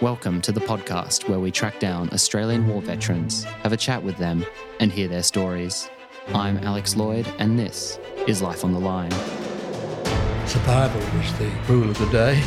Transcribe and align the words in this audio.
Welcome 0.00 0.40
to 0.42 0.52
the 0.52 0.60
podcast 0.60 1.28
where 1.28 1.38
we 1.38 1.50
track 1.50 1.78
down 1.78 2.08
Australian 2.12 2.66
war 2.68 2.80
veterans, 2.80 3.44
have 3.62 3.72
a 3.72 3.76
chat 3.76 4.02
with 4.02 4.16
them, 4.16 4.44
and 4.78 4.90
hear 4.90 5.08
their 5.08 5.22
stories. 5.22 5.90
I'm 6.34 6.56
Alex 6.58 6.96
Lloyd, 6.96 7.26
and 7.38 7.58
this 7.58 7.98
is 8.26 8.40
Life 8.40 8.64
on 8.64 8.72
the 8.72 8.78
Line. 8.78 9.10
Survival 10.46 11.00
was 11.18 11.32
the 11.38 11.50
rule 11.68 11.90
of 11.90 11.98
the 11.98 12.06
day. 12.06 12.42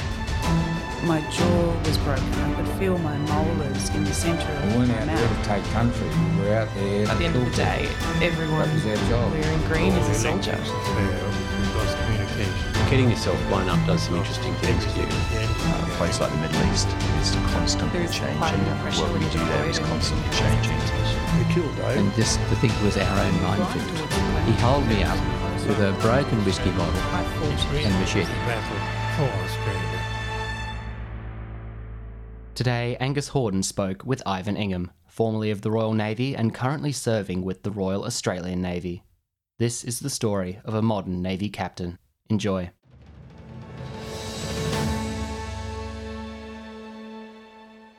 My 1.04 1.22
jaw 1.32 1.80
was 1.86 1.98
broken. 2.00 2.24
I 2.34 2.54
could 2.56 2.80
feel 2.80 2.98
my 3.00 3.18
molars 3.18 3.90
in 3.90 4.04
the 4.06 4.14
centre 4.14 4.42
of 4.52 4.64
We 4.64 4.70
my 4.70 4.78
weren't 4.78 4.92
out 4.92 5.06
there 5.06 5.16
mouth. 5.16 5.44
to 5.44 5.50
take 5.50 5.64
country. 5.74 6.08
We 6.08 6.42
We're 6.42 6.56
out 6.58 6.74
there. 6.76 7.08
At 7.08 7.18
the 7.20 7.26
end 7.26 7.36
of 7.36 7.46
the 7.46 7.56
day, 7.56 7.88
everyone 8.22 8.60
That 8.70 8.74
was 8.74 8.86
our 9.02 9.10
job. 9.10 9.32
wearing 9.34 9.62
green 9.68 9.92
is 9.94 10.10
a 10.10 10.14
soldier. 10.16 10.58
We've 10.58 11.76
lost 11.76 11.98
communication. 11.98 12.83
Getting 12.94 13.10
yourself 13.10 13.48
blown 13.48 13.68
up 13.70 13.84
does 13.88 14.04
some 14.04 14.18
interesting 14.18 14.54
things 14.58 14.86
to 14.86 15.00
you. 15.00 15.08
a 15.08 15.96
place 15.98 16.20
like 16.20 16.32
the 16.32 16.38
Middle 16.38 16.72
East 16.72 16.88
is 17.22 17.32
constantly 17.52 17.98
There's 17.98 18.14
changing. 18.14 18.38
quite 18.38 18.54
enough 18.54 19.00
What 19.00 19.12
we 19.14 19.18
do 19.18 19.40
there 19.40 19.48
deploy 19.48 19.70
is 19.70 19.78
and 19.80 19.88
constantly 19.88 20.30
changing. 20.30 20.78
We 21.40 21.54
killed 21.56 21.76
Dave. 21.76 21.98
and 21.98 22.12
this 22.12 22.36
the 22.36 22.56
thing 22.58 22.70
was 22.86 22.96
our 22.96 23.20
own 23.20 23.42
minefield. 23.42 23.98
He 24.46 24.52
held 24.62 24.86
me 24.86 25.02
up 25.02 25.18
with 25.66 25.80
a 25.80 25.98
broken 26.02 26.46
whiskey 26.46 26.70
bottle 26.70 27.02
and 27.74 28.00
machete. 28.00 28.30
For 29.16 29.28
Australia. 29.44 30.00
Today, 32.54 32.96
Angus 33.00 33.32
Horden 33.32 33.64
spoke 33.64 34.06
with 34.06 34.22
Ivan 34.24 34.56
Ingham, 34.56 34.92
formerly 35.08 35.50
of 35.50 35.62
the 35.62 35.72
Royal 35.72 35.94
Navy 35.94 36.36
and 36.36 36.54
currently 36.54 36.92
serving 36.92 37.42
with 37.42 37.64
the 37.64 37.72
Royal 37.72 38.06
Australian 38.06 38.62
Navy. 38.62 39.02
This 39.58 39.84
is 39.84 40.00
the 40.00 40.12
story 40.12 40.60
of 40.64 40.76
a 40.76 40.84
modern 40.84 41.24
Navy 41.24 41.50
captain. 41.50 41.98
Enjoy. 42.30 42.70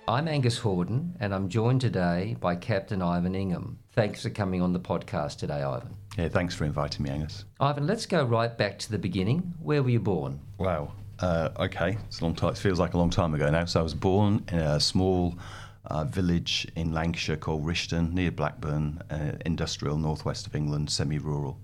I'm 0.06 0.28
Angus 0.28 0.58
Horden, 0.58 1.12
and 1.18 1.34
I'm 1.34 1.48
joined 1.48 1.80
today 1.80 2.36
by 2.38 2.56
Captain 2.56 3.00
Ivan 3.00 3.34
Ingham. 3.34 3.78
Thanks 3.92 4.22
for 4.22 4.28
coming 4.28 4.60
on 4.60 4.74
the 4.74 4.80
podcast 4.80 5.38
today, 5.38 5.62
Ivan. 5.62 5.96
Yeah, 6.18 6.28
thanks 6.28 6.54
for 6.54 6.66
inviting 6.66 7.04
me, 7.04 7.10
Angus. 7.10 7.46
Ivan, 7.58 7.86
let's 7.86 8.04
go 8.04 8.22
right 8.22 8.56
back 8.56 8.78
to 8.80 8.90
the 8.90 8.98
beginning. 8.98 9.54
Where 9.62 9.82
were 9.82 9.88
you 9.88 10.00
born? 10.00 10.40
Wow. 10.58 10.92
Uh, 11.20 11.48
okay, 11.58 11.96
it's 12.06 12.20
a 12.20 12.24
long 12.24 12.34
time. 12.34 12.50
It 12.50 12.58
feels 12.58 12.78
like 12.78 12.92
a 12.92 12.98
long 12.98 13.08
time 13.08 13.32
ago 13.34 13.50
now. 13.50 13.64
So 13.64 13.80
I 13.80 13.82
was 13.82 13.94
born 13.94 14.44
in 14.48 14.58
a 14.58 14.78
small 14.78 15.38
uh, 15.86 16.04
village 16.04 16.66
in 16.76 16.92
Lancashire 16.92 17.38
called 17.38 17.64
Rishton, 17.64 18.12
near 18.12 18.30
Blackburn, 18.30 19.00
uh, 19.10 19.38
industrial, 19.46 19.96
northwest 19.96 20.46
of 20.46 20.54
England, 20.54 20.90
semi-rural. 20.90 21.58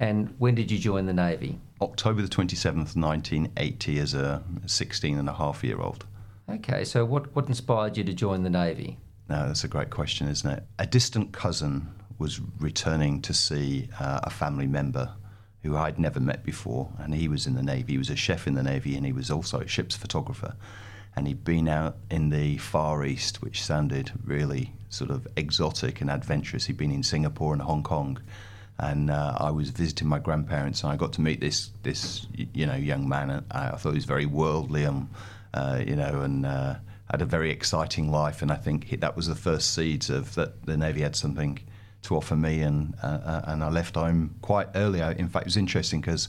And 0.00 0.34
when 0.38 0.56
did 0.56 0.72
you 0.72 0.78
join 0.78 1.06
the 1.06 1.14
Navy? 1.14 1.60
October 1.80 2.20
the 2.20 2.28
27th, 2.28 2.96
1980, 2.96 3.98
as 4.00 4.14
a 4.14 4.42
16 4.66 5.18
and 5.18 5.28
a 5.28 5.34
half 5.34 5.62
year 5.62 5.80
old. 5.80 6.04
Okay, 6.48 6.84
so 6.84 7.04
what, 7.04 7.34
what 7.34 7.48
inspired 7.48 7.96
you 7.96 8.04
to 8.04 8.14
join 8.14 8.42
the 8.42 8.50
Navy? 8.50 8.98
No, 9.28 9.46
that's 9.46 9.64
a 9.64 9.68
great 9.68 9.90
question, 9.90 10.28
isn't 10.28 10.48
it? 10.48 10.62
A 10.78 10.86
distant 10.86 11.32
cousin 11.32 11.88
was 12.18 12.40
returning 12.60 13.20
to 13.22 13.34
see 13.34 13.88
uh, 13.98 14.20
a 14.22 14.30
family 14.30 14.66
member 14.66 15.12
who 15.62 15.76
I'd 15.76 15.98
never 15.98 16.20
met 16.20 16.44
before, 16.44 16.88
and 16.98 17.12
he 17.14 17.26
was 17.26 17.46
in 17.46 17.54
the 17.54 17.62
Navy. 17.62 17.94
He 17.94 17.98
was 17.98 18.10
a 18.10 18.16
chef 18.16 18.46
in 18.46 18.54
the 18.54 18.62
Navy, 18.62 18.96
and 18.96 19.04
he 19.04 19.12
was 19.12 19.30
also 19.30 19.60
a 19.60 19.66
ship's 19.66 19.96
photographer. 19.96 20.54
And 21.16 21.26
he'd 21.26 21.44
been 21.44 21.66
out 21.66 21.96
in 22.10 22.30
the 22.30 22.58
Far 22.58 23.04
East, 23.04 23.42
which 23.42 23.62
sounded 23.62 24.12
really 24.24 24.72
sort 24.88 25.10
of 25.10 25.26
exotic 25.36 26.00
and 26.00 26.10
adventurous. 26.10 26.66
He'd 26.66 26.76
been 26.76 26.92
in 26.92 27.02
Singapore 27.02 27.52
and 27.52 27.62
Hong 27.62 27.82
Kong, 27.82 28.20
and 28.78 29.10
uh, 29.10 29.34
I 29.38 29.50
was 29.50 29.70
visiting 29.70 30.06
my 30.06 30.20
grandparents, 30.20 30.82
and 30.82 30.92
I 30.92 30.96
got 30.96 31.12
to 31.14 31.20
meet 31.20 31.40
this 31.40 31.70
this 31.82 32.26
you 32.34 32.66
know 32.66 32.74
young 32.74 33.08
man. 33.08 33.44
I, 33.50 33.70
I 33.70 33.76
thought 33.76 33.90
he 33.90 33.96
was 33.96 34.04
very 34.04 34.26
worldly, 34.26 34.84
and 34.84 35.08
uh, 35.56 35.82
you 35.86 35.96
know, 35.96 36.20
and 36.20 36.46
uh, 36.46 36.74
had 37.10 37.22
a 37.22 37.26
very 37.26 37.50
exciting 37.50 38.10
life. 38.10 38.42
And 38.42 38.50
I 38.52 38.56
think 38.56 39.00
that 39.00 39.16
was 39.16 39.26
the 39.26 39.34
first 39.34 39.74
seeds 39.74 40.10
of 40.10 40.34
that 40.34 40.66
the 40.66 40.76
Navy 40.76 41.00
had 41.02 41.16
something 41.16 41.58
to 42.02 42.16
offer 42.16 42.36
me, 42.36 42.60
and 42.60 42.94
uh, 43.02 43.06
uh, 43.06 43.42
and 43.46 43.64
I 43.64 43.70
left 43.70 43.96
home 43.96 44.36
quite 44.42 44.68
early. 44.74 45.00
In 45.00 45.28
fact, 45.28 45.44
it 45.44 45.48
was 45.48 45.56
interesting 45.56 46.00
because 46.00 46.28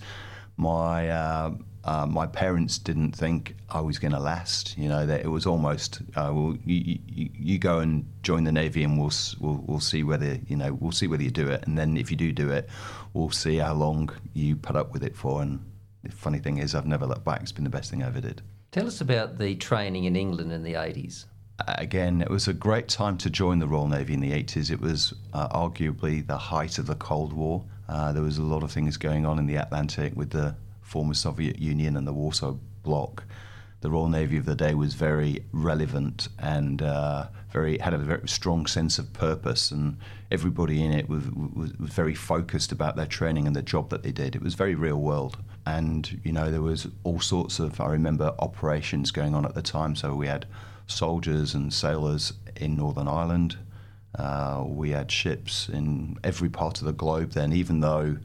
my 0.56 1.10
uh, 1.10 1.52
uh, 1.84 2.06
my 2.06 2.28
parents 2.28 2.78
didn't 2.78 3.14
think 3.14 3.56
I 3.70 3.82
was 3.82 4.00
going 4.00 4.12
to 4.12 4.20
last. 4.20 4.78
You 4.78 4.90
know, 4.90 5.06
that 5.06 5.22
it 5.22 5.30
was 5.30 5.46
almost 5.46 6.02
uh, 6.16 6.32
well, 6.34 6.58
you, 6.66 7.00
you, 7.08 7.30
you 7.34 7.60
go 7.60 7.80
and 7.80 8.06
join 8.24 8.44
the 8.44 8.52
navy, 8.52 8.84
and 8.84 9.00
we'll, 9.00 9.14
we'll 9.40 9.64
we'll 9.66 9.80
see 9.80 10.04
whether 10.04 10.40
you 10.48 10.56
know 10.56 10.74
we'll 10.74 10.92
see 10.92 11.08
whether 11.08 11.24
you 11.24 11.32
do 11.32 11.48
it, 11.50 11.66
and 11.68 11.78
then 11.78 11.98
if 11.98 12.12
you 12.12 12.18
do 12.18 12.32
do 12.32 12.52
it, 12.52 12.70
we'll 13.14 13.30
see 13.30 13.58
how 13.58 13.74
long 13.74 14.10
you 14.34 14.56
put 14.56 14.76
up 14.76 14.94
with 14.94 15.04
it 15.04 15.16
for. 15.16 15.42
And 15.42 15.60
the 16.04 16.12
funny 16.12 16.40
thing 16.40 16.58
is, 16.58 16.76
I've 16.76 16.86
never 16.88 17.06
looked 17.06 17.26
back. 17.26 17.42
It's 17.42 17.52
been 17.52 17.64
the 17.64 17.70
best 17.70 17.90
thing 17.90 18.04
I 18.04 18.08
ever 18.08 18.22
did. 18.22 18.42
Tell 18.72 18.86
us 18.86 19.00
about 19.00 19.38
the 19.38 19.56
training 19.56 20.04
in 20.04 20.16
England 20.16 20.52
in 20.52 20.64
the 20.64 20.74
80s. 20.74 21.26
again, 21.68 22.22
it 22.22 22.30
was 22.30 22.48
a 22.48 22.54
great 22.54 22.88
time 22.88 23.18
to 23.18 23.30
join 23.30 23.60
the 23.60 23.68
Royal 23.68 23.88
Navy 23.88 24.14
in 24.14 24.20
the 24.20 24.32
80s. 24.32 24.70
It 24.70 24.82
was 24.82 25.14
uh, 25.34 25.48
arguably 25.50 26.26
the 26.26 26.38
height 26.38 26.78
of 26.78 26.86
the 26.86 26.96
Cold 26.96 27.34
War. 27.34 27.64
Uh, 27.88 28.12
there 28.12 28.22
was 28.22 28.38
a 28.38 28.44
lot 28.44 28.64
of 28.64 28.72
things 28.72 28.98
going 28.98 29.26
on 29.26 29.40
in 29.40 29.48
the 29.48 29.56
Atlantic 29.56 30.16
with 30.16 30.32
the 30.32 30.56
former 30.82 31.14
Soviet 31.14 31.60
Union 31.60 31.96
and 31.96 32.06
the 32.06 32.14
Warsaw 32.14 32.58
Bloc. 32.84 33.24
The 33.82 33.90
Royal 33.90 34.10
Navy 34.10 34.38
of 34.38 34.46
the 34.46 34.56
day 34.56 34.74
was 34.74 34.96
very 34.96 35.46
relevant 35.52 36.28
and 36.38 36.82
uh, 36.82 37.28
very 37.52 37.78
had 37.78 37.94
a 37.94 37.98
very 37.98 38.28
strong 38.28 38.66
sense 38.66 39.00
of 39.00 39.14
purpose, 39.14 39.72
and 39.72 39.98
everybody 40.32 40.84
in 40.84 40.92
it 40.92 41.08
was, 41.08 41.24
was, 41.30 41.74
was 41.78 41.90
very 41.92 42.16
focused 42.16 42.72
about 42.72 42.96
their 42.96 43.06
training 43.06 43.48
and 43.48 43.56
the 43.56 43.62
job 43.62 43.90
that 43.92 44.04
they 44.04 44.12
did. 44.12 44.36
It 44.36 44.42
was 44.42 44.56
very 44.56 44.76
real 44.76 45.00
world, 45.00 45.38
and 45.68 46.22
you 46.24 46.32
know 46.32 46.50
there 46.50 46.62
was 46.62 46.88
all 47.04 47.20
sorts 47.20 47.60
of 47.60 47.82
I 47.82 47.88
remember 47.88 48.34
operations 48.40 49.12
going 49.12 49.36
on 49.36 49.46
at 49.46 49.54
the 49.54 49.62
time. 49.62 49.96
So 49.96 50.16
we 50.16 50.28
had 50.28 50.46
soldiers 50.88 51.54
and 51.54 51.74
sailors 51.74 52.34
in 52.56 52.78
Northern 52.78 53.08
Ireland. 53.08 53.58
Uh, 54.16 54.64
we 54.66 54.92
had 54.92 55.12
ships 55.12 55.68
in 55.68 56.18
every 56.24 56.50
part 56.50 56.80
of 56.80 56.86
the 56.86 56.94
globe 56.94 57.32
then, 57.32 57.52
even 57.52 57.82
though 57.82 58.18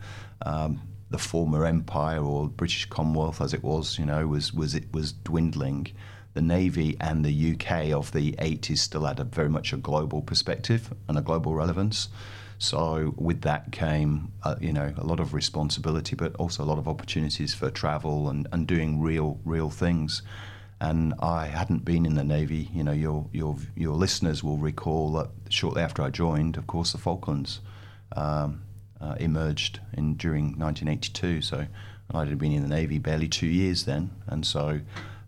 um, 0.47 0.81
the 1.11 1.19
former 1.19 1.67
empire 1.67 2.23
or 2.23 2.49
British 2.49 2.87
Commonwealth, 2.87 3.41
as 3.41 3.53
it 3.53 3.65
was, 3.65 3.99
you 3.99 4.07
know, 4.07 4.29
was 4.29 4.53
was 4.53 4.75
it 4.77 4.93
was 4.93 5.13
dwindling. 5.13 5.89
The 6.35 6.43
Navy 6.43 6.97
and 7.01 7.25
the 7.25 7.53
UK 7.53 7.91
of 7.91 8.13
the 8.13 8.33
80s 8.33 8.79
still 8.79 9.05
had 9.05 9.21
a 9.21 9.25
very 9.25 9.51
much 9.51 9.75
a 9.75 9.77
global 9.77 10.23
perspective 10.23 10.95
and 11.09 11.19
a 11.19 11.21
global 11.21 11.55
relevance. 11.55 12.09
So 12.63 13.13
with 13.17 13.41
that 13.41 13.73
came, 13.73 14.31
uh, 14.45 14.55
you 14.61 14.73
know, 14.73 14.95
a 14.97 15.05
lot 15.05 15.19
of 15.19 15.35
responsibility, 15.35 16.15
but 16.15 16.37
also 16.37 16.63
a 16.63 16.65
lot 16.65 16.79
of 16.79 16.87
opportunities 16.87 17.53
for 17.53 17.71
travel 17.71 18.29
and, 18.29 18.47
and 18.53 18.69
doing 18.69 19.01
real 19.01 19.41
real 19.45 19.69
things 19.69 20.23
and 20.83 21.15
I 21.21 21.47
hadn't 21.47 21.85
been 21.85 22.05
in 22.07 22.15
the 22.15 22.25
Navy. 22.25 22.69
You 22.73 22.83
know, 22.83 22.93
your 22.93 23.27
your 23.33 23.57
your 23.77 23.95
listeners 23.95 24.45
will 24.45 24.59
recall 24.59 25.13
that 25.15 25.29
shortly 25.49 25.83
after 25.83 26.03
I 26.03 26.11
joined, 26.11 26.57
of 26.57 26.67
course, 26.67 26.93
the 26.93 26.99
Falklands 26.99 27.61
um, 28.17 28.63
uh, 29.01 29.15
emerged 29.19 29.81
in 29.93 30.15
during 30.15 30.59
1982. 30.59 31.43
So 31.43 31.67
I'd 32.13 32.39
been 32.39 32.53
in 32.53 32.63
the 32.63 32.69
Navy 32.69 32.99
barely 32.99 33.29
two 33.29 33.47
years 33.47 33.85
then, 33.85 34.11
and 34.27 34.45
so 34.47 34.81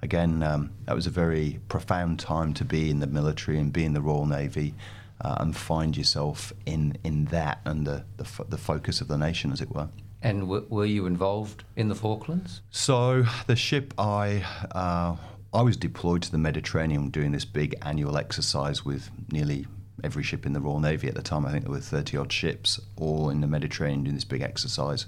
again, 0.03 0.43
um, 0.43 0.71
that 0.87 0.94
was 0.94 1.06
a 1.06 1.11
very 1.11 1.61
profound 1.69 2.19
time 2.19 2.53
to 2.55 2.65
be 2.65 2.91
in 2.91 2.99
the 2.99 3.06
military 3.06 3.59
and 3.59 3.73
be 3.73 3.84
in 3.84 3.93
the 3.93 4.03
Royal 4.03 4.27
Navy. 4.27 4.75
Uh, 5.20 5.36
and 5.38 5.56
find 5.56 5.97
yourself 5.97 6.52
in, 6.66 6.98
in 7.04 7.26
that 7.26 7.60
and 7.64 7.86
the, 7.86 8.04
the, 8.16 8.25
fo- 8.25 8.44
the 8.44 8.58
focus 8.58 9.00
of 9.00 9.06
the 9.06 9.16
nation, 9.16 9.52
as 9.52 9.60
it 9.60 9.70
were. 9.72 9.88
And 10.25 10.41
w- 10.41 10.66
were 10.69 10.86
you 10.86 11.06
involved 11.06 11.64
in 11.76 11.88
the 11.88 11.94
Falklands? 11.94 12.62
So 12.70 13.25
the 13.47 13.54
ship 13.56 13.94
I 13.98 14.44
uh, 14.72 15.16
I 15.52 15.62
was 15.62 15.76
deployed 15.76 16.22
to 16.22 16.32
the 16.32 16.38
Mediterranean 16.38 17.10
doing 17.10 17.30
this 17.30 17.44
big 17.44 17.76
annual 17.82 18.16
exercise 18.16 18.84
with 18.84 19.10
nearly 19.30 19.66
every 20.02 20.25
ship 20.25 20.47
in 20.47 20.52
the 20.52 20.60
Royal 20.60 20.80
Navy 20.80 21.06
at 21.08 21.14
the 21.14 21.22
time. 21.22 21.46
I 21.46 21.52
think 21.52 21.64
there 21.64 21.72
were 21.72 21.78
thirty 21.78 22.16
odd 22.16 22.32
ships 22.32 22.81
all 22.96 23.31
in 23.31 23.41
the 23.41 23.46
Mediterranean 23.46 24.02
doing 24.02 24.14
this 24.16 24.25
big 24.25 24.41
exercise. 24.41 25.06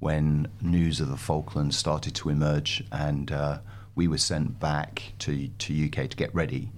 When 0.00 0.48
news 0.60 1.00
of 1.00 1.08
the 1.08 1.16
Falklands 1.16 1.76
started 1.78 2.14
to 2.16 2.28
emerge, 2.28 2.84
and 2.92 3.32
uh, 3.32 3.58
we 3.94 4.06
were 4.06 4.18
sent 4.18 4.60
back 4.60 5.12
to 5.20 5.48
to 5.48 5.86
UK 5.86 6.10
to 6.10 6.16
get 6.16 6.34
ready. 6.34 6.72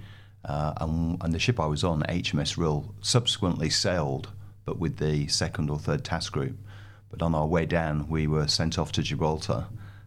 Uh, 0.48 0.72
and, 0.80 1.22
and 1.22 1.34
the 1.34 1.38
ship 1.38 1.60
I 1.60 1.66
was 1.66 1.84
on, 1.84 2.02
HMS 2.04 2.56
Rhyl, 2.56 2.94
subsequently 3.02 3.68
sailed, 3.68 4.30
but 4.64 4.78
with 4.78 4.96
the 4.96 5.28
second 5.28 5.68
or 5.68 5.78
third 5.78 6.04
task 6.04 6.32
group. 6.32 6.56
But 7.10 7.22
on 7.22 7.34
our 7.34 7.46
way 7.46 7.66
down, 7.66 8.08
we 8.08 8.26
were 8.26 8.48
sent 8.48 8.78
off 8.78 8.90
to 8.92 9.02
Gibraltar. 9.02 9.66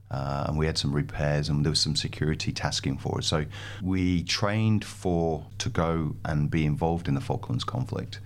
Uh, 0.09 0.45
and 0.49 0.57
we 0.57 0.65
had 0.65 0.77
some 0.77 0.91
repairs 0.91 1.47
and 1.47 1.63
there 1.63 1.69
was 1.69 1.79
some 1.79 1.95
security 1.95 2.51
tasking 2.51 2.97
for 2.97 3.19
us. 3.19 3.27
So 3.27 3.45
we 3.81 4.23
trained 4.23 4.83
for 4.83 5.45
to 5.59 5.69
go 5.69 6.17
and 6.25 6.51
be 6.51 6.65
involved 6.65 7.07
in 7.07 7.13
the 7.13 7.21
Falklands 7.21 7.63
conflict, 7.63 8.19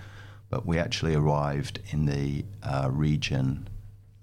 but 0.49 0.65
we 0.65 0.79
actually 0.79 1.13
arrived 1.13 1.79
in 1.91 2.05
the 2.07 2.43
uh, 2.63 2.89
region 2.91 3.69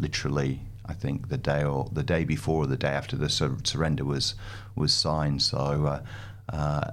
literally. 0.00 0.62
I 0.86 0.94
think 0.94 1.28
the 1.28 1.38
day 1.38 1.62
or 1.62 1.88
the 1.92 2.02
day 2.02 2.24
before 2.24 2.64
or 2.64 2.66
the 2.66 2.76
day 2.76 2.88
after 2.88 3.16
the 3.16 3.28
sur- 3.28 3.58
surrender 3.62 4.04
was 4.04 4.34
was 4.74 4.92
signed. 4.92 5.40
So 5.42 5.56
uh, 5.86 6.02
uh, 6.52 6.90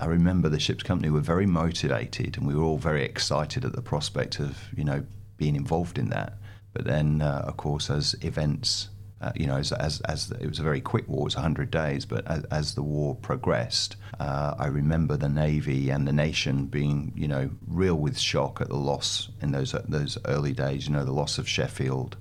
I 0.00 0.06
remember 0.06 0.48
the 0.48 0.60
ship's 0.60 0.82
company 0.82 1.10
were 1.10 1.20
very 1.20 1.46
motivated, 1.46 2.36
and 2.36 2.46
we 2.46 2.54
were 2.54 2.64
all 2.64 2.78
very 2.78 3.04
excited 3.04 3.64
at 3.64 3.72
the 3.72 3.82
prospect 3.82 4.40
of 4.40 4.58
you 4.76 4.84
know 4.84 5.04
being 5.36 5.56
involved 5.56 5.98
in 5.98 6.08
that. 6.10 6.34
But 6.72 6.84
then, 6.84 7.20
uh, 7.20 7.44
of 7.46 7.56
course, 7.56 7.90
as 7.90 8.16
events 8.22 8.88
uh, 9.22 9.30
you 9.36 9.46
know, 9.46 9.56
as, 9.56 9.70
as, 9.72 10.00
as 10.00 10.32
it 10.32 10.48
was 10.48 10.58
a 10.58 10.64
very 10.64 10.80
quick 10.80 11.06
war, 11.06 11.20
it 11.20 11.24
was 11.24 11.36
100 11.36 11.70
days, 11.70 12.04
but 12.04 12.26
as, 12.26 12.42
as 12.44 12.74
the 12.74 12.82
war 12.82 13.14
progressed, 13.14 13.94
uh, 14.18 14.54
I 14.58 14.66
remember 14.66 15.16
the 15.16 15.28
Navy 15.28 15.90
and 15.90 16.08
the 16.08 16.12
nation 16.12 16.66
being, 16.66 17.12
you 17.14 17.28
know, 17.28 17.50
real 17.68 17.94
with 17.94 18.18
shock 18.18 18.60
at 18.60 18.68
the 18.68 18.76
loss 18.76 19.28
in 19.40 19.52
those, 19.52 19.76
those 19.86 20.18
early 20.24 20.52
days, 20.52 20.88
you 20.88 20.92
know, 20.92 21.04
the 21.04 21.12
loss 21.12 21.38
of 21.38 21.48
Sheffield 21.48 22.16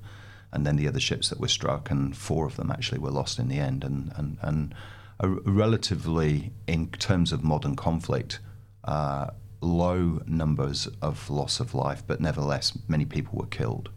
and 0.52 0.66
then 0.66 0.76
the 0.76 0.88
other 0.88 1.00
ships 1.00 1.30
that 1.30 1.40
were 1.40 1.48
struck, 1.48 1.90
and 1.90 2.16
four 2.16 2.46
of 2.46 2.56
them 2.58 2.70
actually 2.70 3.00
were 3.00 3.10
lost 3.10 3.40
in 3.40 3.48
the 3.48 3.58
end. 3.58 3.84
And, 3.84 4.12
and, 4.16 4.38
and 4.42 4.76
a 5.22 5.30
relatively, 5.30 6.52
in 6.68 6.88
terms 6.90 7.32
of 7.32 7.44
modern 7.44 7.76
conflict, 7.76 8.40
uh, 8.84 9.28
low 9.62 10.20
numbers 10.26 10.88
of 11.02 11.30
loss 11.30 11.60
of 11.60 11.74
life, 11.76 12.04
but 12.06 12.20
nevertheless, 12.20 12.78
many 12.88 13.06
people 13.06 13.38
were 13.38 13.48
killed. 13.48 13.90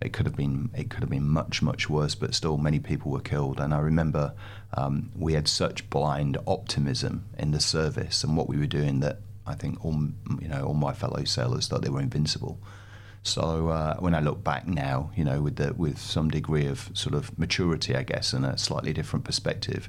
It 0.00 0.12
could 0.12 0.26
have 0.26 0.34
been 0.34 0.70
it 0.74 0.90
could 0.90 1.00
have 1.00 1.10
been 1.10 1.28
much 1.28 1.62
much 1.62 1.88
worse, 1.88 2.14
but 2.14 2.34
still 2.34 2.56
many 2.56 2.80
people 2.80 3.12
were 3.12 3.20
killed. 3.20 3.60
And 3.60 3.72
I 3.72 3.78
remember 3.78 4.34
um, 4.76 5.10
we 5.14 5.34
had 5.34 5.46
such 5.46 5.88
blind 5.88 6.36
optimism 6.46 7.26
in 7.38 7.52
the 7.52 7.60
service 7.60 8.24
and 8.24 8.36
what 8.36 8.48
we 8.48 8.56
were 8.56 8.66
doing 8.66 9.00
that 9.00 9.20
I 9.46 9.54
think 9.54 9.84
all 9.84 10.08
you 10.40 10.48
know 10.48 10.64
all 10.64 10.74
my 10.74 10.92
fellow 10.92 11.24
sailors 11.24 11.68
thought 11.68 11.82
they 11.82 11.90
were 11.90 12.00
invincible. 12.00 12.58
So 13.22 13.68
uh, 13.68 13.96
when 13.96 14.14
I 14.14 14.20
look 14.20 14.44
back 14.44 14.66
now, 14.66 15.10
you 15.16 15.24
know, 15.24 15.40
with 15.40 15.56
the, 15.56 15.72
with 15.72 15.98
some 15.98 16.28
degree 16.28 16.66
of 16.66 16.90
sort 16.92 17.14
of 17.14 17.38
maturity, 17.38 17.96
I 17.96 18.02
guess, 18.02 18.34
and 18.34 18.44
a 18.44 18.58
slightly 18.58 18.92
different 18.92 19.24
perspective, 19.24 19.88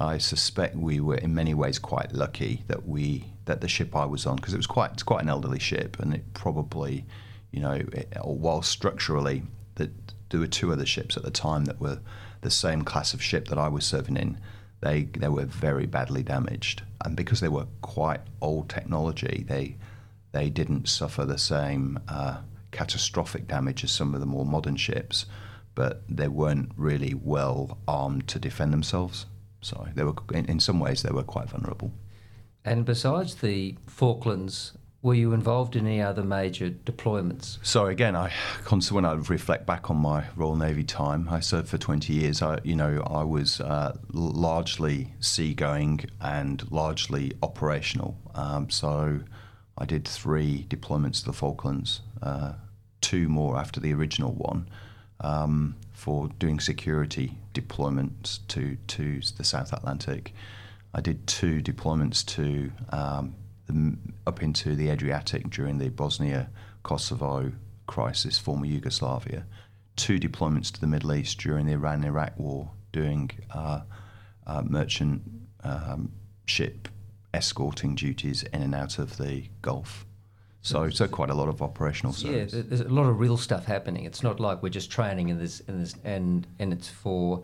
I 0.00 0.18
suspect 0.18 0.76
we 0.76 1.00
were 1.00 1.16
in 1.16 1.34
many 1.34 1.54
ways 1.54 1.78
quite 1.78 2.12
lucky 2.12 2.64
that 2.68 2.86
we 2.88 3.26
that 3.44 3.60
the 3.60 3.68
ship 3.68 3.94
I 3.94 4.06
was 4.06 4.26
on 4.26 4.36
because 4.36 4.54
it 4.54 4.58
was 4.58 4.66
quite 4.66 4.92
it's 4.92 5.02
quite 5.02 5.22
an 5.22 5.28
elderly 5.28 5.58
ship 5.58 5.98
and 6.00 6.14
it 6.14 6.32
probably 6.34 7.04
you 7.50 7.60
know, 7.60 7.78
while 8.22 8.62
structurally, 8.62 9.42
that 9.74 9.90
there 10.30 10.40
were 10.40 10.46
two 10.46 10.72
other 10.72 10.86
ships 10.86 11.16
at 11.16 11.22
the 11.22 11.30
time 11.30 11.64
that 11.64 11.80
were 11.80 12.00
the 12.42 12.50
same 12.50 12.82
class 12.82 13.12
of 13.12 13.22
ship 13.22 13.48
that 13.48 13.58
I 13.58 13.68
was 13.68 13.84
serving 13.84 14.16
in. 14.16 14.38
They 14.80 15.02
they 15.02 15.28
were 15.28 15.44
very 15.44 15.86
badly 15.86 16.22
damaged, 16.22 16.82
and 17.04 17.16
because 17.16 17.40
they 17.40 17.48
were 17.48 17.66
quite 17.82 18.20
old 18.40 18.68
technology, 18.68 19.44
they 19.46 19.76
they 20.32 20.48
didn't 20.48 20.88
suffer 20.88 21.24
the 21.24 21.38
same 21.38 21.98
uh, 22.08 22.38
catastrophic 22.70 23.48
damage 23.48 23.82
as 23.82 23.90
some 23.90 24.14
of 24.14 24.20
the 24.20 24.26
more 24.26 24.46
modern 24.46 24.76
ships, 24.76 25.26
but 25.74 26.02
they 26.08 26.28
weren't 26.28 26.70
really 26.76 27.14
well 27.14 27.78
armed 27.88 28.28
to 28.28 28.38
defend 28.38 28.72
themselves. 28.72 29.26
So 29.60 29.86
they 29.94 30.04
were, 30.04 30.14
in, 30.32 30.46
in 30.46 30.60
some 30.60 30.80
ways, 30.80 31.02
they 31.02 31.10
were 31.10 31.22
quite 31.22 31.48
vulnerable. 31.48 31.92
And 32.64 32.84
besides 32.84 33.36
the 33.36 33.76
Falklands 33.86 34.72
were 35.02 35.14
you 35.14 35.32
involved 35.32 35.76
in 35.76 35.86
any 35.86 36.02
other 36.02 36.22
major 36.22 36.70
deployments? 36.70 37.58
So 37.62 37.86
again, 37.86 38.14
I 38.14 38.30
when 38.90 39.04
I 39.04 39.14
reflect 39.14 39.66
back 39.66 39.90
on 39.90 39.96
my 39.96 40.24
Royal 40.36 40.56
Navy 40.56 40.84
time, 40.84 41.28
I 41.30 41.40
served 41.40 41.68
for 41.68 41.78
20 41.78 42.12
years. 42.12 42.42
I, 42.42 42.58
you 42.64 42.76
know, 42.76 43.02
I 43.06 43.24
was 43.24 43.60
uh, 43.60 43.96
largely 44.12 45.14
seagoing 45.20 46.04
and 46.20 46.70
largely 46.70 47.32
operational. 47.42 48.18
Um, 48.34 48.68
so 48.68 49.20
I 49.78 49.86
did 49.86 50.06
three 50.06 50.66
deployments 50.68 51.20
to 51.20 51.26
the 51.26 51.32
Falklands, 51.32 52.02
uh, 52.22 52.52
two 53.00 53.28
more 53.28 53.56
after 53.56 53.80
the 53.80 53.94
original 53.94 54.32
one, 54.32 54.68
um, 55.20 55.76
for 56.00 56.28
doing 56.38 56.58
security 56.58 57.36
deployments 57.52 58.38
to 58.48 58.76
to 58.86 59.20
the 59.36 59.44
South 59.44 59.70
Atlantic. 59.74 60.32
I 60.94 61.02
did 61.02 61.26
two 61.26 61.60
deployments 61.60 62.24
to 62.36 62.72
um, 62.88 63.34
the, 63.66 63.98
up 64.26 64.42
into 64.42 64.74
the 64.74 64.88
Adriatic 64.88 65.50
during 65.50 65.76
the 65.76 65.90
Bosnia 65.90 66.48
Kosovo 66.82 67.52
crisis, 67.86 68.38
former 68.38 68.64
Yugoslavia, 68.64 69.44
two 69.94 70.18
deployments 70.18 70.72
to 70.72 70.80
the 70.80 70.86
Middle 70.86 71.12
East 71.12 71.38
during 71.38 71.66
the 71.66 71.74
Iran 71.74 72.02
Iraq 72.02 72.32
war, 72.38 72.70
doing 72.92 73.30
uh, 73.54 73.82
uh, 74.46 74.62
merchant 74.62 75.20
um, 75.62 76.12
ship 76.46 76.88
escorting 77.34 77.94
duties 77.94 78.42
in 78.54 78.62
and 78.62 78.74
out 78.74 78.98
of 78.98 79.18
the 79.18 79.44
Gulf. 79.60 80.06
So, 80.62 80.90
so 80.90 81.08
quite 81.08 81.30
a 81.30 81.34
lot 81.34 81.48
of 81.48 81.62
operational 81.62 82.12
service. 82.12 82.52
Yeah, 82.52 82.62
there's 82.66 82.82
a 82.82 82.88
lot 82.88 83.06
of 83.06 83.18
real 83.18 83.38
stuff 83.38 83.64
happening. 83.64 84.04
It's 84.04 84.22
not 84.22 84.40
like 84.40 84.62
we're 84.62 84.68
just 84.68 84.90
training 84.90 85.30
in 85.30 85.38
this, 85.38 85.60
in 85.60 85.80
this, 85.80 85.94
and 86.04 86.46
and 86.58 86.72
it's 86.72 86.88
for 86.88 87.42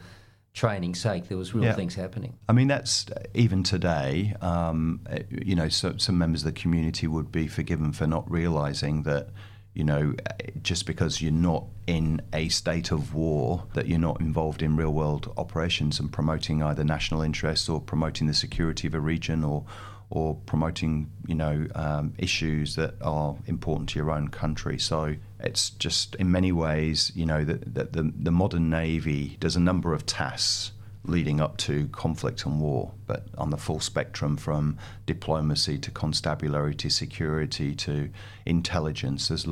training's 0.52 1.00
sake. 1.00 1.28
There 1.28 1.38
was 1.38 1.54
real 1.54 1.64
yeah. 1.64 1.72
things 1.72 1.94
happening. 1.94 2.34
I 2.48 2.52
mean, 2.52 2.68
that's 2.68 3.06
even 3.34 3.62
today. 3.62 4.34
Um, 4.42 5.00
you 5.30 5.54
know, 5.54 5.68
so, 5.70 5.96
some 5.96 6.18
members 6.18 6.42
of 6.42 6.54
the 6.54 6.60
community 6.60 7.06
would 7.06 7.32
be 7.32 7.48
forgiven 7.48 7.92
for 7.92 8.06
not 8.06 8.30
realizing 8.30 9.02
that. 9.04 9.28
You 9.72 9.84
know, 9.84 10.14
just 10.62 10.86
because 10.86 11.20
you're 11.20 11.30
not 11.30 11.66
in 11.86 12.22
a 12.32 12.48
state 12.48 12.92
of 12.92 13.12
war, 13.12 13.64
that 13.74 13.86
you're 13.86 13.98
not 13.98 14.22
involved 14.22 14.62
in 14.62 14.74
real 14.74 14.94
world 14.94 15.30
operations 15.36 16.00
and 16.00 16.10
promoting 16.10 16.62
either 16.62 16.82
national 16.82 17.20
interests 17.20 17.68
or 17.68 17.82
promoting 17.82 18.26
the 18.26 18.32
security 18.32 18.86
of 18.86 18.94
a 18.94 19.00
region 19.00 19.44
or 19.44 19.66
or 20.10 20.36
promoting 20.46 21.10
you 21.26 21.34
know 21.34 21.66
um, 21.74 22.12
issues 22.18 22.76
that 22.76 22.94
are 23.02 23.36
important 23.46 23.88
to 23.90 23.98
your 23.98 24.10
own 24.10 24.28
country. 24.28 24.78
So 24.78 25.16
it's 25.40 25.70
just 25.70 26.14
in 26.16 26.30
many 26.30 26.52
ways 26.52 27.12
you 27.14 27.26
know 27.26 27.44
that 27.44 27.74
the, 27.74 27.84
the, 27.84 28.12
the 28.16 28.30
modern 28.30 28.70
navy 28.70 29.36
does 29.40 29.56
a 29.56 29.60
number 29.60 29.92
of 29.92 30.06
tasks 30.06 30.72
leading 31.08 31.40
up 31.40 31.56
to 31.56 31.88
conflict 31.88 32.44
and 32.44 32.60
war, 32.60 32.92
but 33.06 33.26
on 33.38 33.50
the 33.50 33.56
full 33.56 33.80
spectrum 33.80 34.36
from 34.36 34.76
diplomacy 35.06 35.78
to 35.78 35.90
constabulary 35.90 36.74
to 36.74 36.90
security 36.90 37.74
to 37.74 38.10
intelligence, 38.44 39.30
as, 39.30 39.46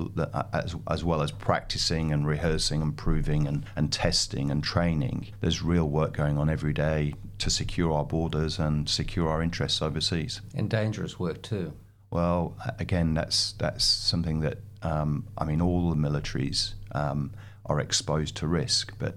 as, 0.53 0.77
as 0.89 1.05
well 1.05 1.23
as 1.23 1.31
practicing 1.31 2.13
and 2.13 2.27
rehearsing 2.27 2.83
and 2.83 2.97
proving 2.97 3.47
and, 3.47 3.65
and 3.77 3.93
testing 3.93 4.51
and 4.51 4.63
training. 4.65 5.29
There's 5.41 5.63
real 5.63 5.89
work 5.89 6.13
going 6.13 6.39
on 6.39 6.51
every 6.51 6.73
day 6.73 7.15
to 7.39 7.51
secure 7.51 7.93
our 7.93 8.05
borders 8.05 8.59
and 8.59 8.89
secure 8.89 9.29
our 9.29 9.43
interests 9.43 9.83
overseas. 9.83 10.41
And 10.55 10.69
dangerous 10.71 11.19
work 11.19 11.43
too. 11.43 11.73
Well, 12.11 12.57
again, 12.79 13.15
that's 13.15 13.53
that's 13.53 13.85
something 13.85 14.39
that 14.41 14.59
um, 14.85 15.27
I 15.37 15.45
mean, 15.45 15.61
all 15.61 15.91
the 15.91 15.97
militaries 15.97 16.75
um, 16.93 17.33
are 17.67 17.81
exposed 17.81 18.37
to 18.37 18.47
risk, 18.47 18.93
but 18.99 19.17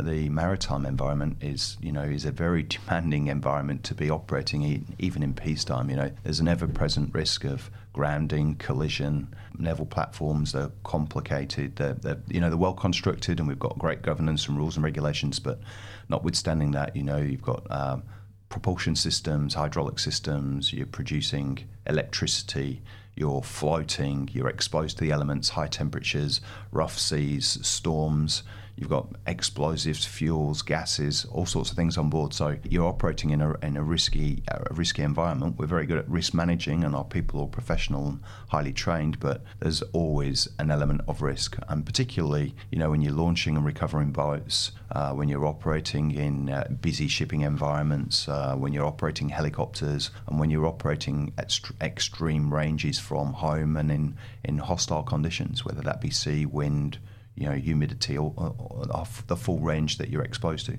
the 0.00 0.28
maritime 0.30 0.86
environment 0.86 1.36
is, 1.42 1.76
you 1.80 1.92
know, 1.92 2.02
is 2.02 2.24
a 2.24 2.32
very 2.32 2.62
demanding 2.68 3.26
environment 3.26 3.84
to 3.84 3.94
be 3.94 4.10
operating 4.10 4.94
even 4.98 5.22
in 5.22 5.34
peacetime. 5.34 5.90
You 5.90 5.96
know, 5.96 6.10
there's 6.22 6.40
an 6.40 6.48
ever-present 6.48 7.14
risk 7.14 7.44
of 7.44 7.70
grounding, 7.92 8.54
collision. 8.56 9.34
Naval 9.58 9.86
platforms 9.86 10.54
are 10.54 10.70
complicated. 10.84 11.76
They're, 11.76 11.94
they're, 11.94 12.22
you 12.28 12.40
know, 12.40 12.48
they're 12.48 12.56
well 12.56 12.72
constructed, 12.72 13.38
and 13.38 13.46
we've 13.46 13.58
got 13.58 13.78
great 13.78 14.02
governance 14.02 14.48
and 14.48 14.56
rules 14.56 14.76
and 14.76 14.84
regulations. 14.84 15.38
But 15.38 15.60
notwithstanding 16.08 16.70
that, 16.70 16.96
you 16.96 17.02
know, 17.02 17.18
you've 17.18 17.42
got 17.42 17.70
um, 17.70 18.02
propulsion 18.48 18.96
systems, 18.96 19.54
hydraulic 19.54 19.98
systems. 19.98 20.72
You're 20.72 20.86
producing 20.86 21.68
electricity. 21.86 22.80
You're 23.14 23.42
floating. 23.42 24.30
You're 24.32 24.48
exposed 24.48 24.96
to 24.96 25.04
the 25.04 25.10
elements, 25.10 25.50
high 25.50 25.66
temperatures, 25.66 26.40
rough 26.70 26.98
seas, 26.98 27.58
storms 27.60 28.42
You've 28.82 28.90
got 28.90 29.06
explosives, 29.28 30.04
fuels, 30.04 30.60
gases, 30.60 31.24
all 31.26 31.46
sorts 31.46 31.70
of 31.70 31.76
things 31.76 31.96
on 31.96 32.10
board. 32.10 32.34
So 32.34 32.58
you're 32.68 32.88
operating 32.88 33.30
in 33.30 33.40
a, 33.40 33.52
in 33.60 33.76
a 33.76 33.82
risky 33.84 34.42
a 34.48 34.74
risky 34.74 35.02
environment. 35.02 35.56
We're 35.56 35.66
very 35.66 35.86
good 35.86 35.98
at 35.98 36.08
risk 36.08 36.34
managing, 36.34 36.82
and 36.82 36.92
our 36.92 37.04
people 37.04 37.42
are 37.42 37.46
professional 37.46 38.08
and 38.08 38.20
highly 38.48 38.72
trained. 38.72 39.20
But 39.20 39.44
there's 39.60 39.82
always 39.92 40.48
an 40.58 40.72
element 40.72 41.02
of 41.06 41.22
risk, 41.22 41.56
and 41.68 41.86
particularly 41.86 42.56
you 42.72 42.78
know 42.80 42.90
when 42.90 43.02
you're 43.02 43.12
launching 43.12 43.56
and 43.56 43.64
recovering 43.64 44.10
boats, 44.10 44.72
uh, 44.90 45.12
when 45.12 45.28
you're 45.28 45.46
operating 45.46 46.10
in 46.10 46.50
uh, 46.50 46.66
busy 46.80 47.06
shipping 47.06 47.42
environments, 47.42 48.26
uh, 48.26 48.56
when 48.56 48.72
you're 48.72 48.84
operating 48.84 49.28
helicopters, 49.28 50.10
and 50.26 50.40
when 50.40 50.50
you're 50.50 50.66
operating 50.66 51.32
at 51.38 51.52
st- 51.52 51.80
extreme 51.80 52.52
ranges 52.52 52.98
from 52.98 53.34
home 53.34 53.76
and 53.76 53.92
in 53.92 54.16
in 54.42 54.58
hostile 54.58 55.04
conditions, 55.04 55.64
whether 55.64 55.82
that 55.82 56.00
be 56.00 56.10
sea, 56.10 56.44
wind 56.44 56.98
you 57.36 57.48
know, 57.48 57.54
humidity 57.54 58.16
or, 58.16 58.32
or, 58.36 58.54
or 58.58 59.06
the 59.26 59.36
full 59.36 59.58
range 59.60 59.98
that 59.98 60.10
you're 60.10 60.22
exposed 60.22 60.66
to. 60.66 60.72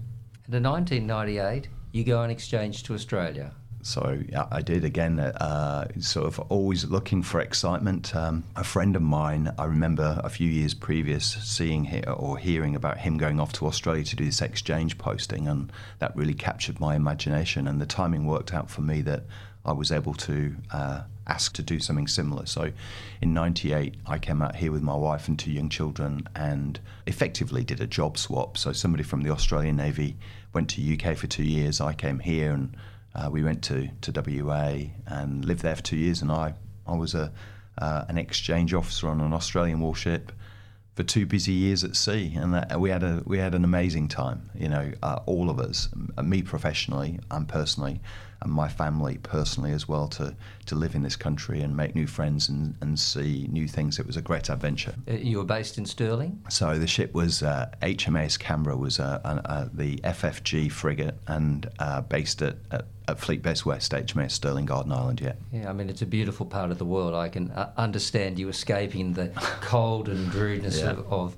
And 0.45 0.55
in 0.55 0.63
1998, 0.63 1.67
you 1.91 2.03
go 2.03 2.19
on 2.19 2.29
exchange 2.29 2.83
to 2.83 2.93
Australia. 2.93 3.53
So 3.83 4.23
I 4.49 4.61
did 4.61 4.85
again, 4.85 5.19
uh, 5.19 5.89
sort 5.99 6.25
of 6.27 6.39
always 6.49 6.85
looking 6.85 7.21
for 7.21 7.41
excitement. 7.41 8.15
Um, 8.15 8.45
a 8.55 8.63
friend 8.63 8.95
of 8.95 9.01
mine, 9.01 9.53
I 9.59 9.65
remember 9.65 10.21
a 10.23 10.29
few 10.29 10.49
years 10.49 10.73
previous 10.73 11.25
seeing 11.25 12.05
or 12.07 12.37
hearing 12.37 12.77
about 12.77 12.99
him 12.99 13.17
going 13.17 13.41
off 13.41 13.51
to 13.53 13.67
Australia 13.67 14.05
to 14.05 14.15
do 14.15 14.23
this 14.23 14.41
exchange 14.41 14.97
posting, 14.97 15.49
and 15.49 15.69
that 15.99 16.15
really 16.15 16.33
captured 16.33 16.79
my 16.79 16.95
imagination. 16.95 17.67
And 17.67 17.81
the 17.81 17.85
timing 17.85 18.25
worked 18.25 18.53
out 18.53 18.69
for 18.69 18.79
me 18.79 19.01
that 19.01 19.25
I 19.65 19.73
was 19.73 19.91
able 19.91 20.13
to 20.13 20.55
uh, 20.71 21.01
asked 21.27 21.55
to 21.55 21.61
do 21.61 21.79
something 21.79 22.07
similar. 22.07 22.45
So 22.45 22.71
in 23.21 23.33
98, 23.33 23.95
I 24.05 24.19
came 24.19 24.41
out 24.41 24.55
here 24.55 24.71
with 24.71 24.81
my 24.81 24.95
wife 24.95 25.27
and 25.27 25.37
two 25.37 25.51
young 25.51 25.69
children 25.69 26.27
and 26.35 26.79
effectively 27.07 27.63
did 27.63 27.81
a 27.81 27.87
job 27.87 28.17
swap. 28.17 28.57
So 28.57 28.73
somebody 28.73 29.03
from 29.03 29.23
the 29.23 29.29
Australian 29.29 29.77
Navy 29.77 30.17
went 30.53 30.69
to 30.71 30.93
UK 30.93 31.17
for 31.17 31.27
two 31.27 31.43
years. 31.43 31.79
I 31.81 31.93
came 31.93 32.19
here 32.19 32.51
and 32.51 32.75
uh, 33.15 33.29
we 33.31 33.43
went 33.43 33.63
to, 33.63 33.89
to 34.01 34.43
WA 34.43 34.89
and 35.07 35.45
lived 35.45 35.61
there 35.61 35.75
for 35.75 35.83
two 35.83 35.97
years. 35.97 36.21
And 36.21 36.31
I, 36.31 36.53
I 36.87 36.95
was 36.95 37.15
a, 37.15 37.31
uh, 37.77 38.05
an 38.07 38.17
exchange 38.17 38.73
officer 38.73 39.07
on 39.07 39.21
an 39.21 39.33
Australian 39.33 39.79
warship. 39.79 40.31
for 40.95 41.03
two 41.03 41.25
busy 41.25 41.51
years 41.51 41.83
at 41.83 41.95
sea, 41.95 42.33
and 42.35 42.53
that, 42.53 42.79
we 42.79 42.89
had 42.89 43.03
a 43.03 43.23
we 43.25 43.39
had 43.39 43.55
an 43.55 43.63
amazing 43.63 44.07
time. 44.07 44.49
You 44.53 44.69
know, 44.69 44.91
uh, 45.01 45.19
all 45.25 45.49
of 45.49 45.59
us, 45.59 45.89
me 46.23 46.41
professionally 46.43 47.19
and 47.31 47.47
personally, 47.47 47.99
and 48.43 48.51
my 48.51 48.67
family 48.67 49.17
personally 49.23 49.71
as 49.71 49.87
well, 49.87 50.07
to 50.09 50.35
to 50.65 50.75
live 50.75 50.95
in 50.95 51.01
this 51.01 51.15
country 51.15 51.61
and 51.61 51.75
make 51.75 51.93
new 51.95 52.07
friends 52.07 52.47
and, 52.49 52.75
and 52.81 52.97
see 52.99 53.47
new 53.51 53.67
things. 53.67 53.99
It 53.99 54.05
was 54.07 54.15
a 54.17 54.21
great 54.21 54.49
adventure. 54.49 54.93
Uh, 55.09 55.13
You 55.15 55.37
were 55.39 55.43
based 55.43 55.77
in 55.77 55.85
Stirling? 55.85 56.41
So 56.49 56.77
the 56.79 56.87
ship 56.87 57.13
was 57.13 57.43
uh, 57.43 57.69
HMAS 57.81 58.39
Canberra 58.39 58.77
was 58.77 58.99
uh, 58.99 59.19
uh, 59.25 59.41
uh, 59.45 59.67
the 59.73 59.97
FFG 59.97 60.71
frigate 60.71 61.15
and 61.27 61.69
uh, 61.79 61.99
based 62.01 62.41
at, 62.41 62.55
at, 62.71 62.85
at 63.09 63.19
Fleet 63.19 63.41
Base 63.41 63.65
West, 63.65 63.91
HMAS 63.91 64.31
Stirling 64.31 64.65
Garden 64.65 64.91
Island. 64.93 65.19
Yeah. 65.19 65.33
Yeah, 65.51 65.69
I 65.69 65.73
mean, 65.73 65.89
it's 65.89 66.01
a 66.01 66.05
beautiful 66.05 66.45
part 66.45 66.71
of 66.71 66.77
the 66.77 66.85
world. 66.85 67.13
I 67.13 67.27
can 67.29 67.51
uh, 67.51 67.71
understand 67.75 68.39
you 68.39 68.47
escaping 68.49 69.13
the 69.13 69.27
cold 69.61 70.07
and 70.07 70.33
rudeness 70.33 70.79
Yeah. 70.79 70.91
of, 70.91 71.11
of, 71.11 71.37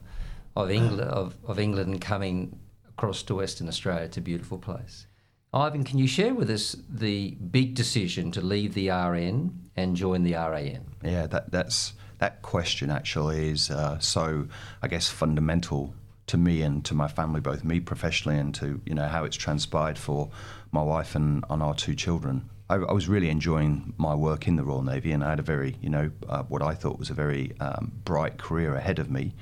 of, 0.55 0.69
England, 0.69 1.01
of, 1.01 1.35
of 1.47 1.57
England 1.59 1.91
and 1.93 1.99
coming 2.01 2.59
across 2.89 3.23
to 3.23 3.35
Western 3.35 3.67
Australia. 3.67 4.03
It's 4.05 4.17
a 4.17 4.21
beautiful 4.21 4.59
place. 4.59 5.07
Ivan, 5.55 5.85
can 5.85 5.97
you 5.97 6.07
share 6.07 6.33
with 6.33 6.49
us 6.49 6.75
the 6.89 7.31
big 7.31 7.75
decision 7.75 8.29
to 8.31 8.41
leave 8.41 8.73
the 8.73 8.89
RN 8.89 9.57
and 9.77 9.95
join 9.95 10.23
the 10.23 10.33
RAN? 10.33 10.85
Yeah, 11.01 11.27
that 11.27 11.49
that's 11.49 11.93
that 12.17 12.41
question 12.41 12.91
actually 12.91 13.51
is 13.51 13.71
uh, 13.71 13.97
so 13.99 14.47
I 14.81 14.89
guess 14.89 15.07
fundamental 15.07 15.93
to 16.27 16.37
me 16.37 16.61
and 16.61 16.83
to 16.85 16.93
my 16.93 17.07
family, 17.07 17.39
both 17.39 17.63
me 17.63 17.79
professionally 17.79 18.37
and 18.37 18.53
to 18.55 18.81
you 18.85 18.93
know 18.93 19.07
how 19.07 19.23
it's 19.23 19.37
transpired 19.37 19.97
for 19.97 20.29
my 20.73 20.81
wife 20.81 21.15
and, 21.15 21.45
and 21.49 21.63
our 21.63 21.73
two 21.73 21.95
children. 21.95 22.49
I, 22.69 22.75
I 22.75 22.91
was 22.91 23.07
really 23.07 23.29
enjoying 23.29 23.93
my 23.97 24.13
work 24.13 24.49
in 24.49 24.57
the 24.57 24.63
Royal 24.65 24.81
Navy, 24.81 25.13
and 25.13 25.23
I 25.23 25.29
had 25.29 25.39
a 25.39 25.43
very 25.43 25.77
you 25.79 25.89
know 25.89 26.11
uh, 26.27 26.43
what 26.43 26.63
I 26.63 26.73
thought 26.73 26.99
was 26.99 27.09
a 27.09 27.13
very 27.13 27.53
um, 27.61 27.93
bright 28.03 28.37
career 28.37 28.75
ahead 28.75 28.99
of 28.99 29.09
me. 29.09 29.33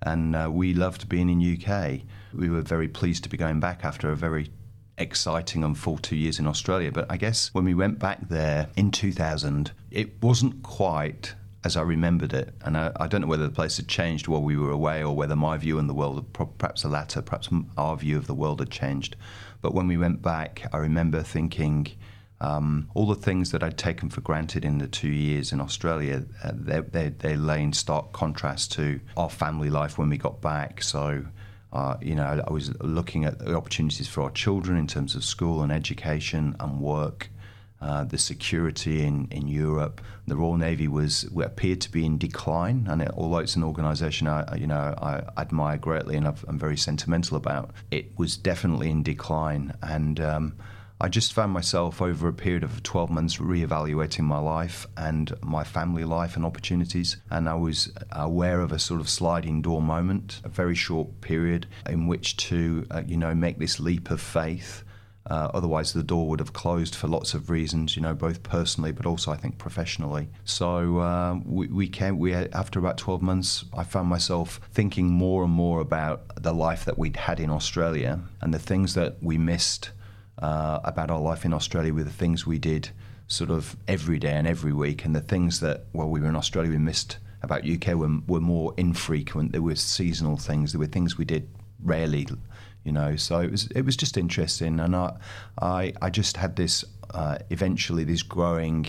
And 0.00 0.34
uh, 0.34 0.48
we 0.50 0.72
loved 0.72 1.10
being 1.10 1.28
in 1.28 1.42
UK. 1.42 2.00
We 2.32 2.48
were 2.48 2.62
very 2.62 2.88
pleased 2.88 3.24
to 3.24 3.28
be 3.28 3.36
going 3.36 3.60
back 3.60 3.84
after 3.84 4.10
a 4.10 4.16
very 4.16 4.48
exciting 4.98 5.64
and 5.64 5.76
full 5.76 5.98
two 5.98 6.16
years 6.16 6.38
in 6.38 6.46
Australia. 6.46 6.92
But 6.92 7.06
I 7.10 7.16
guess 7.16 7.52
when 7.54 7.64
we 7.64 7.74
went 7.74 7.98
back 7.98 8.28
there 8.28 8.68
in 8.76 8.90
2000, 8.90 9.72
it 9.90 10.22
wasn't 10.22 10.62
quite 10.62 11.34
as 11.64 11.76
I 11.76 11.82
remembered 11.82 12.32
it. 12.32 12.54
And 12.62 12.76
I, 12.76 12.92
I 12.96 13.06
don't 13.06 13.22
know 13.22 13.26
whether 13.26 13.46
the 13.46 13.54
place 13.54 13.76
had 13.76 13.88
changed 13.88 14.28
while 14.28 14.42
we 14.42 14.56
were 14.56 14.70
away 14.70 15.02
or 15.02 15.14
whether 15.14 15.36
my 15.36 15.56
view 15.56 15.78
on 15.78 15.86
the 15.86 15.94
world, 15.94 16.24
perhaps 16.32 16.82
the 16.82 16.88
latter, 16.88 17.20
perhaps 17.20 17.48
our 17.76 17.96
view 17.96 18.16
of 18.16 18.26
the 18.26 18.34
world 18.34 18.60
had 18.60 18.70
changed. 18.70 19.16
But 19.60 19.74
when 19.74 19.88
we 19.88 19.96
went 19.96 20.22
back, 20.22 20.66
I 20.72 20.78
remember 20.78 21.22
thinking, 21.22 21.88
um, 22.40 22.88
all 22.94 23.06
the 23.06 23.16
things 23.16 23.50
that 23.50 23.62
I'd 23.62 23.76
taken 23.76 24.08
for 24.08 24.20
granted 24.20 24.64
in 24.64 24.78
the 24.78 24.86
two 24.86 25.08
years 25.08 25.52
in 25.52 25.60
Australia, 25.60 26.24
uh, 26.44 26.52
they, 26.54 26.80
they, 26.80 27.08
they 27.08 27.36
lay 27.36 27.62
in 27.62 27.72
stark 27.72 28.12
contrast 28.12 28.72
to 28.72 29.00
our 29.16 29.28
family 29.28 29.70
life 29.70 29.98
when 29.98 30.08
we 30.08 30.16
got 30.16 30.40
back. 30.40 30.82
So, 30.82 31.24
uh, 31.72 31.96
you 32.00 32.14
know, 32.14 32.42
I 32.46 32.52
was 32.52 32.74
looking 32.80 33.24
at 33.24 33.38
the 33.38 33.54
opportunities 33.54 34.08
for 34.08 34.22
our 34.22 34.30
children 34.30 34.78
in 34.78 34.86
terms 34.86 35.14
of 35.14 35.24
school 35.24 35.62
and 35.62 35.70
education 35.70 36.56
and 36.60 36.80
work. 36.80 37.30
Uh, 37.80 38.02
the 38.02 38.18
security 38.18 39.04
in, 39.04 39.28
in 39.30 39.46
Europe, 39.46 40.00
the 40.26 40.34
Royal 40.34 40.56
Navy 40.56 40.88
was 40.88 41.28
appeared 41.40 41.80
to 41.82 41.92
be 41.92 42.04
in 42.04 42.18
decline, 42.18 42.88
and 42.90 43.02
it, 43.02 43.10
although 43.16 43.38
it's 43.38 43.54
an 43.54 43.62
organisation 43.62 44.26
I 44.26 44.56
you 44.56 44.66
know 44.66 44.96
I 45.00 45.22
admire 45.40 45.78
greatly 45.78 46.16
and 46.16 46.26
I've, 46.26 46.44
I'm 46.48 46.58
very 46.58 46.76
sentimental 46.76 47.36
about, 47.36 47.70
it 47.92 48.18
was 48.18 48.36
definitely 48.36 48.90
in 48.90 49.04
decline, 49.04 49.74
and 49.80 50.18
um, 50.18 50.56
I 51.00 51.08
just 51.08 51.32
found 51.32 51.52
myself 51.52 52.02
over 52.02 52.26
a 52.26 52.32
period 52.32 52.64
of 52.64 52.82
12 52.82 53.08
months 53.08 53.36
reevaluating 53.36 54.24
my 54.24 54.40
life 54.40 54.84
and 54.96 55.32
my 55.42 55.62
family 55.62 56.02
life 56.02 56.34
and 56.34 56.44
opportunities. 56.44 57.18
And 57.30 57.48
I 57.48 57.54
was 57.54 57.92
aware 58.10 58.60
of 58.60 58.72
a 58.72 58.80
sort 58.80 59.00
of 59.00 59.08
sliding 59.08 59.62
door 59.62 59.80
moment, 59.80 60.40
a 60.42 60.48
very 60.48 60.74
short 60.74 61.20
period 61.20 61.68
in 61.88 62.08
which 62.08 62.36
to, 62.48 62.84
uh, 62.90 63.02
you 63.06 63.16
know, 63.16 63.32
make 63.32 63.60
this 63.60 63.78
leap 63.78 64.10
of 64.10 64.20
faith. 64.20 64.82
Uh, 65.30 65.50
otherwise, 65.54 65.92
the 65.92 66.02
door 66.02 66.26
would 66.26 66.40
have 66.40 66.52
closed 66.52 66.96
for 66.96 67.06
lots 67.06 67.32
of 67.32 67.48
reasons, 67.48 67.94
you 67.94 68.02
know, 68.02 68.14
both 68.14 68.42
personally 68.42 68.90
but 68.90 69.06
also 69.06 69.30
I 69.30 69.36
think 69.36 69.56
professionally. 69.58 70.28
So 70.44 70.98
uh, 70.98 71.38
we, 71.44 71.68
we 71.68 71.86
came. 71.86 72.18
We 72.18 72.34
after 72.34 72.78
about 72.78 72.96
twelve 72.96 73.20
months, 73.20 73.66
I 73.76 73.84
found 73.84 74.08
myself 74.08 74.58
thinking 74.72 75.06
more 75.06 75.44
and 75.44 75.52
more 75.52 75.80
about 75.80 76.42
the 76.42 76.54
life 76.54 76.86
that 76.86 76.98
we'd 76.98 77.16
had 77.16 77.40
in 77.40 77.50
Australia 77.50 78.20
and 78.40 78.54
the 78.54 78.58
things 78.58 78.94
that 78.94 79.22
we 79.22 79.36
missed 79.36 79.90
uh, 80.38 80.80
about 80.84 81.10
our 81.10 81.20
life 81.20 81.44
in 81.44 81.52
Australia 81.52 81.92
with 81.92 82.06
the 82.06 82.12
things 82.12 82.46
we 82.46 82.58
did 82.58 82.90
sort 83.26 83.50
of 83.50 83.76
every 83.86 84.18
day 84.18 84.32
and 84.32 84.46
every 84.46 84.72
week, 84.72 85.04
and 85.04 85.14
the 85.14 85.20
things 85.20 85.60
that 85.60 85.84
while 85.92 86.08
we 86.08 86.20
were 86.20 86.28
in 86.28 86.36
Australia 86.36 86.70
we 86.70 86.78
missed 86.78 87.18
about 87.42 87.68
UK 87.68 87.94
were, 87.94 88.18
were 88.26 88.40
more 88.40 88.74
infrequent. 88.76 89.52
There 89.52 89.62
were 89.62 89.76
seasonal 89.76 90.36
things. 90.36 90.72
There 90.72 90.78
were 90.78 90.86
things 90.86 91.16
we 91.16 91.24
did 91.24 91.48
rarely, 91.82 92.26
you 92.84 92.92
know. 92.92 93.16
So 93.16 93.40
it 93.40 93.50
was 93.50 93.68
it 93.68 93.82
was 93.82 93.96
just 93.96 94.16
interesting, 94.16 94.80
and 94.80 94.96
I 94.96 95.16
I, 95.60 95.92
I 96.00 96.10
just 96.10 96.36
had 96.36 96.56
this 96.56 96.84
uh, 97.10 97.38
eventually 97.50 98.04
this 98.04 98.22
growing. 98.22 98.86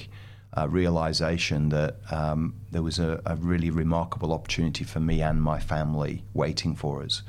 Uh, 0.57 0.67
realization 0.67 1.69
that 1.69 1.97
um, 2.11 2.55
there 2.71 2.81
was 2.81 2.97
a, 2.97 3.21
a 3.27 3.35
really 3.35 3.69
remarkable 3.69 4.33
opportunity 4.33 4.83
for 4.83 4.99
me 4.99 5.21
and 5.21 5.39
my 5.39 5.59
family 5.59 6.23
waiting 6.33 6.75
for 6.75 7.03
us. 7.03 7.21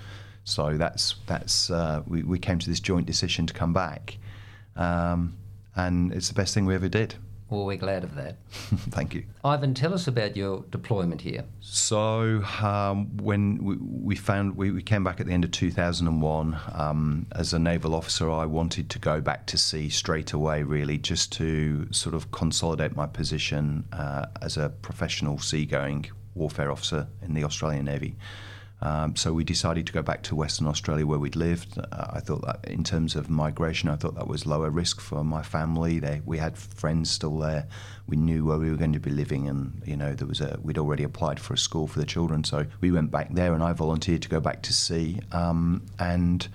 So 0.50 0.76
that's 0.76 1.14
that's 1.26 1.70
uh, 1.70 2.02
we, 2.06 2.22
we 2.22 2.38
came 2.38 2.58
to 2.58 2.68
this 2.68 2.80
joint 2.80 3.06
decision 3.06 3.46
to 3.46 3.54
come 3.54 3.72
back, 3.72 4.18
um, 4.76 5.36
and 5.76 6.12
it's 6.12 6.28
the 6.28 6.34
best 6.34 6.54
thing 6.54 6.66
we 6.66 6.74
ever 6.74 6.88
did. 6.88 7.14
Well, 7.50 7.66
we're 7.66 7.76
glad 7.76 8.04
of 8.04 8.14
that. 8.14 8.36
Thank 8.90 9.12
you. 9.12 9.24
Ivan, 9.44 9.74
tell 9.74 9.92
us 9.92 10.06
about 10.06 10.36
your 10.36 10.64
deployment 10.70 11.20
here. 11.20 11.44
So 11.60 12.44
um, 12.62 13.16
when 13.16 13.62
we, 13.64 13.76
we 13.76 14.16
found 14.16 14.56
we, 14.56 14.70
we 14.70 14.82
came 14.82 15.02
back 15.02 15.18
at 15.18 15.26
the 15.26 15.32
end 15.32 15.44
of 15.44 15.50
2001, 15.50 16.58
um, 16.74 17.26
as 17.32 17.52
a 17.52 17.58
naval 17.58 17.96
officer, 17.96 18.30
I 18.30 18.46
wanted 18.46 18.88
to 18.90 18.98
go 19.00 19.20
back 19.20 19.46
to 19.46 19.58
sea 19.58 19.88
straight 19.88 20.32
away, 20.32 20.62
really, 20.62 20.96
just 20.96 21.32
to 21.32 21.92
sort 21.92 22.14
of 22.14 22.30
consolidate 22.30 22.94
my 22.94 23.06
position 23.06 23.84
uh, 23.92 24.26
as 24.42 24.56
a 24.56 24.68
professional 24.68 25.38
seagoing 25.40 26.06
warfare 26.36 26.70
officer 26.70 27.08
in 27.22 27.34
the 27.34 27.42
Australian 27.42 27.84
Navy. 27.84 28.14
Um, 28.82 29.14
so 29.14 29.32
we 29.32 29.44
decided 29.44 29.86
to 29.86 29.92
go 29.92 30.02
back 30.02 30.22
to 30.24 30.34
Western 30.34 30.66
Australia 30.66 31.06
where 31.06 31.18
we'd 31.18 31.36
lived. 31.36 31.78
Uh, 31.78 32.06
I 32.14 32.20
thought 32.20 32.42
that 32.46 32.64
in 32.64 32.82
terms 32.82 33.14
of 33.14 33.28
migration, 33.28 33.90
I 33.90 33.96
thought 33.96 34.14
that 34.14 34.26
was 34.26 34.46
lower 34.46 34.70
risk 34.70 35.00
for 35.00 35.22
my 35.22 35.42
family. 35.42 35.98
They, 35.98 36.22
we 36.24 36.38
had 36.38 36.56
friends 36.56 37.10
still 37.10 37.36
there. 37.38 37.66
We 38.06 38.16
knew 38.16 38.44
where 38.46 38.58
we 38.58 38.70
were 38.70 38.76
going 38.76 38.94
to 38.94 39.00
be 39.00 39.10
living, 39.10 39.48
and 39.48 39.82
you 39.84 39.96
know 39.96 40.14
there 40.14 40.26
was 40.26 40.40
a 40.40 40.58
we'd 40.62 40.78
already 40.78 41.04
applied 41.04 41.38
for 41.38 41.54
a 41.54 41.58
school 41.58 41.86
for 41.86 41.98
the 41.98 42.06
children. 42.06 42.42
So 42.44 42.66
we 42.80 42.90
went 42.90 43.10
back 43.10 43.34
there, 43.34 43.52
and 43.52 43.62
I 43.62 43.72
volunteered 43.72 44.22
to 44.22 44.28
go 44.28 44.40
back 44.40 44.62
to 44.62 44.72
sea 44.72 45.20
um, 45.32 45.82
and 45.98 46.48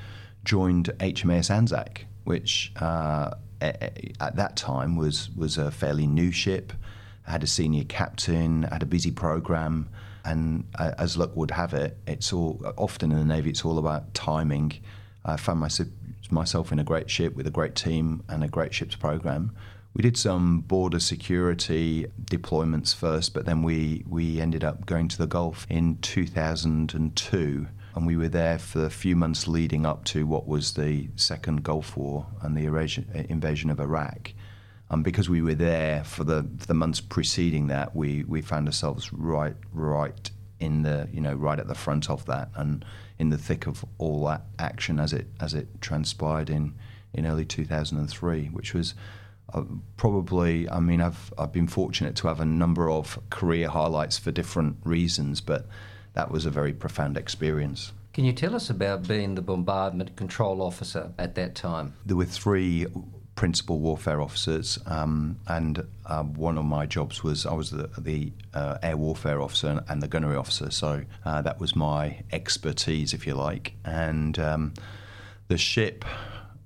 joined 0.43 0.91
HMAS 0.99 1.51
Anzac, 1.51 2.05
which 2.23 2.71
uh, 2.77 3.31
at 3.61 4.35
that 4.35 4.55
time 4.55 4.95
was 4.95 5.29
was 5.35 5.57
a 5.57 5.69
fairly 5.69 6.07
new 6.07 6.31
ship. 6.31 6.73
Had 7.23 7.43
a 7.43 7.47
senior 7.47 7.83
captain, 7.83 8.63
had 8.63 8.83
a 8.83 8.85
busy 8.85 9.11
program 9.11 9.89
and 10.25 10.65
uh, 10.77 10.91
as 10.97 11.17
luck 11.17 11.35
would 11.35 11.51
have 11.51 11.73
it, 11.73 11.97
it's 12.07 12.33
all 12.33 12.61
often 12.77 13.11
in 13.11 13.19
the 13.19 13.25
navy. 13.25 13.51
It's 13.51 13.63
all 13.63 13.77
about 13.77 14.13
timing. 14.13 14.73
I 15.23 15.37
found 15.37 15.59
myself, 15.59 15.89
myself 16.29 16.71
in 16.71 16.79
a 16.79 16.83
great 16.83 17.09
ship 17.09 17.35
with 17.35 17.47
a 17.47 17.51
great 17.51 17.75
team 17.75 18.23
and 18.27 18.43
a 18.43 18.47
great 18.47 18.73
ship's 18.73 18.95
program. 18.95 19.55
We 19.93 20.01
did 20.01 20.17
some 20.17 20.59
border 20.59 20.99
security 20.99 22.07
deployments 22.25 22.93
first, 22.93 23.33
but 23.33 23.45
then 23.45 23.63
we 23.63 24.03
we 24.09 24.41
ended 24.41 24.63
up 24.63 24.85
going 24.85 25.07
to 25.07 25.17
the 25.17 25.27
Gulf 25.27 25.65
in 25.69 25.99
2002, 25.99 27.67
and 27.95 28.05
we 28.05 28.17
were 28.17 28.27
there 28.27 28.59
for 28.59 28.83
a 28.83 28.89
few 28.89 29.15
months 29.15 29.47
leading 29.47 29.85
up 29.85 30.03
to 30.05 30.27
what 30.27 30.47
was 30.47 30.73
the 30.73 31.07
second 31.15 31.63
Gulf 31.63 31.95
War 31.95 32.27
and 32.41 32.57
the 32.57 32.65
invasion 33.29 33.69
of 33.69 33.79
Iraq. 33.79 34.33
And 34.89 35.03
because 35.03 35.29
we 35.29 35.41
were 35.41 35.55
there 35.55 36.03
for 36.03 36.23
the 36.23 36.47
for 36.57 36.67
the 36.67 36.73
months 36.73 37.01
preceding 37.01 37.67
that, 37.67 37.95
we, 37.95 38.23
we 38.23 38.41
found 38.41 38.67
ourselves 38.67 39.11
right 39.11 39.55
right 39.73 40.29
in 40.59 40.83
the 40.83 41.07
you 41.11 41.19
know 41.19 41.33
right 41.33 41.59
at 41.59 41.67
the 41.67 41.75
front 41.75 42.09
of 42.09 42.25
that 42.27 42.49
and 42.55 42.85
in 43.19 43.29
the 43.29 43.37
thick 43.37 43.67
of 43.67 43.83
all 43.97 44.25
that 44.25 44.43
action 44.57 44.99
as 44.99 45.11
it 45.11 45.27
as 45.39 45.53
it 45.53 45.67
transpired 45.81 46.49
in 46.49 46.73
in 47.13 47.25
early 47.25 47.45
2003, 47.45 48.47
which 48.47 48.73
was 48.73 48.93
uh, 49.53 49.63
probably 49.97 50.69
I 50.69 50.79
mean 50.79 51.01
I've 51.01 51.33
I've 51.37 51.51
been 51.51 51.67
fortunate 51.67 52.15
to 52.17 52.27
have 52.27 52.39
a 52.39 52.45
number 52.45 52.89
of 52.89 53.19
career 53.29 53.69
highlights 53.69 54.17
for 54.17 54.31
different 54.31 54.77
reasons, 54.83 55.41
but 55.41 55.67
that 56.13 56.31
was 56.31 56.45
a 56.45 56.49
very 56.49 56.73
profound 56.73 57.17
experience. 57.17 57.91
Can 58.13 58.23
you 58.23 58.31
tell 58.31 58.55
us 58.55 58.69
about 58.69 59.07
being 59.07 59.35
the 59.35 59.41
bombardment 59.41 60.15
control 60.15 60.61
officer 60.61 61.11
at 61.17 61.35
that 61.35 61.53
time? 61.53 61.95
There 62.05 62.15
were 62.15 62.23
three 62.23 62.87
principal 63.35 63.79
warfare 63.79 64.21
officers, 64.21 64.79
um, 64.85 65.37
and 65.47 65.85
uh, 66.05 66.23
one 66.23 66.57
of 66.57 66.65
my 66.65 66.85
jobs 66.85 67.23
was 67.23 67.45
I 67.45 67.53
was 67.53 67.69
the, 67.69 67.89
the 67.97 68.31
uh, 68.53 68.77
air 68.81 68.97
warfare 68.97 69.41
officer 69.41 69.83
and 69.87 70.01
the 70.01 70.07
gunnery 70.07 70.37
officer. 70.37 70.71
So 70.71 71.03
uh, 71.25 71.41
that 71.41 71.59
was 71.59 71.75
my 71.75 72.23
expertise, 72.31 73.13
if 73.13 73.27
you 73.27 73.35
like. 73.35 73.73
And 73.83 74.39
um, 74.39 74.73
the 75.49 75.57
ship 75.57 76.05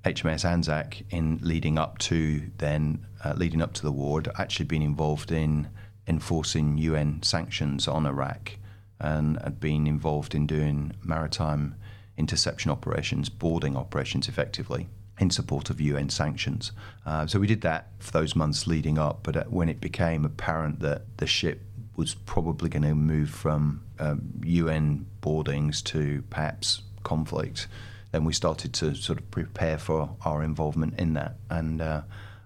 HMS 0.05 0.45
Anzac, 0.45 1.03
in 1.09 1.39
leading 1.41 1.77
up 1.77 1.97
to 1.99 2.41
then 2.57 3.05
uh, 3.23 3.33
leading 3.35 3.61
up 3.61 3.73
to 3.73 3.81
the 3.81 3.91
war, 3.91 4.19
had 4.19 4.31
actually 4.37 4.65
been 4.65 4.81
involved 4.81 5.31
in 5.31 5.67
enforcing 6.07 6.77
UN 6.77 7.21
sanctions 7.23 7.87
on 7.87 8.05
Iraq. 8.05 8.53
and 9.01 9.39
had 9.41 9.59
been 9.59 9.87
involved 9.87 10.35
in 10.35 10.45
doing 10.45 10.91
maritime 11.03 11.73
interception 12.17 12.69
operations, 12.69 13.29
boarding 13.29 13.77
operations 13.77 14.27
effectively 14.27 14.87
in 15.19 15.29
support 15.29 15.69
of 15.69 15.79
UN 15.81 16.09
sanctions. 16.09 16.71
Uh, 17.05 17.27
so 17.27 17.39
we 17.39 17.47
did 17.47 17.61
that 17.61 17.89
for 17.99 18.11
those 18.11 18.35
months 18.35 18.67
leading 18.67 18.97
up, 18.97 19.19
but 19.23 19.35
uh, 19.35 19.43
when 19.45 19.69
it 19.69 19.81
became 19.81 20.25
apparent 20.25 20.79
that 20.79 21.17
the 21.17 21.27
ship 21.27 21.61
was 21.95 22.15
probably 22.15 22.69
going 22.69 22.83
to 22.83 22.95
move 22.95 23.29
from 23.29 23.83
um, 23.99 24.21
UN 24.43 25.05
boardings 25.21 25.81
to 25.81 26.23
perhaps 26.29 26.81
conflict, 27.03 27.67
then 28.11 28.23
we 28.23 28.33
started 28.33 28.73
to 28.73 28.95
sort 28.95 29.19
of 29.19 29.29
prepare 29.29 29.77
for 29.77 30.15
our 30.23 30.41
involvement 30.41 30.97
in 30.97 31.13
that. 31.13 31.35
And 31.49 31.81
uh, 31.81 32.01